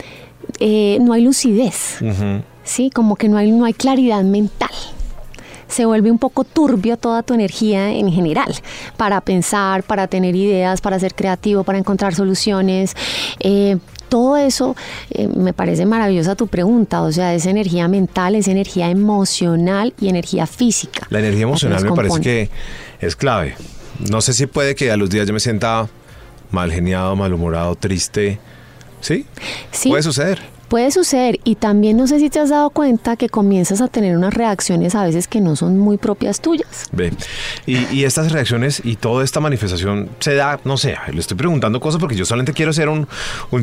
eh, 0.58 0.98
no 1.00 1.12
hay 1.12 1.22
lucidez, 1.22 1.98
¿sí? 2.64 2.90
Como 2.90 3.16
que 3.16 3.28
no 3.28 3.38
hay, 3.38 3.50
no 3.50 3.64
hay 3.64 3.72
claridad 3.72 4.22
mental. 4.22 4.70
Se 5.68 5.86
vuelve 5.86 6.10
un 6.10 6.18
poco 6.18 6.44
turbio 6.44 6.96
toda 6.96 7.22
tu 7.22 7.34
energía 7.34 7.90
en 7.90 8.12
general, 8.12 8.54
para 8.96 9.20
pensar, 9.22 9.82
para 9.82 10.06
tener 10.06 10.36
ideas, 10.36 10.80
para 10.80 10.98
ser 10.98 11.14
creativo, 11.14 11.64
para 11.64 11.78
encontrar 11.78 12.14
soluciones. 12.14 12.94
Eh, 13.40 13.78
todo 14.08 14.36
eso 14.36 14.76
eh, 15.10 15.26
me 15.26 15.52
parece 15.52 15.86
maravillosa 15.86 16.36
tu 16.36 16.46
pregunta, 16.46 17.02
o 17.02 17.10
sea, 17.10 17.34
es 17.34 17.46
energía 17.46 17.88
mental, 17.88 18.34
es 18.34 18.46
energía 18.46 18.90
emocional 18.90 19.94
y 20.00 20.08
energía 20.08 20.46
física. 20.46 21.06
La 21.10 21.18
energía 21.18 21.44
emocional 21.44 21.82
me 21.82 21.92
parece 21.92 22.20
que 22.20 22.50
es 23.00 23.16
clave. 23.16 23.56
No 23.98 24.20
sé 24.20 24.32
si 24.32 24.46
puede 24.46 24.74
que 24.74 24.90
a 24.90 24.96
los 24.96 25.10
días 25.10 25.26
yo 25.26 25.32
me 25.32 25.40
sienta 25.40 25.88
mal 26.50 26.72
geniado, 26.72 27.14
malhumorado, 27.16 27.74
triste. 27.74 28.38
¿Sí? 29.00 29.26
Sí. 29.70 29.90
Puede 29.90 30.02
suceder. 30.02 30.54
Puede 30.68 30.90
suceder 30.90 31.38
y 31.44 31.56
también 31.56 31.96
no 31.96 32.06
sé 32.06 32.18
si 32.18 32.30
te 32.30 32.40
has 32.40 32.48
dado 32.48 32.70
cuenta 32.70 33.16
que 33.16 33.28
comienzas 33.28 33.80
a 33.80 33.88
tener 33.88 34.16
unas 34.16 34.32
reacciones 34.32 34.94
a 34.94 35.04
veces 35.04 35.28
que 35.28 35.40
no 35.40 35.56
son 35.56 35.78
muy 35.78 35.98
propias 35.98 36.40
tuyas. 36.40 36.86
Ve, 36.90 37.12
y, 37.66 38.02
estas 38.02 38.32
reacciones 38.32 38.80
y 38.82 38.96
toda 38.96 39.22
esta 39.22 39.40
manifestación 39.40 40.08
se 40.18 40.34
da, 40.34 40.58
no 40.64 40.78
sé, 40.78 40.96
le 41.12 41.20
estoy 41.20 41.36
preguntando 41.36 41.80
cosas 41.80 42.00
porque 42.00 42.16
yo 42.16 42.24
solamente 42.24 42.54
quiero 42.54 42.72
ser 42.72 42.88
un, 42.88 43.06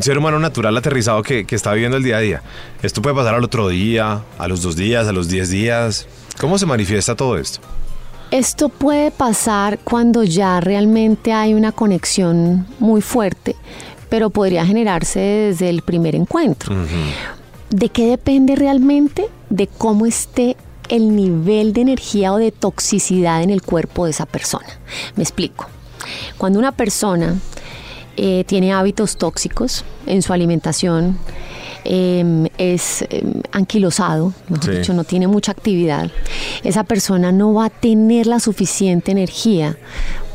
ser 0.01 0.17
humano 0.19 0.39
natural 0.39 0.77
aterrizado 0.77 1.23
que, 1.23 1.45
que 1.45 1.55
está 1.55 1.73
viviendo 1.73 1.97
el 1.97 2.03
día 2.03 2.17
a 2.17 2.21
día. 2.21 2.43
Esto 2.83 3.01
puede 3.01 3.15
pasar 3.15 3.33
al 3.33 3.43
otro 3.43 3.67
día, 3.67 4.21
a 4.37 4.47
los 4.47 4.61
dos 4.61 4.75
días, 4.75 5.07
a 5.07 5.11
los 5.11 5.27
diez 5.27 5.49
días. 5.49 6.07
¿Cómo 6.39 6.59
se 6.59 6.65
manifiesta 6.65 7.15
todo 7.15 7.37
esto? 7.37 7.59
Esto 8.31 8.69
puede 8.69 9.11
pasar 9.11 9.79
cuando 9.79 10.23
ya 10.23 10.61
realmente 10.61 11.33
hay 11.33 11.53
una 11.53 11.73
conexión 11.73 12.65
muy 12.79 13.01
fuerte, 13.01 13.57
pero 14.09 14.29
podría 14.29 14.65
generarse 14.65 15.19
desde 15.19 15.69
el 15.69 15.81
primer 15.81 16.15
encuentro. 16.15 16.73
¿De 17.69 17.89
qué 17.89 18.05
depende 18.05 18.55
realmente? 18.55 19.27
De 19.49 19.67
cómo 19.67 20.05
esté 20.05 20.55
el 20.87 21.13
nivel 21.13 21.73
de 21.73 21.81
energía 21.81 22.31
o 22.31 22.37
de 22.37 22.53
toxicidad 22.53 23.43
en 23.43 23.49
el 23.49 23.61
cuerpo 23.61 24.05
de 24.05 24.11
esa 24.11 24.25
persona. 24.25 24.67
Me 25.17 25.23
explico. 25.23 25.67
Cuando 26.37 26.57
una 26.57 26.71
persona 26.71 27.35
eh, 28.15 28.45
tiene 28.47 28.71
hábitos 28.71 29.17
tóxicos 29.17 29.83
en 30.05 30.21
su 30.21 30.31
alimentación, 30.31 31.17
em, 31.83 32.47
es 32.57 33.03
em, 33.09 33.41
anquilosado, 33.51 34.33
mejor 34.49 34.65
Sí. 34.71 34.77
dicho, 34.79 34.93
no 34.93 35.03
tiene 35.03 35.27
mucha 35.27 35.51
actividad, 35.51 36.09
esa 36.63 36.83
persona 36.83 37.31
no 37.31 37.53
va 37.53 37.65
a 37.65 37.69
tener 37.69 38.27
la 38.27 38.39
suficiente 38.39 39.11
energía 39.11 39.77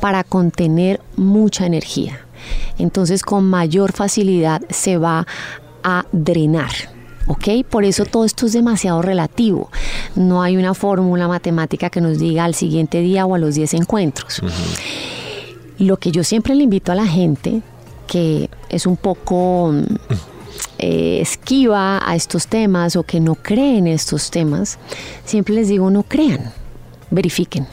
para 0.01 0.25
contener 0.25 1.01
mucha 1.17 1.67
energía. 1.67 2.21
Entonces 2.79 3.23
con 3.23 3.45
mayor 3.45 3.93
facilidad 3.93 4.61
se 4.71 4.99
va 4.99 5.27
a 5.83 6.05
drenar. 6.13 6.71
¿Ok? 7.29 7.67
Por 7.69 7.85
eso 7.85 8.05
todo 8.05 8.25
esto 8.25 8.47
es 8.47 8.53
demasiado 8.53 9.03
relativo. 9.03 9.69
No 10.15 10.43
hay 10.43 10.57
una 10.57 10.75
fórmula 10.75 11.27
matemática 11.27 11.91
que 11.91 12.01
nos 12.01 12.19
diga 12.21 12.45
al 12.45 12.55
siguiente 12.55 13.01
día 13.01 13.27
o 13.27 13.35
a 13.35 13.39
los 13.39 13.57
10 13.57 13.75
encuentros. 13.75 14.41
Lo 15.79 15.97
que 15.97 16.13
yo 16.13 16.23
siempre 16.23 16.55
le 16.55 16.63
invito 16.63 16.93
a 16.93 16.95
la 16.95 17.07
gente, 17.07 17.63
que 18.07 18.49
es 18.69 18.87
un 18.87 18.97
poco 18.97 19.73
mm, 19.73 19.85
eh, 20.79 21.19
esquiva 21.21 22.01
a 22.09 22.15
estos 22.17 22.49
temas 22.49 22.97
o 22.97 23.03
que 23.03 23.21
no 23.21 23.35
cree 23.35 23.79
en 23.79 23.87
estos 23.87 24.31
temas, 24.31 24.79
siempre 25.25 25.55
les 25.55 25.69
digo, 25.69 25.91
no 25.91 26.03
crean, 26.03 26.53
verifiquen. 27.11 27.67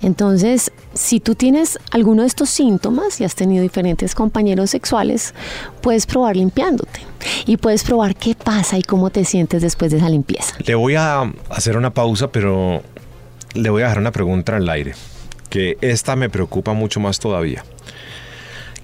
Entonces, 0.00 0.70
si 0.94 1.18
tú 1.18 1.34
tienes 1.34 1.78
alguno 1.90 2.22
de 2.22 2.28
estos 2.28 2.50
síntomas 2.50 3.20
y 3.20 3.24
has 3.24 3.34
tenido 3.34 3.62
diferentes 3.62 4.14
compañeros 4.14 4.70
sexuales, 4.70 5.34
puedes 5.80 6.06
probar 6.06 6.36
limpiándote 6.36 7.00
y 7.46 7.56
puedes 7.56 7.82
probar 7.82 8.14
qué 8.14 8.36
pasa 8.36 8.78
y 8.78 8.82
cómo 8.82 9.10
te 9.10 9.24
sientes 9.24 9.62
después 9.62 9.90
de 9.90 9.98
esa 9.98 10.08
limpieza. 10.08 10.54
Le 10.64 10.74
voy 10.76 10.94
a 10.94 11.32
hacer 11.50 11.76
una 11.76 11.92
pausa, 11.92 12.30
pero 12.30 12.82
le 13.54 13.70
voy 13.70 13.82
a 13.82 13.86
dejar 13.86 13.98
una 13.98 14.12
pregunta 14.12 14.56
al 14.56 14.68
aire, 14.68 14.94
que 15.50 15.78
esta 15.80 16.14
me 16.14 16.30
preocupa 16.30 16.74
mucho 16.74 17.00
más 17.00 17.18
todavía. 17.18 17.64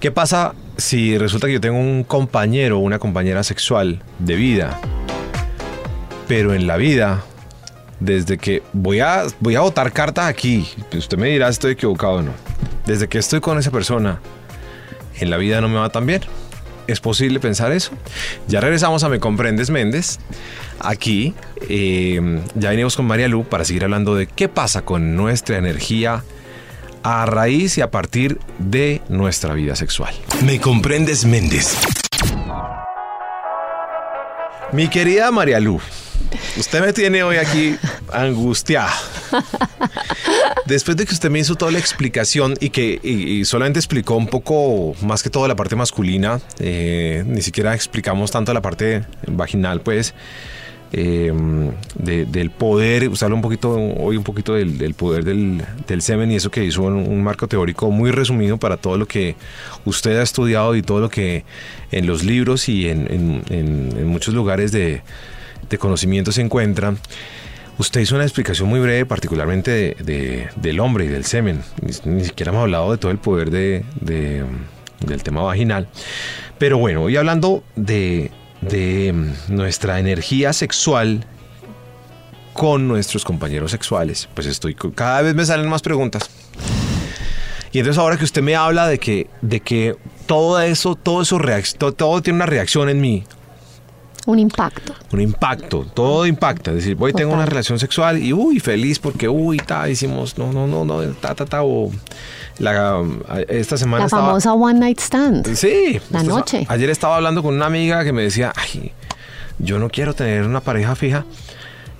¿Qué 0.05 0.11
pasa 0.11 0.53
si 0.77 1.17
resulta 1.17 1.47
que 1.47 1.53
yo 1.53 1.59
tengo 1.59 1.79
un 1.79 2.03
compañero 2.03 2.77
o 2.77 2.81
una 2.81 2.99
compañera 2.99 3.43
sexual 3.43 4.03
de 4.19 4.35
vida, 4.35 4.79
pero 6.27 6.53
en 6.53 6.67
la 6.67 6.77
vida, 6.77 7.23
desde 7.99 8.37
que 8.37 8.61
voy 8.71 8.99
a, 8.99 9.23
voy 9.39 9.55
a 9.55 9.61
botar 9.61 9.91
cartas 9.91 10.27
aquí, 10.27 10.69
usted 10.95 11.17
me 11.17 11.29
dirá 11.29 11.47
si 11.47 11.53
estoy 11.53 11.71
equivocado 11.71 12.17
o 12.17 12.21
no, 12.21 12.33
desde 12.85 13.07
que 13.07 13.17
estoy 13.17 13.39
con 13.39 13.57
esa 13.57 13.71
persona, 13.71 14.19
en 15.19 15.31
la 15.31 15.37
vida 15.37 15.59
no 15.59 15.69
me 15.69 15.79
va 15.79 15.89
tan 15.89 16.05
bien? 16.05 16.21
¿Es 16.85 16.99
posible 16.99 17.39
pensar 17.39 17.71
eso? 17.71 17.89
Ya 18.47 18.61
regresamos 18.61 19.03
a 19.03 19.09
Me 19.09 19.19
Comprendes 19.19 19.71
Méndez. 19.71 20.19
Aquí 20.81 21.33
eh, 21.67 22.43
ya 22.53 22.69
venimos 22.69 22.95
con 22.95 23.07
María 23.07 23.27
Lu 23.27 23.43
para 23.43 23.65
seguir 23.65 23.85
hablando 23.85 24.13
de 24.13 24.27
qué 24.27 24.49
pasa 24.49 24.83
con 24.83 25.15
nuestra 25.15 25.57
energía 25.57 26.23
a 27.07 27.23
raíz 27.27 27.77
y 27.77 27.81
a 27.81 27.91
partir 27.91 28.39
de 28.57 28.99
nuestra 29.09 29.53
vida 29.53 29.75
sexual. 29.75 30.11
Me 30.43 30.59
comprendes 30.59 31.23
Méndez. 31.23 31.77
Mi 34.73 34.87
querida 34.89 35.29
María 35.31 35.59
Lu, 35.59 35.79
usted 36.57 36.81
me 36.81 36.91
tiene 36.93 37.21
hoy 37.21 37.37
aquí 37.37 37.77
angustiada. 38.11 38.91
Después 40.65 40.97
de 40.97 41.05
que 41.05 41.13
usted 41.13 41.29
me 41.29 41.37
hizo 41.37 41.55
toda 41.55 41.71
la 41.71 41.77
explicación 41.77 42.55
y 42.59 42.71
que 42.71 42.99
y- 43.03 43.39
y 43.41 43.45
solamente 43.45 43.77
explicó 43.77 44.15
un 44.15 44.25
poco 44.27 44.95
más 45.03 45.21
que 45.21 45.29
todo 45.29 45.47
la 45.47 45.55
parte 45.55 45.75
masculina, 45.75 46.39
eh, 46.59 47.23
ni 47.27 47.43
siquiera 47.43 47.75
explicamos 47.75 48.31
tanto 48.31 48.51
la 48.51 48.61
parte 48.63 49.03
vaginal, 49.27 49.81
pues, 49.81 50.15
eh, 50.93 51.31
de- 51.97 52.25
del 52.25 52.51
poder, 52.51 53.09
usted 53.09 53.25
habla 53.25 53.35
un 53.35 53.41
poquito, 53.41 53.71
hoy 53.75 54.17
un 54.17 54.23
poquito 54.23 54.53
del, 54.53 54.77
del 54.77 54.93
poder 54.93 55.23
del, 55.25 55.61
del 55.87 56.01
semen 56.01 56.31
y 56.31 56.35
eso 56.35 56.51
que 56.51 56.63
hizo 56.63 56.83
un, 56.83 56.93
un 56.95 57.23
marco 57.23 57.47
teórico 57.47 57.91
muy 57.91 58.11
resumido 58.11 58.57
para 58.57 58.77
todo 58.77 58.97
lo 58.97 59.07
que 59.07 59.35
usted 59.85 60.17
ha 60.19 60.23
estudiado 60.23 60.75
y 60.75 60.81
todo 60.81 60.99
lo 61.01 61.09
que 61.09 61.43
en 61.91 62.07
los 62.07 62.23
libros 62.23 62.69
y 62.69 62.87
en, 62.89 63.07
en- 63.11 63.41
en- 63.49 63.97
en 63.97 64.07
muchos 64.07 64.33
lugares 64.33 64.71
de, 64.71 65.01
de 65.69 65.77
conocimiento 65.77 66.31
se 66.31 66.41
encuentra. 66.41 66.95
Usted 67.77 67.99
hizo 67.99 68.15
una 68.15 68.23
explicación 68.23 68.69
muy 68.69 68.79
breve, 68.79 69.05
particularmente 69.05 69.69
de- 69.71 69.95
de- 70.03 70.47
del 70.55 70.79
hombre 70.79 71.05
y 71.05 71.07
del 71.09 71.25
semen. 71.25 71.61
Ni, 71.81 72.13
ni 72.13 72.23
siquiera 72.23 72.51
hemos 72.51 72.61
hablado 72.61 72.91
de 72.91 72.97
todo 72.97 73.11
el 73.11 73.17
poder 73.17 73.51
de, 73.51 73.83
de, 73.99 74.45
del 75.05 75.23
tema 75.23 75.41
vaginal. 75.41 75.89
Pero 76.57 76.77
bueno, 76.77 77.03
hoy 77.03 77.17
hablando 77.17 77.65
de, 77.75 78.31
de 78.61 79.13
mm, 79.13 79.55
nuestra 79.55 79.99
energía 79.99 80.53
sexual 80.53 81.25
con 82.53 82.87
nuestros 82.87 83.25
compañeros 83.25 83.71
sexuales, 83.71 84.29
pues 84.33 84.47
estoy 84.47 84.75
cada 84.75 85.21
vez 85.21 85.35
me 85.35 85.45
salen 85.45 85.67
más 85.67 85.81
preguntas. 85.81 86.29
Y 87.73 87.79
entonces 87.79 87.99
ahora 87.99 88.17
que 88.17 88.23
usted 88.23 88.41
me 88.41 88.55
habla 88.55 88.87
de 88.87 88.97
que, 88.97 89.29
de 89.41 89.59
que 89.59 89.97
todo 90.25 90.61
eso, 90.61 90.95
todo 90.95 91.21
eso 91.21 91.37
todo, 91.77 91.91
todo 91.93 92.21
tiene 92.21 92.37
una 92.37 92.45
reacción 92.45 92.87
en 92.87 93.01
mí, 93.01 93.25
Un 94.25 94.39
impacto. 94.39 94.95
un 95.11 95.19
impacto, 95.19 95.85
todo 95.93 96.25
impacta. 96.25 96.71
Es 96.71 96.77
decir, 96.77 96.95
voy, 96.95 97.11
tengo 97.11 97.33
una 97.33 97.45
relación 97.45 97.77
sexual 97.77 98.23
y 98.23 98.31
uy, 98.31 98.61
feliz 98.61 98.99
porque 98.99 99.27
uy, 99.27 99.57
ta, 99.57 99.89
hicimos, 99.89 100.37
no, 100.37 100.53
no, 100.53 100.65
no, 100.65 100.85
no, 100.85 101.01
ta, 101.15 101.35
ta, 101.35 101.45
ta, 101.45 101.63
o 101.63 101.91
la, 102.59 103.03
esta 103.47 103.77
semana 103.77 103.99
La 103.99 104.05
estaba- 104.05 104.27
famosa 104.27 104.53
One 104.53 104.79
Night 104.79 104.99
Stand. 104.99 105.55
Sí. 105.55 105.99
La 106.09 106.21
esto- 106.21 106.37
noche. 106.37 106.65
Ayer 106.69 106.89
estaba 106.89 107.17
hablando 107.17 107.43
con 107.43 107.55
una 107.55 107.65
amiga 107.65 108.03
que 108.03 108.13
me 108.13 108.21
decía, 108.23 108.53
ay, 108.55 108.91
yo 109.59 109.79
no 109.79 109.89
quiero 109.89 110.13
tener 110.13 110.43
una 110.43 110.61
pareja 110.61 110.95
fija. 110.95 111.25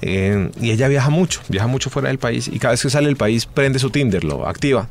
Eh, 0.01 0.51
y 0.61 0.71
ella 0.71 0.87
viaja 0.87 1.09
mucho, 1.09 1.41
viaja 1.47 1.67
mucho 1.67 1.89
fuera 1.89 2.09
del 2.09 2.19
país 2.19 2.47
y 2.51 2.59
cada 2.59 2.73
vez 2.73 2.81
que 2.81 2.89
sale 2.89 3.07
del 3.07 3.15
país 3.15 3.45
prende 3.45 3.79
su 3.79 3.89
Tinder, 3.89 4.23
lo 4.23 4.47
activa. 4.47 4.87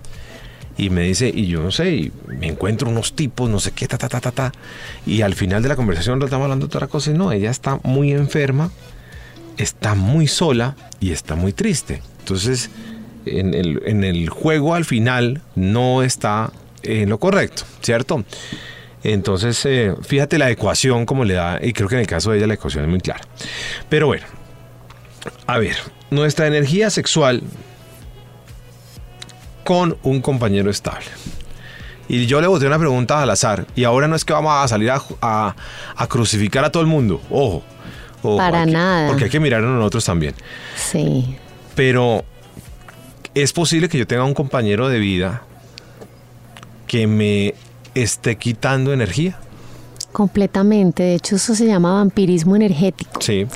Y 0.77 0.90
me 0.90 1.03
dice, 1.03 1.29
y 1.33 1.46
yo 1.46 1.61
no 1.62 1.70
sé, 1.70 1.90
y 1.94 2.12
me 2.27 2.48
encuentro 2.48 2.88
unos 2.88 3.14
tipos, 3.14 3.48
no 3.48 3.61
sé 3.61 3.70
qué, 3.70 3.87
ta, 3.87 3.96
ta, 3.96 4.09
ta, 4.09 4.20
ta, 4.20 4.33
ta. 4.33 4.53
Y 5.07 5.20
al 5.22 5.35
final 5.35 5.62
de 5.62 5.68
la 5.68 5.77
conversación 5.77 6.18
nos 6.18 6.27
estamos 6.27 6.44
hablando 6.46 6.66
de 6.66 6.74
otra 6.77 6.88
cosa 6.88 7.12
y 7.12 7.14
no, 7.14 7.31
ella 7.31 7.50
está 7.50 7.79
muy 7.85 8.11
enferma, 8.12 8.70
está 9.57 9.94
muy 9.94 10.27
sola 10.27 10.74
y 10.98 11.12
está 11.12 11.37
muy 11.37 11.53
triste. 11.53 12.03
Entonces, 12.20 12.70
en 13.26 13.54
el, 13.54 13.82
en 13.87 14.04
el 14.04 14.28
juego 14.28 14.74
al 14.74 14.84
final 14.84 15.42
no 15.54 16.02
está 16.02 16.50
en 16.82 17.08
lo 17.08 17.18
correcto, 17.18 17.62
¿cierto? 17.82 18.24
Entonces, 19.02 19.64
eh, 19.66 19.94
fíjate 20.02 20.38
la 20.38 20.50
ecuación 20.50 21.04
como 21.06 21.24
le 21.24 21.34
da, 21.34 21.58
y 21.62 21.72
creo 21.72 21.88
que 21.88 21.94
en 21.96 22.00
el 22.02 22.06
caso 22.06 22.30
de 22.30 22.38
ella 22.38 22.46
la 22.46 22.54
ecuación 22.54 22.84
es 22.84 22.90
muy 22.90 23.00
clara. 23.00 23.20
Pero 23.88 24.06
bueno, 24.06 24.24
a 25.46 25.58
ver, 25.58 25.76
nuestra 26.10 26.46
energía 26.46 26.88
sexual 26.90 27.42
con 29.64 29.96
un 30.02 30.20
compañero 30.20 30.70
estable. 30.70 31.06
Y 32.08 32.26
yo 32.26 32.40
le 32.40 32.46
boté 32.46 32.66
una 32.66 32.78
pregunta 32.78 33.22
al 33.22 33.30
azar. 33.30 33.66
Y 33.74 33.84
ahora 33.84 34.06
no 34.08 34.14
es 34.16 34.24
que 34.26 34.34
vamos 34.34 34.52
a 34.62 34.68
salir 34.68 34.90
a, 34.90 35.00
a- 35.22 35.56
a 35.96 36.06
crucificar 36.06 36.64
a 36.64 36.70
todo 36.70 36.82
el 36.82 36.87
mundo. 36.88 37.20
Ojo. 37.30 37.62
ojo, 38.22 38.37
Para 38.37 38.64
que- 38.66 38.72
nada. 38.72 39.08
Porque 39.08 39.24
hay 39.24 39.30
que 39.30 39.40
mirarnos 39.40 39.70
nosotros 39.78 40.04
también. 40.04 40.34
Sí. 40.76 41.37
Pero 41.74 42.24
es 43.35 43.53
posible 43.53 43.88
que 43.88 43.99
yo 43.99 44.07
tenga 44.07 44.25
un 44.25 44.35
compañero 44.35 44.88
de 44.88 44.99
vida 44.99 45.42
que 46.87 47.07
me 47.07 47.55
esté 47.94 48.37
quitando 48.37 48.92
energía. 48.92 49.38
Completamente. 50.12 51.03
De 51.03 51.14
hecho, 51.16 51.35
eso 51.35 51.57
se 51.57 51.66
llama 51.66 51.94
vampirismo 51.94 52.55
energético. 52.55 53.20
Sí. 53.20 53.47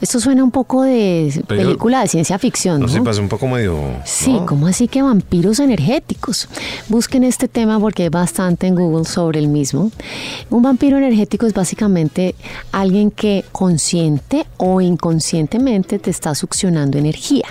Esto 0.00 0.20
suena 0.20 0.44
un 0.44 0.52
poco 0.52 0.82
de 0.82 1.42
Pero- 1.48 1.62
película 1.64 2.02
de 2.02 2.06
ciencia 2.08 2.38
ficción, 2.38 2.78
No 2.80 2.86
¿no? 2.86 2.92
sé, 2.92 3.00
pasa 3.02 3.20
un 3.20 3.28
poco 3.28 3.48
medio. 3.48 3.76
Sí, 4.04 4.32
¿no? 4.32 4.46
¿cómo 4.46 4.68
así 4.68 4.86
que 4.86 5.02
vampiros 5.02 5.58
energéticos? 5.58 6.48
Busquen 6.88 7.24
este 7.24 7.48
tema 7.48 7.80
porque 7.80 8.04
hay 8.04 8.08
bastante 8.10 8.68
en 8.68 8.76
Google 8.76 9.06
sobre 9.06 9.40
el 9.40 9.48
mismo. 9.48 9.90
Un 10.50 10.62
vampiro 10.62 10.98
energético 10.98 11.46
es 11.46 11.52
básicamente 11.52 12.36
alguien 12.70 13.10
que 13.10 13.44
consciente 13.50 14.46
o 14.56 14.80
inconscientemente 14.80 15.98
te 15.98 16.10
está 16.10 16.36
succionando 16.36 16.96
energía. 16.96 17.46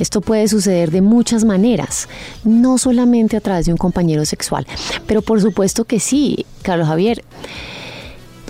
Esto 0.00 0.20
puede 0.20 0.48
suceder 0.48 0.90
de 0.90 1.02
muchas 1.02 1.44
maneras, 1.44 2.08
no 2.42 2.78
solamente 2.78 3.36
a 3.36 3.40
través 3.40 3.66
de 3.66 3.72
un 3.72 3.78
compañero 3.78 4.24
sexual, 4.24 4.66
pero 5.06 5.22
por 5.22 5.40
supuesto 5.40 5.84
que 5.84 6.00
sí, 6.00 6.46
Carlos 6.62 6.88
Javier. 6.88 7.22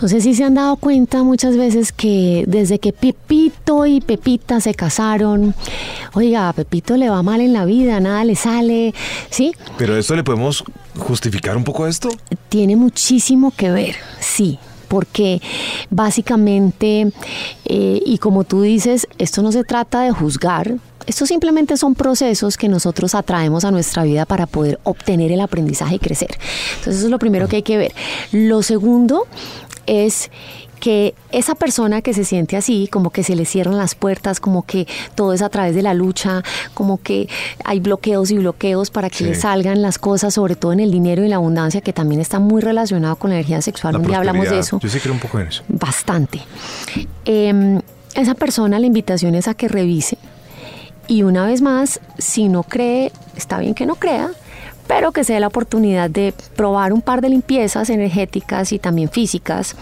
Sé 0.06 0.22
si 0.22 0.34
se 0.34 0.44
han 0.44 0.54
dado 0.54 0.76
cuenta 0.76 1.22
muchas 1.24 1.58
veces 1.58 1.92
que 1.92 2.44
desde 2.46 2.78
que 2.78 2.94
Pepito 2.94 3.84
y 3.84 4.00
Pepita 4.00 4.58
se 4.60 4.74
casaron, 4.74 5.54
oiga, 6.14 6.48
a 6.48 6.54
Pepito 6.54 6.96
le 6.96 7.10
va 7.10 7.22
mal 7.22 7.42
en 7.42 7.52
la 7.52 7.66
vida, 7.66 8.00
nada 8.00 8.24
le 8.24 8.34
sale, 8.34 8.94
¿sí? 9.28 9.52
Pero 9.76 9.98
esto 9.98 10.16
le 10.16 10.24
podemos 10.24 10.64
justificar 10.98 11.54
un 11.56 11.64
poco 11.64 11.86
esto. 11.86 12.08
Tiene 12.48 12.76
muchísimo 12.76 13.52
que 13.54 13.70
ver, 13.70 13.96
sí, 14.20 14.58
porque 14.88 15.42
básicamente, 15.90 17.12
eh, 17.66 18.02
y 18.04 18.16
como 18.18 18.44
tú 18.44 18.62
dices, 18.62 19.06
esto 19.18 19.42
no 19.42 19.52
se 19.52 19.64
trata 19.64 20.00
de 20.00 20.12
juzgar, 20.12 20.76
estos 21.06 21.28
simplemente 21.28 21.76
son 21.76 21.94
procesos 21.94 22.56
que 22.56 22.68
nosotros 22.68 23.14
atraemos 23.14 23.64
a 23.64 23.70
nuestra 23.70 24.04
vida 24.04 24.26
para 24.26 24.46
poder 24.46 24.78
obtener 24.84 25.32
el 25.32 25.40
aprendizaje 25.40 25.96
y 25.96 25.98
crecer. 25.98 26.30
Entonces 26.78 26.96
eso 26.96 27.06
es 27.06 27.10
lo 27.10 27.18
primero 27.18 27.48
que 27.48 27.56
hay 27.56 27.62
que 27.62 27.76
ver. 27.76 27.92
Lo 28.32 28.62
segundo 28.62 29.26
es 29.86 30.30
que 30.80 31.14
esa 31.30 31.54
persona 31.54 32.02
que 32.02 32.14
se 32.14 32.24
siente 32.24 32.56
así, 32.56 32.88
como 32.90 33.10
que 33.10 33.22
se 33.22 33.36
le 33.36 33.44
cierran 33.44 33.76
las 33.76 33.94
puertas, 33.94 34.40
como 34.40 34.64
que 34.64 34.88
todo 35.14 35.32
es 35.32 35.42
a 35.42 35.48
través 35.48 35.74
de 35.74 35.82
la 35.82 35.94
lucha, 35.94 36.42
como 36.74 37.00
que 37.00 37.28
hay 37.64 37.78
bloqueos 37.78 38.30
y 38.30 38.38
bloqueos 38.38 38.90
para 38.90 39.10
que 39.10 39.24
le 39.24 39.34
salgan 39.34 39.82
las 39.82 39.98
cosas, 39.98 40.34
sobre 40.34 40.56
todo 40.56 40.72
en 40.72 40.80
el 40.80 40.90
dinero 40.90 41.24
y 41.24 41.28
la 41.28 41.36
abundancia, 41.36 41.82
que 41.82 41.92
también 41.92 42.20
está 42.20 42.40
muy 42.40 42.62
relacionado 42.62 43.16
con 43.16 43.30
la 43.30 43.36
energía 43.36 43.62
sexual. 43.62 43.96
un 43.96 44.06
día 44.06 44.16
hablamos 44.16 44.48
de 44.48 44.58
eso. 44.58 44.80
Yo 44.80 44.88
sí 44.88 44.98
creo 44.98 45.14
un 45.14 45.20
poco 45.20 45.38
en 45.38 45.48
eso. 45.48 45.62
Bastante. 45.68 46.40
Em, 47.24 47.80
esa 48.14 48.34
persona, 48.34 48.78
la 48.78 48.86
invitación 48.86 49.34
es 49.34 49.46
a 49.46 49.54
que 49.54 49.68
revise. 49.68 50.18
Y 51.11 51.25
una 51.25 51.44
vez 51.44 51.61
más, 51.61 51.99
si 52.18 52.49
no 52.49 52.62
cree, 52.62 53.11
está 53.37 53.59
bien 53.59 53.75
que 53.75 53.85
no 53.85 53.96
crea, 53.96 54.31
pero 54.87 55.11
que 55.11 55.25
se 55.25 55.33
dé 55.33 55.40
la 55.40 55.49
oportunidad 55.49 56.09
de 56.09 56.33
probar 56.55 56.92
un 56.92 57.03
par 57.03 57.20
de 57.20 57.31
limpiezas 57.31 57.90
energéticas 57.90 58.70
y 58.70 58.79
también 58.79 59.11
físicas 59.11 59.75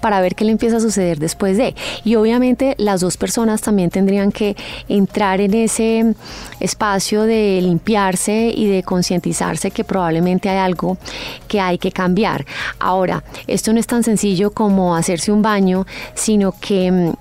para 0.00 0.20
ver 0.20 0.34
qué 0.34 0.44
le 0.44 0.50
empieza 0.50 0.78
a 0.78 0.80
suceder 0.80 1.20
después 1.20 1.56
de. 1.56 1.76
Y 2.02 2.16
obviamente 2.16 2.74
las 2.78 3.00
dos 3.00 3.16
personas 3.16 3.60
también 3.60 3.90
tendrían 3.90 4.32
que 4.32 4.56
entrar 4.88 5.40
en 5.40 5.54
ese 5.54 6.16
espacio 6.58 7.22
de 7.22 7.60
limpiarse 7.62 8.52
y 8.52 8.66
de 8.66 8.82
concientizarse 8.82 9.70
que 9.70 9.84
probablemente 9.84 10.48
hay 10.48 10.58
algo 10.58 10.98
que 11.46 11.60
hay 11.60 11.78
que 11.78 11.92
cambiar. 11.92 12.44
Ahora, 12.80 13.22
esto 13.46 13.72
no 13.72 13.78
es 13.78 13.86
tan 13.86 14.02
sencillo 14.02 14.50
como 14.50 14.96
hacerse 14.96 15.30
un 15.30 15.42
baño, 15.42 15.86
sino 16.16 16.50
que 16.60 16.90
mm, 16.90 17.12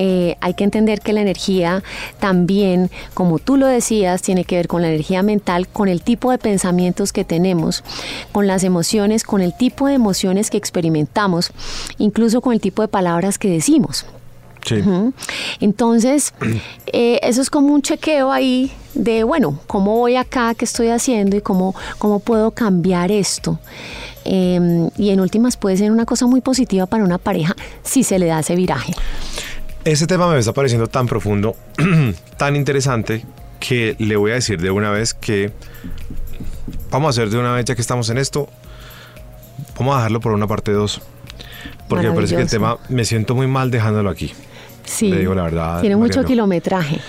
eh, 0.00 0.36
hay 0.40 0.54
que 0.54 0.62
entender 0.62 1.00
que 1.00 1.12
la 1.12 1.22
energía 1.22 1.82
también, 2.20 2.88
como 3.14 3.40
tú 3.40 3.56
lo 3.56 3.66
decías, 3.66 4.22
tiene 4.22 4.44
que 4.44 4.54
ver 4.54 4.68
con 4.68 4.80
la 4.80 4.88
energía 4.88 5.24
mental, 5.24 5.66
con 5.66 5.88
el 5.88 6.02
tipo 6.02 6.30
de 6.30 6.38
pensamientos 6.38 7.12
que 7.12 7.24
tenemos, 7.24 7.82
con 8.30 8.46
las 8.46 8.62
emociones, 8.62 9.24
con 9.24 9.40
el 9.40 9.52
tipo 9.56 9.88
de 9.88 9.94
emociones 9.94 10.50
que 10.50 10.56
experimentamos, 10.56 11.50
incluso 11.98 12.40
con 12.40 12.52
el 12.52 12.60
tipo 12.60 12.80
de 12.82 12.86
palabras 12.86 13.38
que 13.38 13.50
decimos. 13.50 14.06
Sí. 14.64 14.76
Entonces, 15.58 16.32
eh, 16.86 17.18
eso 17.24 17.42
es 17.42 17.50
como 17.50 17.74
un 17.74 17.82
chequeo 17.82 18.30
ahí 18.30 18.70
de, 18.94 19.24
bueno, 19.24 19.58
¿cómo 19.66 19.96
voy 19.96 20.14
acá? 20.14 20.54
¿Qué 20.54 20.64
estoy 20.64 20.90
haciendo? 20.90 21.36
¿Y 21.36 21.40
cómo, 21.40 21.74
cómo 21.98 22.20
puedo 22.20 22.52
cambiar 22.52 23.10
esto? 23.10 23.58
Em, 24.24 24.90
y 24.96 25.10
en 25.10 25.20
últimas 25.20 25.56
puede 25.56 25.76
ser 25.76 25.90
una 25.90 26.04
cosa 26.04 26.26
muy 26.26 26.40
positiva 26.40 26.86
para 26.86 27.02
una 27.02 27.18
pareja 27.18 27.56
si 27.82 28.04
se 28.04 28.18
le 28.18 28.26
da 28.26 28.40
ese 28.40 28.54
viraje. 28.54 28.92
Ese 29.88 30.06
tema 30.06 30.30
me 30.30 30.38
está 30.38 30.52
pareciendo 30.52 30.86
tan 30.86 31.06
profundo, 31.06 31.56
tan 32.36 32.56
interesante, 32.56 33.24
que 33.58 33.96
le 33.98 34.16
voy 34.16 34.32
a 34.32 34.34
decir 34.34 34.60
de 34.60 34.70
una 34.70 34.90
vez 34.90 35.14
que 35.14 35.50
vamos 36.90 37.06
a 37.06 37.10
hacer 37.22 37.30
de 37.30 37.38
una 37.38 37.54
vez, 37.54 37.64
ya 37.64 37.74
que 37.74 37.80
estamos 37.80 38.10
en 38.10 38.18
esto, 38.18 38.50
vamos 39.78 39.94
a 39.94 39.98
dejarlo 40.00 40.20
por 40.20 40.32
una 40.32 40.46
parte 40.46 40.72
2. 40.72 41.00
Porque 41.88 42.06
me 42.06 42.14
parece 42.14 42.36
que 42.36 42.42
el 42.42 42.50
tema 42.50 42.76
me 42.90 43.06
siento 43.06 43.34
muy 43.34 43.46
mal 43.46 43.70
dejándolo 43.70 44.10
aquí. 44.10 44.30
Sí. 44.84 45.08
Le 45.08 45.20
digo 45.20 45.34
la 45.34 45.44
verdad. 45.44 45.80
Tiene 45.80 45.96
mucho 45.96 46.22
kilometraje. 46.22 47.00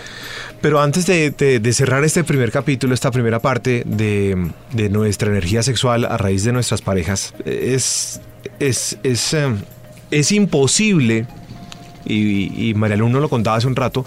Pero 0.61 0.79
antes 0.79 1.05
de, 1.05 1.73
cerrar 1.73 2.05
este 2.05 2.23
primer 2.23 2.49
capítulo, 2.49 2.93
esta 2.93 3.11
primera 3.11 3.39
parte 3.39 3.83
de, 3.85 4.51
nuestra 4.89 5.29
energía 5.29 5.63
sexual 5.63 6.05
a 6.05 6.15
raíz 6.15 6.45
de 6.45 6.53
nuestras 6.53 6.81
parejas, 6.81 7.33
es, 7.43 8.21
es, 8.61 8.97
es, 9.03 9.33
eh, 9.33 9.53
es 10.11 10.31
imposible 10.31 11.27
y, 12.05 12.73
María 12.75 12.97
Luna 12.97 13.19
lo 13.19 13.29
contaba 13.29 13.57
hace 13.57 13.67
un 13.67 13.75
rato, 13.75 14.05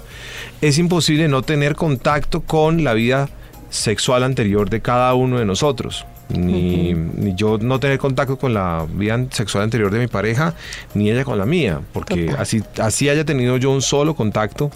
es 0.61 0.78
imposible 0.78 1.28
no 1.28 1.42
tener 1.42 1.74
contacto 1.74 2.40
con 2.42 2.85
la 2.85 2.94
vida 2.94 3.28
sexual 3.70 4.22
anterior 4.22 4.70
de 4.70 4.81
cada 4.81 5.14
uno 5.14 5.38
de 5.38 5.44
nosotros. 5.44 6.07
Ni, 6.28 6.94
yo 7.35 7.59
no 7.59 7.78
tener 7.78 7.98
contacto 7.98 8.38
con 8.38 8.55
la 8.55 8.87
vida 8.90 9.26
sexual 9.31 9.64
anterior 9.64 9.90
de 9.90 9.98
mi 9.98 10.07
pareja, 10.07 10.55
ni 10.94 11.11
ella 11.11 11.24
con 11.24 11.37
la 11.38 11.44
mía, 11.44 11.81
porque 11.92 12.31
así, 12.38 12.62
así 12.81 13.09
haya 13.09 13.24
tenido 13.24 13.57
yo 13.59 13.70
un 13.70 13.83
solo 13.83 14.14
contacto, 14.14 14.70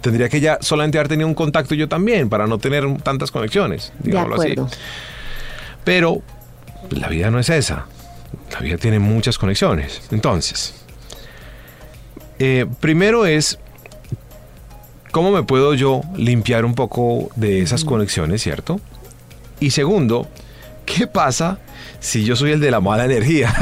tendría 0.00 0.28
que 0.28 0.36
ella 0.36 0.58
solamente 0.60 0.98
haber 0.98 1.08
tenido 1.08 1.26
un 1.26 1.34
contacto 1.34 1.74
yo 1.74 1.88
también, 1.88 2.28
para 2.28 2.46
no 2.46 2.58
tener 2.58 2.84
tantas 3.02 3.30
conexiones, 3.30 3.92
digámoslo 3.98 4.36
así. 4.36 4.54
Pero 5.82 6.22
la 6.90 7.08
vida 7.08 7.30
no 7.30 7.40
es 7.40 7.50
esa, 7.50 7.86
la 8.52 8.60
vida 8.60 8.76
tiene 8.76 8.98
muchas 9.00 9.38
conexiones. 9.38 10.02
Entonces, 10.12 10.74
eh, 12.38 12.66
primero 12.80 13.26
es, 13.26 13.58
¿cómo 15.10 15.30
me 15.30 15.42
puedo 15.42 15.74
yo 15.74 16.02
limpiar 16.16 16.64
un 16.64 16.74
poco 16.74 17.30
de 17.36 17.62
esas 17.62 17.84
conexiones, 17.84 18.42
cierto? 18.42 18.80
Y 19.60 19.70
segundo, 19.70 20.28
¿qué 20.86 21.06
pasa 21.06 21.58
si 22.00 22.24
yo 22.24 22.36
soy 22.36 22.52
el 22.52 22.60
de 22.60 22.70
la 22.70 22.80
mala 22.80 23.04
energía? 23.04 23.54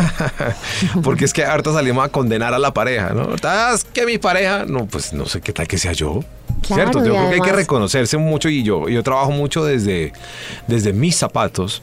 Porque 1.02 1.24
es 1.24 1.32
que 1.32 1.44
harto 1.44 1.72
salimos 1.72 2.04
a 2.04 2.08
condenar 2.08 2.54
a 2.54 2.58
la 2.58 2.72
pareja, 2.72 3.14
¿no? 3.14 3.34
¿Es 3.34 3.84
que 3.84 4.06
mi 4.06 4.18
pareja? 4.18 4.64
No, 4.66 4.86
pues 4.86 5.12
no 5.12 5.26
sé 5.26 5.40
qué 5.40 5.52
tal 5.52 5.66
que 5.66 5.78
sea 5.78 5.92
yo. 5.92 6.22
¿Cierto? 6.62 7.04
Yo 7.04 7.12
creo 7.12 7.28
que 7.28 7.34
hay 7.36 7.40
que 7.40 7.52
reconocerse 7.52 8.16
mucho 8.16 8.48
y 8.48 8.62
yo, 8.62 8.88
yo 8.88 9.02
trabajo 9.02 9.30
mucho 9.30 9.64
desde, 9.64 10.12
desde 10.66 10.92
mis 10.92 11.16
zapatos. 11.16 11.82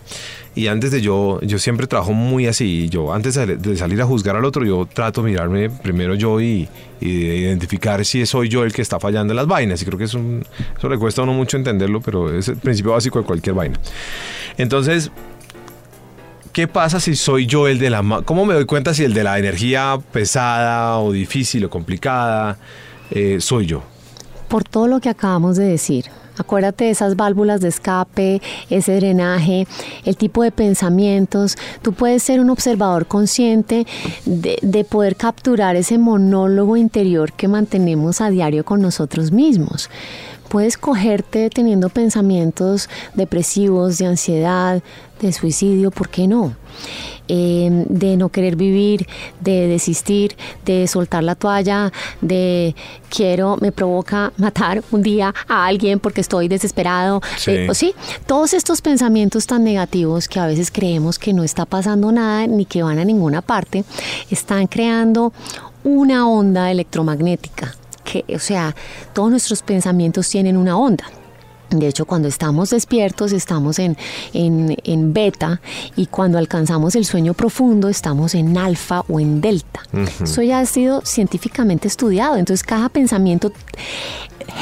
Y 0.56 0.68
antes 0.68 0.92
de 0.92 1.02
yo, 1.02 1.39
yo 1.42 1.58
siempre 1.58 1.88
trabajo 1.88 2.13
muy 2.13 2.46
así. 2.46 2.88
Yo 2.89 3.12
antes 3.12 3.34
de 3.36 3.78
salir 3.78 4.02
a 4.02 4.06
juzgar 4.06 4.36
al 4.36 4.46
otro, 4.46 4.63
yo 4.63 4.88
trato 4.92 5.24
de 5.24 5.32
mirarme 5.32 5.70
primero 5.70 6.13
yo 6.16 6.39
y, 6.42 6.68
identificar 7.02 8.06
si 8.06 8.26
soy 8.26 8.48
yo 8.48 8.63
el 8.63 8.72
que 8.72 8.82
está 8.82 8.98
fallando 9.00 9.34
en 9.34 9.38
las 9.38 9.48
vainas. 9.48 9.82
Y 9.82 9.86
creo 9.86 9.98
que 9.98 10.06
es 10.06 10.13
un, 10.13 10.46
eso 10.78 10.88
le 10.89 10.98
cuesta 10.98 11.22
a 11.22 11.24
uno 11.24 11.34
mucho 11.34 11.58
entenderlo, 11.58 12.02
pero 12.02 12.38
es 12.38 12.48
el 12.48 12.58
principio 12.58 12.92
básico 12.92 13.20
de 13.20 13.26
cualquier 13.26 13.56
vaina. 13.56 13.80
Entonces, 14.58 15.12
¿qué 16.54 16.68
pasa 16.68 17.00
si 17.00 17.16
soy 17.16 17.48
yo 17.48 17.68
el 17.68 17.80
de 17.80 17.89
la... 17.89 18.22
¿Cómo 18.24 18.46
me 18.46 18.54
doy 18.54 18.66
cuenta 18.66 18.94
si 18.94 19.04
el 19.04 19.13
de 19.13 19.24
la 19.24 19.38
energía 19.39 20.00
pesada 20.12 21.00
o 21.00 21.12
difícil 21.12 21.66
o 21.66 21.70
complicada 21.70 22.58
eh, 23.12 23.38
soy 23.42 23.66
yo? 23.66 23.84
Por 24.48 24.63
todo 24.63 24.88
lo 24.88 25.02
que 25.02 25.10
acabamos 25.10 25.58
de 25.58 25.66
decir. 25.66 26.06
Acuérdate 26.38 26.86
de 26.86 26.92
esas 26.92 27.16
válvulas 27.16 27.62
de 27.62 27.70
escape, 27.70 28.42
ese 28.70 28.96
drenaje, 28.96 29.68
el 30.04 30.18
tipo 30.18 30.42
de 30.42 30.52
pensamientos. 30.52 31.58
Tú 31.84 31.94
puedes 31.94 32.24
ser 32.24 32.39
un 32.39 32.50
observador 32.50 33.06
consciente 33.06 33.86
de, 34.26 34.58
de, 34.62 34.84
poder 34.84 35.16
capturar 35.16 35.76
ese 35.76 36.00
monólogo 36.00 36.76
interior 36.76 37.34
que 37.34 37.48
mantenemos 37.48 38.20
a 38.20 38.32
diario 38.32 38.66
con 38.66 38.82
nosotros 38.82 39.32
mismos. 39.32 39.92
Puedes 40.54 40.78
cogerte 40.78 41.50
teniendo 41.50 41.89
pensamientos 41.89 42.88
depresivos, 43.16 43.98
de 43.98 44.06
ansiedad, 44.06 44.84
de 45.20 45.34
suicidio, 45.34 45.89
¿por 45.89 46.10
qué 46.10 46.28
no? 46.28 46.56
Em, 47.28 47.86
de 47.86 48.18
no 48.18 48.30
querer 48.30 48.56
vivir, 48.56 49.08
de 49.39 49.68
desistir, 49.68 50.38
de 50.63 50.86
soltar 50.88 51.24
la 51.24 51.34
toalla, 51.34 51.92
de 52.22 52.76
quiero, 53.10 53.58
me 53.62 53.72
provoca 53.72 54.32
matar 54.38 54.84
un 54.92 55.02
día 55.02 55.34
a 55.48 55.66
alguien 55.66 56.00
porque 56.00 56.22
estoy 56.22 56.50
desesperado. 56.50 57.24
Sí. 57.36 57.66
sí, 57.74 57.96
todos 58.28 58.54
estos 58.54 58.82
pensamientos 58.82 59.48
tan 59.48 59.63
negativos 59.63 60.28
que 60.28 60.39
a 60.39 60.46
veces 60.46 60.70
creemos 60.70 61.18
que 61.18 61.34
no 61.34 61.44
está 61.44 61.66
pasando 61.66 62.12
nada 62.12 62.46
ni 62.46 62.66
que 62.66 62.84
van 62.84 63.00
a 63.00 63.06
ninguna 63.06 63.42
parte, 63.42 63.86
están 64.30 64.68
creando 64.68 65.34
una 65.84 66.30
onda 66.30 66.70
electromagnética. 66.70 67.74
Que, 68.04 68.26
o 68.36 68.39
sea, 68.39 68.76
todos 69.13 69.30
nuestros 69.30 69.62
pensamientos 69.62 70.30
tienen 70.30 70.58
una 70.58 70.78
onda. 70.78 71.06
De 71.80 71.88
hecho, 71.88 72.06
cuando 72.06 72.28
estamos 72.28 72.70
despiertos 72.70 73.32
estamos 73.32 73.80
en, 73.80 73.96
beta 75.13 75.60
y 75.96 76.06
cuando 76.06 76.38
alcanzamos 76.38 76.96
el 76.96 77.06
sueño 77.06 77.34
profundo 77.34 77.89
estamos 77.89 78.36
en 78.36 78.58
alfa 78.58 79.04
o 79.10 79.20
en 79.20 79.42
delta. 79.42 79.82
Eso 80.22 80.42
ya 80.44 80.60
ha 80.60 80.66
sido 80.66 81.02
científicamente 81.04 81.88
estudiado. 81.88 82.38
Entonces, 82.38 82.63
cada 82.63 82.89
pensamiento 82.89 83.52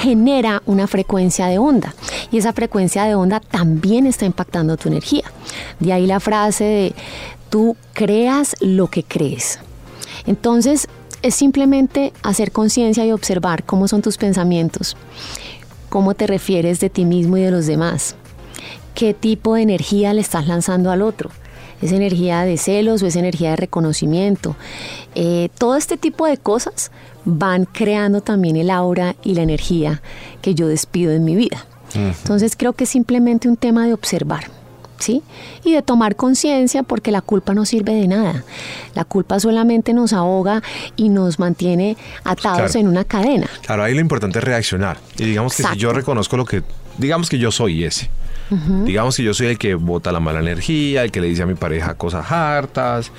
genera 0.01 0.61
una 0.65 0.87
frecuencia 0.87 1.47
de 1.47 1.57
onda 1.57 1.93
y 2.31 2.37
esa 2.37 2.53
frecuencia 2.53 3.03
de 3.03 3.15
onda 3.15 3.39
también 3.39 4.07
está 4.07 4.25
impactando 4.25 4.77
tu 4.77 4.87
energía. 4.87 5.23
De 5.79 5.91
ahí 5.91 6.07
la 6.07 6.19
frase 6.19 6.63
de 6.63 6.95
tú 7.49 7.75
creas 7.93 8.55
lo 8.61 8.87
que 8.87 9.03
crees. 9.03 9.59
Entonces, 10.25 10.87
es 11.21 11.35
simplemente 11.35 12.13
hacer 12.23 12.51
conciencia 12.51 13.05
y 13.05 13.11
observar 13.11 13.63
cómo 13.63 13.87
son 13.87 14.01
tus 14.01 14.17
pensamientos 14.17 14.95
cómo 15.91 16.13
te 16.15 16.25
refieres 16.25 16.79
de 16.79 16.89
ti 16.89 17.03
mismo 17.03 17.35
y 17.35 17.41
de 17.41 17.51
los 17.51 17.67
demás, 17.67 18.15
qué 18.95 19.13
tipo 19.13 19.55
de 19.55 19.61
energía 19.61 20.13
le 20.13 20.21
estás 20.21 20.47
lanzando 20.47 20.89
al 20.89 21.01
otro. 21.01 21.29
¿Es 21.81 21.91
energía 21.91 22.43
de 22.43 22.57
celos 22.57 23.03
o 23.03 23.07
es 23.07 23.15
energía 23.17 23.49
de 23.51 23.55
reconocimiento? 23.57 24.55
Eh, 25.15 25.49
todo 25.57 25.75
este 25.75 25.97
tipo 25.97 26.25
de 26.25 26.37
cosas 26.37 26.91
van 27.25 27.65
creando 27.65 28.21
también 28.21 28.55
el 28.55 28.69
aura 28.69 29.15
y 29.21 29.35
la 29.35 29.41
energía 29.41 30.01
que 30.41 30.55
yo 30.55 30.67
despido 30.67 31.11
en 31.11 31.25
mi 31.25 31.35
vida. 31.35 31.65
Entonces 31.93 32.55
creo 32.55 32.71
que 32.71 32.85
es 32.85 32.89
simplemente 32.89 33.49
un 33.49 33.57
tema 33.57 33.85
de 33.85 33.93
observar. 33.93 34.45
¿Sí? 35.01 35.23
Y 35.63 35.73
de 35.73 35.81
tomar 35.81 36.15
conciencia 36.15 36.83
porque 36.83 37.11
la 37.11 37.21
culpa 37.21 37.55
no 37.55 37.65
sirve 37.65 37.93
de 37.93 38.07
nada. 38.07 38.43
La 38.93 39.03
culpa 39.03 39.39
solamente 39.39 39.93
nos 39.93 40.13
ahoga 40.13 40.61
y 40.95 41.09
nos 41.09 41.39
mantiene 41.39 41.97
atados 42.23 42.75
en 42.75 42.87
una 42.87 43.03
cadena. 43.03 43.49
Claro, 43.65 43.83
ahí 43.83 43.95
lo 43.95 43.99
importante 43.99 44.37
es 44.37 44.45
reaccionar. 44.45 44.97
Y 45.17 45.25
digamos 45.25 45.55
que 45.55 45.63
si 45.63 45.77
yo 45.77 45.91
reconozco 45.91 46.37
lo 46.37 46.45
que, 46.45 46.61
digamos 46.99 47.29
que 47.29 47.39
yo 47.39 47.51
soy 47.51 47.83
ese. 47.83 48.09
Digamos 48.83 49.15
que 49.15 49.23
yo 49.23 49.33
soy 49.33 49.47
el 49.47 49.57
que 49.57 49.75
bota 49.75 50.11
la 50.11 50.19
mala 50.19 50.41
energía, 50.41 51.03
el 51.03 51.11
que 51.11 51.21
le 51.21 51.27
dice 51.27 51.43
a 51.43 51.45
mi 51.45 51.53
pareja 51.53 51.93
cosas 51.93 52.29
hartas, 52.29 53.09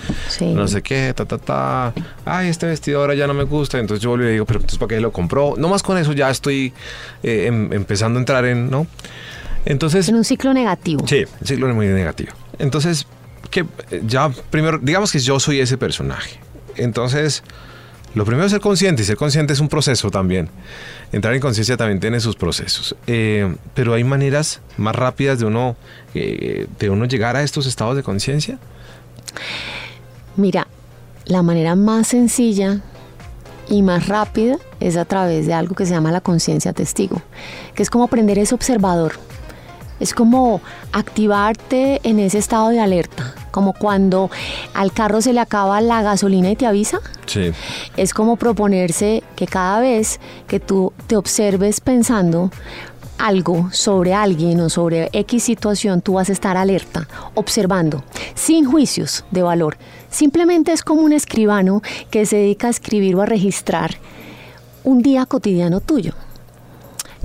no 0.42 0.68
sé 0.68 0.82
qué, 0.82 1.14
ta, 1.16 1.24
ta, 1.24 1.38
ta. 1.38 1.94
Ay, 2.26 2.48
este 2.48 2.66
vestido 2.66 3.00
ahora 3.00 3.14
ya 3.14 3.26
no 3.26 3.32
me 3.32 3.44
gusta. 3.44 3.78
Entonces 3.78 4.02
yo 4.02 4.14
le 4.14 4.30
digo, 4.30 4.44
pero 4.44 4.58
entonces 4.58 4.78
¿para 4.78 4.88
qué 4.90 5.00
lo 5.00 5.10
compró? 5.10 5.54
No 5.56 5.68
más 5.68 5.82
con 5.82 5.96
eso 5.96 6.12
ya 6.12 6.28
estoy 6.28 6.74
eh, 7.22 7.46
em, 7.46 7.72
empezando 7.72 8.18
a 8.18 8.20
entrar 8.20 8.44
en, 8.44 8.70
¿no? 8.70 8.86
Entonces... 9.64 10.08
En 10.08 10.16
un 10.16 10.24
ciclo 10.24 10.52
negativo. 10.52 11.06
Sí, 11.06 11.24
un 11.40 11.46
ciclo 11.46 11.72
muy 11.74 11.86
negativo. 11.86 12.32
Entonces, 12.58 13.06
que 13.50 13.66
ya 14.06 14.30
primero, 14.50 14.78
digamos 14.78 15.12
que 15.12 15.18
yo 15.18 15.38
soy 15.38 15.60
ese 15.60 15.76
personaje. 15.78 16.38
Entonces, 16.76 17.42
lo 18.14 18.24
primero 18.24 18.46
es 18.46 18.52
ser 18.52 18.60
consciente 18.60 19.02
y 19.02 19.04
ser 19.04 19.16
consciente 19.16 19.52
es 19.52 19.60
un 19.60 19.68
proceso 19.68 20.10
también. 20.10 20.50
Entrar 21.12 21.34
en 21.34 21.40
conciencia 21.40 21.76
también 21.76 22.00
tiene 22.00 22.20
sus 22.20 22.36
procesos. 22.36 22.94
Eh, 23.06 23.54
pero 23.74 23.94
hay 23.94 24.04
maneras 24.04 24.60
más 24.76 24.94
rápidas 24.94 25.38
de 25.38 25.46
uno, 25.46 25.76
eh, 26.14 26.66
de 26.78 26.90
uno 26.90 27.06
llegar 27.06 27.36
a 27.36 27.42
estos 27.42 27.66
estados 27.66 27.96
de 27.96 28.02
conciencia. 28.02 28.58
Mira, 30.36 30.66
la 31.24 31.42
manera 31.42 31.74
más 31.74 32.08
sencilla 32.08 32.80
y 33.68 33.82
más 33.82 34.08
rápida 34.08 34.56
es 34.80 34.96
a 34.96 35.04
través 35.04 35.46
de 35.46 35.54
algo 35.54 35.74
que 35.74 35.86
se 35.86 35.92
llama 35.92 36.12
la 36.12 36.20
conciencia 36.20 36.72
testigo, 36.72 37.22
que 37.74 37.82
es 37.82 37.90
como 37.90 38.04
aprender 38.04 38.38
ese 38.38 38.54
observador. 38.54 39.12
Es 40.02 40.14
como 40.14 40.60
activarte 40.90 42.00
en 42.02 42.18
ese 42.18 42.38
estado 42.38 42.70
de 42.70 42.80
alerta, 42.80 43.36
como 43.52 43.72
cuando 43.72 44.32
al 44.74 44.92
carro 44.92 45.20
se 45.20 45.32
le 45.32 45.38
acaba 45.38 45.80
la 45.80 46.02
gasolina 46.02 46.50
y 46.50 46.56
te 46.56 46.66
avisa. 46.66 46.98
Sí. 47.26 47.52
Es 47.96 48.12
como 48.12 48.34
proponerse 48.34 49.22
que 49.36 49.46
cada 49.46 49.78
vez 49.78 50.18
que 50.48 50.58
tú 50.58 50.92
te 51.06 51.14
observes 51.14 51.80
pensando 51.80 52.50
algo 53.16 53.68
sobre 53.70 54.12
alguien 54.12 54.58
o 54.58 54.70
sobre 54.70 55.08
X 55.12 55.44
situación, 55.44 56.02
tú 56.02 56.14
vas 56.14 56.30
a 56.30 56.32
estar 56.32 56.56
alerta, 56.56 57.06
observando, 57.36 58.02
sin 58.34 58.64
juicios 58.64 59.24
de 59.30 59.42
valor. 59.42 59.76
Simplemente 60.10 60.72
es 60.72 60.82
como 60.82 61.02
un 61.02 61.12
escribano 61.12 61.80
que 62.10 62.26
se 62.26 62.38
dedica 62.38 62.66
a 62.66 62.70
escribir 62.70 63.14
o 63.14 63.22
a 63.22 63.26
registrar 63.26 63.98
un 64.82 65.00
día 65.00 65.26
cotidiano 65.26 65.78
tuyo 65.78 66.14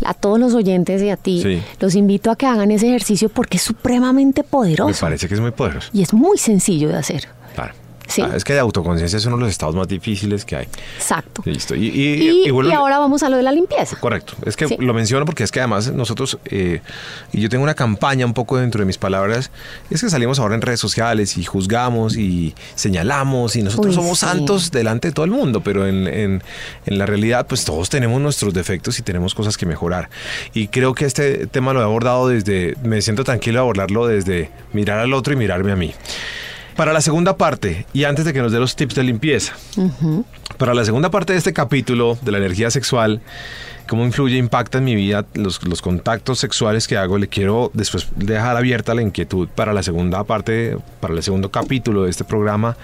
a 0.06 0.14
todos 0.14 0.40
los 0.40 0.54
oyentes 0.54 1.02
y 1.02 1.10
a 1.10 1.18
ti, 1.18 1.62
los 1.80 1.96
invito 1.96 2.32
a 2.32 2.36
que 2.36 2.46
hagan 2.46 2.72
ese 2.72 2.88
ejercicio 2.88 3.30
porque 3.30 3.58
es 3.58 3.64
supremamente 3.64 4.44
poderoso. 4.44 4.90
Me 4.90 5.10
parece 5.10 5.28
que 5.28 5.34
es 5.34 5.40
muy 5.40 5.52
poderoso. 5.52 5.90
Y 5.94 6.02
es 6.02 6.14
muy 6.14 6.38
sencillo 6.38 6.90
de 6.90 6.98
hacer. 6.98 7.28
Claro. 7.56 7.74
Ah, 8.20 8.36
es 8.36 8.44
que 8.44 8.54
de 8.54 8.60
autoconciencia 8.60 9.18
es 9.18 9.26
uno 9.26 9.38
de 9.38 9.44
los 9.44 9.52
estados 9.52 9.76
más 9.76 9.88
difíciles 9.88 10.46
que 10.46 10.56
hay. 10.56 10.68
Exacto. 10.98 11.42
Listo. 11.46 11.76
Y, 11.76 12.48
ahora 12.74 13.00
vamos 13.00 13.24
a 13.24 13.30
lo 13.30 13.38
de 13.38 13.44
la 13.44 13.52
limpieza. 13.52 13.98
Correcto. 14.00 14.34
Es 14.46 14.56
que 14.56 14.78
lo 14.80 14.94
menciono 14.94 15.26
porque 15.26 15.44
es 15.44 15.52
que 15.52 15.60
además 15.60 15.92
nosotros, 15.92 16.38
eh, 16.46 16.82
y 17.32 17.42
yo 17.42 17.50
tengo 17.50 17.64
una 17.64 17.74
campaña 17.74 18.26
un 18.26 18.34
poco 18.34 18.58
dentro 18.58 18.80
de 18.80 18.86
mis 18.86 18.98
palabras, 18.98 19.52
es 19.90 20.02
que 20.02 20.10
salimos 20.10 20.40
ahora 20.40 20.56
en 20.56 20.62
redes 20.62 20.80
sociales 20.80 21.38
y 21.38 21.44
juzgamos 21.44 22.18
y 22.18 22.56
señalamos 22.76 23.56
y 23.56 23.64
nosotros 23.64 23.96
somos 23.96 24.20
santos 24.20 24.72
delante 24.72 25.10
de 25.10 25.12
todo 25.14 25.26
el 25.26 25.32
mundo, 25.32 25.62
pero 25.62 25.88
en, 25.88 26.08
en, 26.08 26.44
en 26.86 26.98
la 26.98 27.06
realidad 27.06 27.48
pues 27.48 27.66
todos 27.66 27.90
tenemos 27.90 28.22
nuestros 28.22 28.54
defectos 28.54 29.00
y 29.00 29.02
tenemos 29.02 29.36
cosas 29.36 29.58
que 29.58 29.66
mejorar. 29.66 30.10
Y 30.54 30.68
creo 30.68 30.94
que 30.94 31.06
este 31.06 31.48
tema 31.48 31.74
lo 31.74 31.82
he 31.82 31.84
abordado 31.84 32.28
desde, 32.28 32.76
me 32.84 33.02
siento 33.02 33.24
tranquilo 33.24 33.60
de 33.60 33.62
abordarlo 33.62 34.08
desde 34.08 34.50
mirar 34.74 35.00
al 35.00 35.14
otro 35.14 35.34
y 35.34 35.36
mirarme 35.36 35.72
a 35.72 35.76
mí. 35.76 35.94
Para 36.78 36.94
la 36.94 37.02
segunda 37.02 37.38
parte, 37.38 37.88
y 37.92 38.04
antes 38.04 38.24
de 38.24 38.34
que 38.34 38.40
nos 38.40 38.52
dé 38.52 38.60
los 38.60 38.76
tips 38.76 38.94
de 38.94 39.04
limpieza, 39.04 39.54
para 40.60 40.76
la 40.76 40.86
segunda 40.86 41.10
parte 41.10 41.34
de 41.34 41.40
este 41.40 41.52
capítulo 41.52 42.20
de 42.22 42.32
la 42.32 42.38
energía 42.38 42.70
sexual, 42.70 43.20
cómo 43.88 44.06
influye, 44.06 44.38
impacta 44.38 44.78
en 44.78 44.84
mi 44.84 44.94
vida 44.94 45.26
los, 45.34 45.60
contactos 45.82 46.38
sexuales 46.38 46.88
que 46.88 46.96
hago, 46.96 47.18
le 47.18 47.30
quiero 47.30 47.72
después 47.74 48.08
dejar 48.16 48.56
abierta 48.56 48.94
la 48.94 49.02
inquietud 49.02 49.48
para 49.48 49.74
la 49.74 49.82
segunda 49.82 50.24
parte, 50.24 50.78
para 51.00 51.16
el 51.16 51.24
segundo 51.24 51.50
capítulo 51.50 52.04
de 52.04 52.12
este 52.12 52.24
programa. 52.24 52.78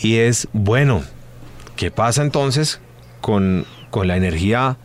Y 0.00 0.18
es, 0.18 0.46
bueno, 0.52 1.02
¿qué 1.74 1.90
pasa 1.90 2.22
entonces 2.22 2.80
con, 3.20 3.66
con 3.90 4.06
la 4.06 4.16
energía 4.16 4.76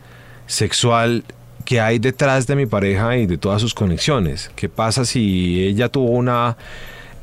sexual 0.48 1.22
que 1.64 1.80
hay 1.80 2.00
detrás 2.00 2.48
de 2.48 2.56
mi 2.56 2.66
pareja 2.66 3.18
y 3.18 3.26
de 3.26 3.38
todas 3.38 3.60
sus 3.62 3.72
conexiones? 3.72 4.50
¿Qué 4.56 4.68
pasa 4.68 5.04
si 5.04 5.62
ella 5.62 5.88
tuvo 5.90 6.10
una 6.10 6.56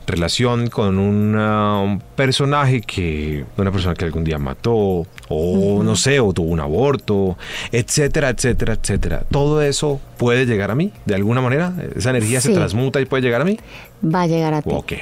relación 0.06 0.70
con 0.70 0.98
un 1.00 2.02
personaje 2.16 2.82
que 2.82 3.46
una 3.58 3.72
persona 3.72 3.96
que 3.96 4.06
algún 4.06 4.24
día 4.24 4.38
mató 4.38 5.06
o 5.30 5.82
no 5.84 5.96
sé 5.96 6.20
o 6.20 6.34
tuvo 6.34 6.50
un 6.50 6.60
aborto 6.60 7.38
etcétera 7.72 8.30
etcétera 8.30 8.74
etcétera. 8.74 9.24
Todo 9.32 9.62
eso 9.62 10.00
puede 10.18 10.46
llegar 10.46 10.72
a 10.72 10.76
mí 10.76 10.92
de 11.06 11.16
alguna 11.16 11.42
manera. 11.42 11.74
Esa 11.96 12.12
energía 12.12 12.42
se 12.42 12.54
transmuta 12.54 13.02
y 13.02 13.06
puede 13.06 13.24
llegar 13.24 13.42
a 13.42 13.46
mí. 13.46 13.60
Va 14.04 14.22
a 14.22 14.28
llegar 14.28 14.54
a 14.54 14.62
ti. 14.62 14.70
Ok. 14.72 14.94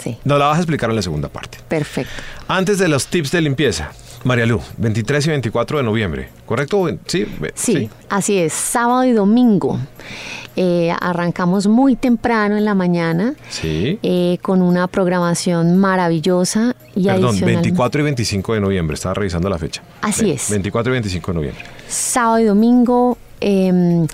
Sí. 0.00 0.18
Nos 0.24 0.38
la 0.38 0.46
vas 0.46 0.56
a 0.56 0.60
explicar 0.60 0.90
en 0.90 0.96
la 0.96 1.02
segunda 1.02 1.28
parte. 1.28 1.58
Perfecto. 1.68 2.12
Antes 2.48 2.78
de 2.78 2.88
los 2.88 3.06
tips 3.06 3.30
de 3.30 3.40
limpieza 3.40 3.92
María 4.24 4.44
Lu, 4.44 4.60
23 4.78 5.24
y 5.24 5.30
24 5.30 5.78
de 5.78 5.84
noviembre, 5.84 6.28
¿correcto? 6.46 6.88
Sí, 7.06 7.26
sí, 7.54 7.88
así 8.08 8.38
es, 8.38 8.52
sábado 8.52 9.04
y 9.04 9.12
domingo. 9.12 9.78
Eh, 10.58 10.90
arrancamos 11.00 11.66
muy 11.66 11.96
temprano 11.96 12.56
en 12.56 12.64
la 12.64 12.74
mañana 12.74 13.34
sí. 13.50 13.98
Eh, 14.02 14.38
con 14.40 14.62
una 14.62 14.86
programación 14.86 15.76
maravillosa. 15.76 16.74
Y 16.94 17.04
Perdón, 17.04 17.38
24 17.38 18.00
y 18.00 18.04
25 18.04 18.54
de 18.54 18.60
noviembre, 18.60 18.94
estaba 18.94 19.14
revisando 19.14 19.50
la 19.50 19.58
fecha. 19.58 19.82
Así 20.00 20.30
es. 20.30 20.50
24 20.50 20.92
y 20.92 20.94
25 20.94 21.30
de 21.30 21.34
noviembre. 21.34 21.64
Sábado 21.88 22.38
y 22.38 22.44
domingo, 22.44 23.18
em, 23.40 24.06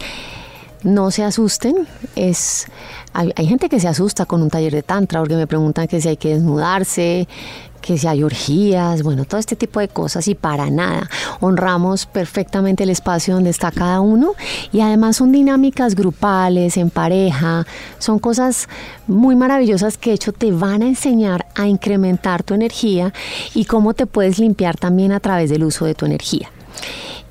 no 0.82 1.12
se 1.12 1.22
asusten, 1.22 1.86
es... 2.16 2.66
Hay, 3.12 3.30
hay, 3.36 3.47
gente 3.47 3.68
que 3.68 3.78
se 3.78 3.86
asusta 3.86 4.24
con 4.24 4.43
un 4.43 4.49
taller 4.49 4.72
de 4.72 4.82
tantra 4.82 5.20
porque 5.20 5.36
me 5.36 5.47
preguntan 5.47 5.86
que 5.86 6.01
si 6.01 6.09
hay 6.09 6.16
que 6.16 6.30
desnudarse, 6.30 7.28
que 7.83 7.99
si 7.99 8.07
hay 8.07 8.22
orgías, 8.22 9.03
bueno, 9.03 9.26
todo 9.26 9.39
este 9.39 9.57
tipo 9.57 9.80
de 9.80 9.89
cosas 9.89 10.28
y 10.28 10.35
para 10.35 10.70
nada. 10.70 11.11
Honramos 11.41 12.07
perfectamente 12.07 12.85
el 12.85 12.91
espacio 12.91 13.35
donde 13.35 13.51
está 13.51 13.70
cada 13.70 14.01
uno 14.01 14.35
y 14.72 14.80
además 14.80 15.16
son 15.16 15.33
dinámicas 15.33 15.95
grupales, 15.95 16.78
en 16.78 16.89
pareja, 16.89 17.66
son 17.99 18.18
cosas 18.18 18.68
muy 19.07 19.37
maravillosas 19.37 19.99
que 19.99 20.11
de 20.11 20.14
hecho 20.14 20.33
te 20.33 20.53
van 20.53 20.83
a 20.83 20.87
enseñar 20.87 21.47
a 21.55 21.66
incrementar 21.66 22.43
tu 22.43 22.55
energía 22.55 23.12
y 23.55 23.66
cómo 23.66 23.93
te 23.93 24.07
puedes 24.07 24.39
limpiar 24.39 24.76
también 24.76 25.12
a 25.12 25.20
través 25.20 25.51
del 25.51 25.64
uso 25.64 25.85
de 25.85 25.95
tu 25.95 26.07
energía. 26.07 26.51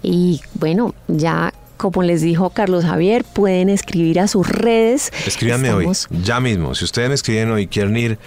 Y 0.03 0.41
bueno, 0.53 0.93
ya 1.07 1.53
como 1.77 2.03
les 2.03 2.21
dijo 2.21 2.51
Carlos 2.51 2.85
Javier, 2.85 3.23
pueden 3.23 3.67
escribir 3.67 4.19
a 4.19 4.27
sus 4.27 4.47
redes. 4.47 5.11
Escríbanme 5.25 5.73
hoy, 5.73 5.87
ya 6.11 6.39
mismo. 6.39 6.75
Si 6.75 6.85
ustedes 6.85 7.09
me 7.09 7.15
escriben 7.15 7.49
hoy, 7.49 7.65
quieren 7.65 7.97
ir 7.97 8.19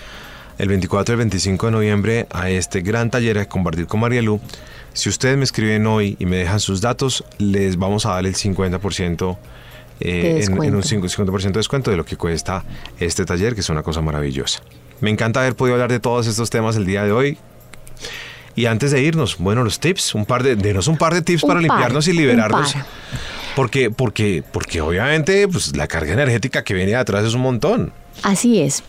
el 0.58 0.68
24 0.68 1.12
y 1.12 1.14
el 1.14 1.18
25 1.18 1.66
de 1.66 1.72
noviembre 1.72 2.26
a 2.30 2.50
este 2.50 2.80
gran 2.80 3.10
taller 3.10 3.38
a 3.38 3.48
compartir 3.48 3.86
con 3.86 4.00
Marielu. 4.00 4.40
Si 4.92 5.08
ustedes 5.08 5.36
me 5.36 5.44
escriben 5.44 5.86
hoy 5.86 6.16
y 6.18 6.26
me 6.26 6.36
dejan 6.36 6.60
sus 6.60 6.80
datos, 6.80 7.24
les 7.38 7.76
vamos 7.76 8.06
a 8.06 8.10
dar 8.10 8.26
el 8.26 8.34
50% 8.34 9.36
eh, 10.00 10.44
en, 10.44 10.74
un 10.74 10.82
50% 10.82 11.42
de 11.42 11.50
descuento 11.52 11.90
de 11.90 11.96
lo 11.96 12.04
que 12.04 12.16
cuesta 12.16 12.64
este 12.98 13.24
taller, 13.24 13.54
que 13.54 13.60
es 13.60 13.68
una 13.68 13.82
cosa 13.82 14.00
maravillosa. 14.00 14.60
Me 15.00 15.10
encanta 15.10 15.40
haber 15.40 15.56
podido 15.56 15.74
hablar 15.74 15.90
de 15.90 16.00
todos 16.00 16.26
estos 16.26 16.50
temas 16.50 16.76
el 16.76 16.86
día 16.86 17.04
de 17.04 17.12
hoy. 17.12 17.38
Y 18.56 18.66
antes 18.66 18.92
de 18.92 19.02
irnos, 19.02 19.38
bueno, 19.38 19.64
los 19.64 19.80
tips, 19.80 20.14
un 20.14 20.26
par 20.26 20.44
de, 20.44 20.54
denos 20.54 20.86
un 20.86 20.96
par 20.96 21.12
de 21.12 21.22
tips 21.22 21.42
para 21.42 21.60
limpiarnos 21.60 22.06
y 22.06 22.12
liberarnos. 22.12 22.76
Porque, 23.56 23.90
porque, 23.90 24.44
porque 24.52 24.80
obviamente 24.80 25.48
pues, 25.48 25.76
la 25.76 25.88
carga 25.88 26.12
energética 26.12 26.62
que 26.62 26.74
viene 26.74 26.94
atrás 26.94 27.24
es 27.24 27.34
un 27.34 27.42
montón. 27.42 27.92
Así 28.22 28.60
es. 28.60 28.84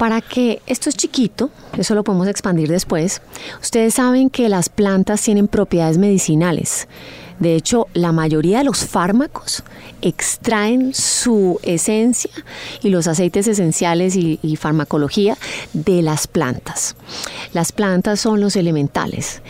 Para 0.00 0.22
que 0.22 0.62
esto 0.66 0.88
es 0.88 0.96
chiquito, 0.96 1.50
eso 1.76 1.94
lo 1.94 2.04
podemos 2.04 2.26
expandir 2.26 2.70
después, 2.70 3.20
ustedes 3.60 3.92
saben 3.92 4.30
que 4.30 4.48
las 4.48 4.70
plantas 4.70 5.20
tienen 5.20 5.46
propiedades 5.46 5.98
medicinales. 5.98 6.88
De 7.38 7.54
hecho, 7.54 7.86
la 7.92 8.10
mayoría 8.10 8.60
de 8.60 8.64
los 8.64 8.86
fármacos 8.86 9.62
extraen 10.00 10.94
su 10.94 11.60
esencia 11.62 12.30
y 12.82 12.88
los 12.88 13.08
aceites 13.08 13.46
esenciales 13.46 14.16
y, 14.16 14.56
farmacología 14.56 15.36
de 15.74 16.00
las 16.00 16.26
plantas. 16.26 16.96
Las 17.52 17.70
plantas 17.70 18.20
son 18.20 18.40
los 18.40 18.56
elementales. 18.56 19.42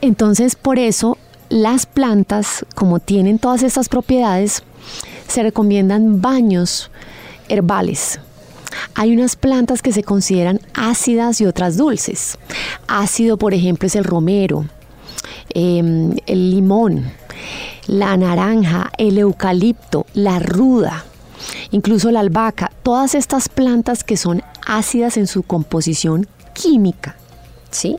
Entonces, 0.00 0.56
por 0.56 0.80
eso, 0.80 1.16
las 1.48 1.86
plantas, 1.86 2.66
como 2.74 2.98
tienen 2.98 3.38
todas 3.38 3.62
estas 3.62 3.88
propiedades, 3.88 4.64
se 5.28 5.44
recomiendan 5.44 6.20
baños 6.20 6.90
herbales 7.48 8.18
hay 8.94 9.12
unas 9.12 9.36
plantas 9.36 9.82
que 9.82 9.92
se 9.92 10.02
consideran 10.02 10.60
ácidas 10.74 11.40
y 11.40 11.46
otras 11.46 11.76
dulces. 11.76 12.38
Ácido, 12.86 13.36
por 13.36 13.54
ejemplo, 13.54 13.86
es 13.86 13.96
el 13.96 14.04
romero, 14.04 14.66
em, 15.50 16.14
el 16.26 16.50
limón, 16.50 17.12
la 17.86 18.16
naranja, 18.16 18.90
el 18.98 19.18
eucalipto, 19.18 20.06
la 20.14 20.38
ruda, 20.38 21.04
incluso 21.70 22.10
la 22.10 22.20
albahaca. 22.20 22.70
Todas 22.82 23.14
estas 23.14 23.48
plantas 23.48 24.04
que 24.04 24.16
son 24.16 24.42
ácidas 24.66 25.16
en 25.16 25.26
su 25.26 25.42
composición 25.42 26.26
química, 26.52 27.16
¿sí? 27.70 27.96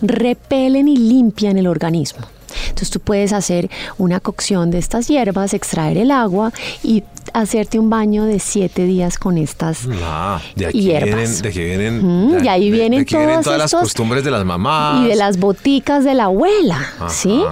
repelen 0.00 0.88
y 0.88 0.96
limpian 0.96 1.58
el 1.58 1.66
organismo. 1.66 2.26
Entonces 2.62 2.90
tú 2.90 3.00
puedes 3.00 3.32
hacer 3.32 3.70
una 3.98 4.20
cocción 4.20 4.70
de 4.70 4.78
estas 4.78 5.08
hierbas, 5.08 5.54
extraer 5.54 5.98
el 5.98 6.10
agua 6.10 6.52
y 6.82 7.02
hacerte 7.34 7.78
un 7.78 7.90
baño 7.90 8.24
de 8.24 8.38
siete 8.38 8.84
días 8.84 9.18
con 9.18 9.36
estas 9.38 9.80
Ah, 10.02 10.40
de 10.56 10.66
aquí 10.66 10.80
hierbas. 10.80 11.42
vienen, 11.42 11.42
de 11.42 11.50
vienen, 11.50 12.44
y 12.44 12.48
ahí 12.48 12.60
de- 12.64 12.70
de 12.70 12.76
vienen 12.76 13.04
vienen 13.04 13.42
todas 13.42 13.58
las 13.58 13.72
costumbres 13.74 14.24
de 14.24 14.30
las 14.30 14.44
mamás. 14.44 15.04
y 15.04 15.08
de 15.08 15.16
las 15.16 15.38
boticas 15.38 16.04
de 16.04 16.14
la 16.14 16.24
abuela, 16.24 16.78
¿sí? 17.08 17.42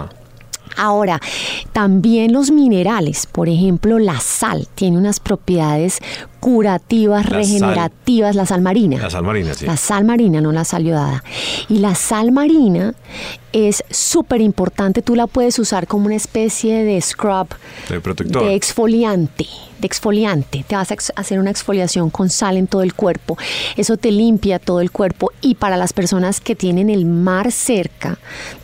Ahora, 0.76 1.20
también 1.72 2.33
los 2.33 2.51
minerales, 2.51 3.26
por 3.26 3.49
ejemplo, 3.51 3.99
la 3.99 4.18
sal 4.20 4.66
tiene 4.74 4.97
unas 4.97 5.20
propiedades 5.20 5.99
curativas, 6.43 7.22
La 7.24 7.30
sal. 7.30 7.38
regenerativas, 7.38 8.34
la 8.34 8.47
sal 8.47 8.62
marina. 8.62 8.99
La 8.99 9.11
sal 9.11 9.22
marina, 9.22 9.55
sí. 9.55 9.64
La 9.64 9.76
sal 9.76 10.05
marina, 10.05 10.40
no 10.40 10.51
la 10.51 10.64
sal 10.64 10.82
yodada. 10.82 11.22
Y 11.68 11.78
la 11.78 11.95
sal 11.95 12.32
marina 12.32 12.95
es 13.53 13.84
súper 13.90 14.40
importante, 14.40 15.03
tú 15.03 15.14
la 15.14 15.28
puedes 15.28 15.57
usar 15.61 15.86
como 15.86 16.07
una 16.07 16.16
especie 16.16 16.82
de 16.82 17.01
scrub, 17.01 17.47
De 17.88 18.01
protector. 18.01 18.43
de 18.45 18.55
exfoliante, 18.57 19.47
de 19.78 19.86
exfoliante. 19.86 20.64
Te 20.66 20.74
vas 20.74 20.90
a 20.90 20.97
hacer 21.14 21.38
una 21.38 21.51
exfoliación 21.51 22.11
con 22.11 22.28
sal 22.28 22.57
en 22.57 22.66
todo 22.66 22.82
el 22.82 22.95
cuerpo. 22.95 23.38
Eso 23.76 23.97
te 23.97 24.11
limpia 24.11 24.59
todo 24.59 24.80
el 24.80 24.90
cuerpo 24.90 25.30
y 25.43 25.55
para 25.55 25.76
las 25.76 25.93
personas 25.93 26.40
que 26.40 26.57
tienen 26.57 26.90
el 26.90 27.05
mar 27.07 27.53
cerca, 27.53 28.18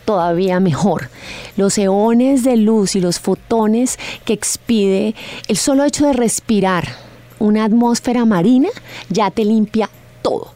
todavía 0.04 0.58
mejor. 0.58 1.10
Los 1.56 1.78
eones 1.78 2.42
de 2.42 2.56
luz 2.56 2.96
y 2.96 3.00
los 3.00 3.20
fotones 3.20 4.00
que 4.24 4.32
expide 4.32 5.14
el 5.46 5.56
solo 5.56 5.84
hecho 5.84 6.06
de 6.06 6.12
respirar 6.12 7.06
una 7.38 7.64
atmósfera 7.64 8.24
marina 8.24 8.68
ya 9.08 9.30
te 9.30 9.44
limpia 9.44 9.88
todo 10.22 10.52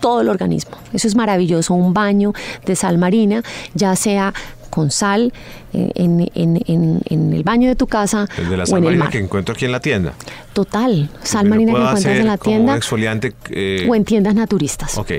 todo 0.00 0.20
el 0.22 0.28
organismo. 0.28 0.72
Eso 0.92 1.06
es 1.06 1.14
maravilloso, 1.14 1.74
un 1.74 1.94
baño 1.94 2.32
de 2.66 2.74
sal 2.74 2.98
marina, 2.98 3.44
ya 3.74 3.94
sea 3.94 4.34
con 4.68 4.90
sal 4.90 5.32
eh, 5.72 5.92
en, 5.94 6.28
en- 6.34 6.60
en- 6.66 7.00
en 7.08 7.32
el 7.32 7.44
baño 7.44 7.68
de 7.68 7.76
tu 7.76 7.86
casa 7.86 8.26
El 8.36 8.48
de 8.50 8.56
la 8.56 8.64
o 8.64 8.66
sal 8.66 8.78
en 8.78 8.82
el 8.84 8.88
marina 8.88 9.04
mar. 9.04 9.12
que 9.12 9.18
encuentro 9.18 9.54
aquí 9.54 9.64
en 9.64 9.70
la 9.70 9.78
tienda. 9.78 10.14
Total, 10.54 11.08
sal 11.22 11.48
marina 11.48 11.72
que 11.72 11.78
encuentras 11.78 12.04
en 12.16 12.26
la 12.26 12.36
como 12.36 12.50
tienda 12.50 12.72
un 12.72 12.78
exfoliante. 12.78 13.32
eh, 13.50 13.86
o 13.88 13.94
en 13.94 14.04
tiendas 14.04 14.34
naturistas. 14.34 14.98
Ok. 14.98 15.12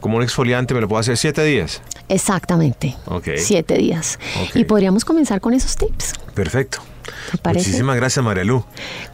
Como 0.00 0.16
un 0.16 0.24
exfoliante 0.24 0.74
me 0.74 0.80
lo 0.80 0.88
puedo 0.88 0.98
hacer 0.98 1.16
siete 1.16 1.44
días. 1.44 1.80
Exactamente. 2.08 2.96
Ok. 3.06 3.28
Siete 3.36 3.74
días. 3.78 4.18
Y 4.54 4.64
podríamos 4.64 5.04
comenzar 5.04 5.40
con 5.40 5.54
esos 5.54 5.76
tips. 5.76 6.14
Perfecto. 6.34 6.78
¿Te 7.30 7.38
parece? 7.38 7.68
Muchísimas 7.68 7.96
gracias, 7.96 8.24
Marielu. 8.24 8.64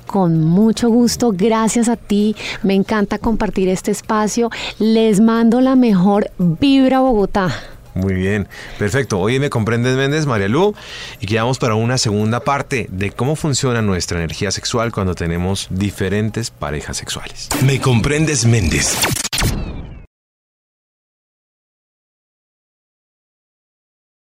Con 0.07 0.41
mucho 0.41 0.89
gusto, 0.89 1.33
gracias 1.33 1.89
a 1.89 1.97
ti. 1.97 2.37
Me 2.63 2.75
encanta 2.75 3.19
compartir 3.19 3.69
este 3.69 3.91
espacio. 3.91 4.51
Les 4.79 5.21
mando 5.21 5.61
la 5.61 5.77
mejor 5.77 6.31
vibra 6.39 6.99
a 6.99 7.01
Bogotá. 7.01 7.55
Muy 7.95 8.15
bien, 8.15 8.49
perfecto. 8.79 9.19
Hoy 9.19 9.39
me 9.39 9.51
comprendes 9.51 9.97
Méndez, 9.97 10.27
Marielu, 10.27 10.75
y 11.21 11.27
quedamos 11.27 11.59
para 11.59 11.75
una 11.75 11.99
segunda 11.99 12.41
parte 12.41 12.87
de 12.91 13.11
cómo 13.11 13.37
funciona 13.37 13.83
nuestra 13.83 14.19
energía 14.19 14.51
sexual 14.51 14.93
cuando 14.93 15.15
tenemos 15.15 15.67
diferentes 15.71 16.51
parejas 16.51 16.97
sexuales. 16.97 17.49
Me 17.63 17.81
comprendes 17.81 18.47
Méndez. 18.47 18.97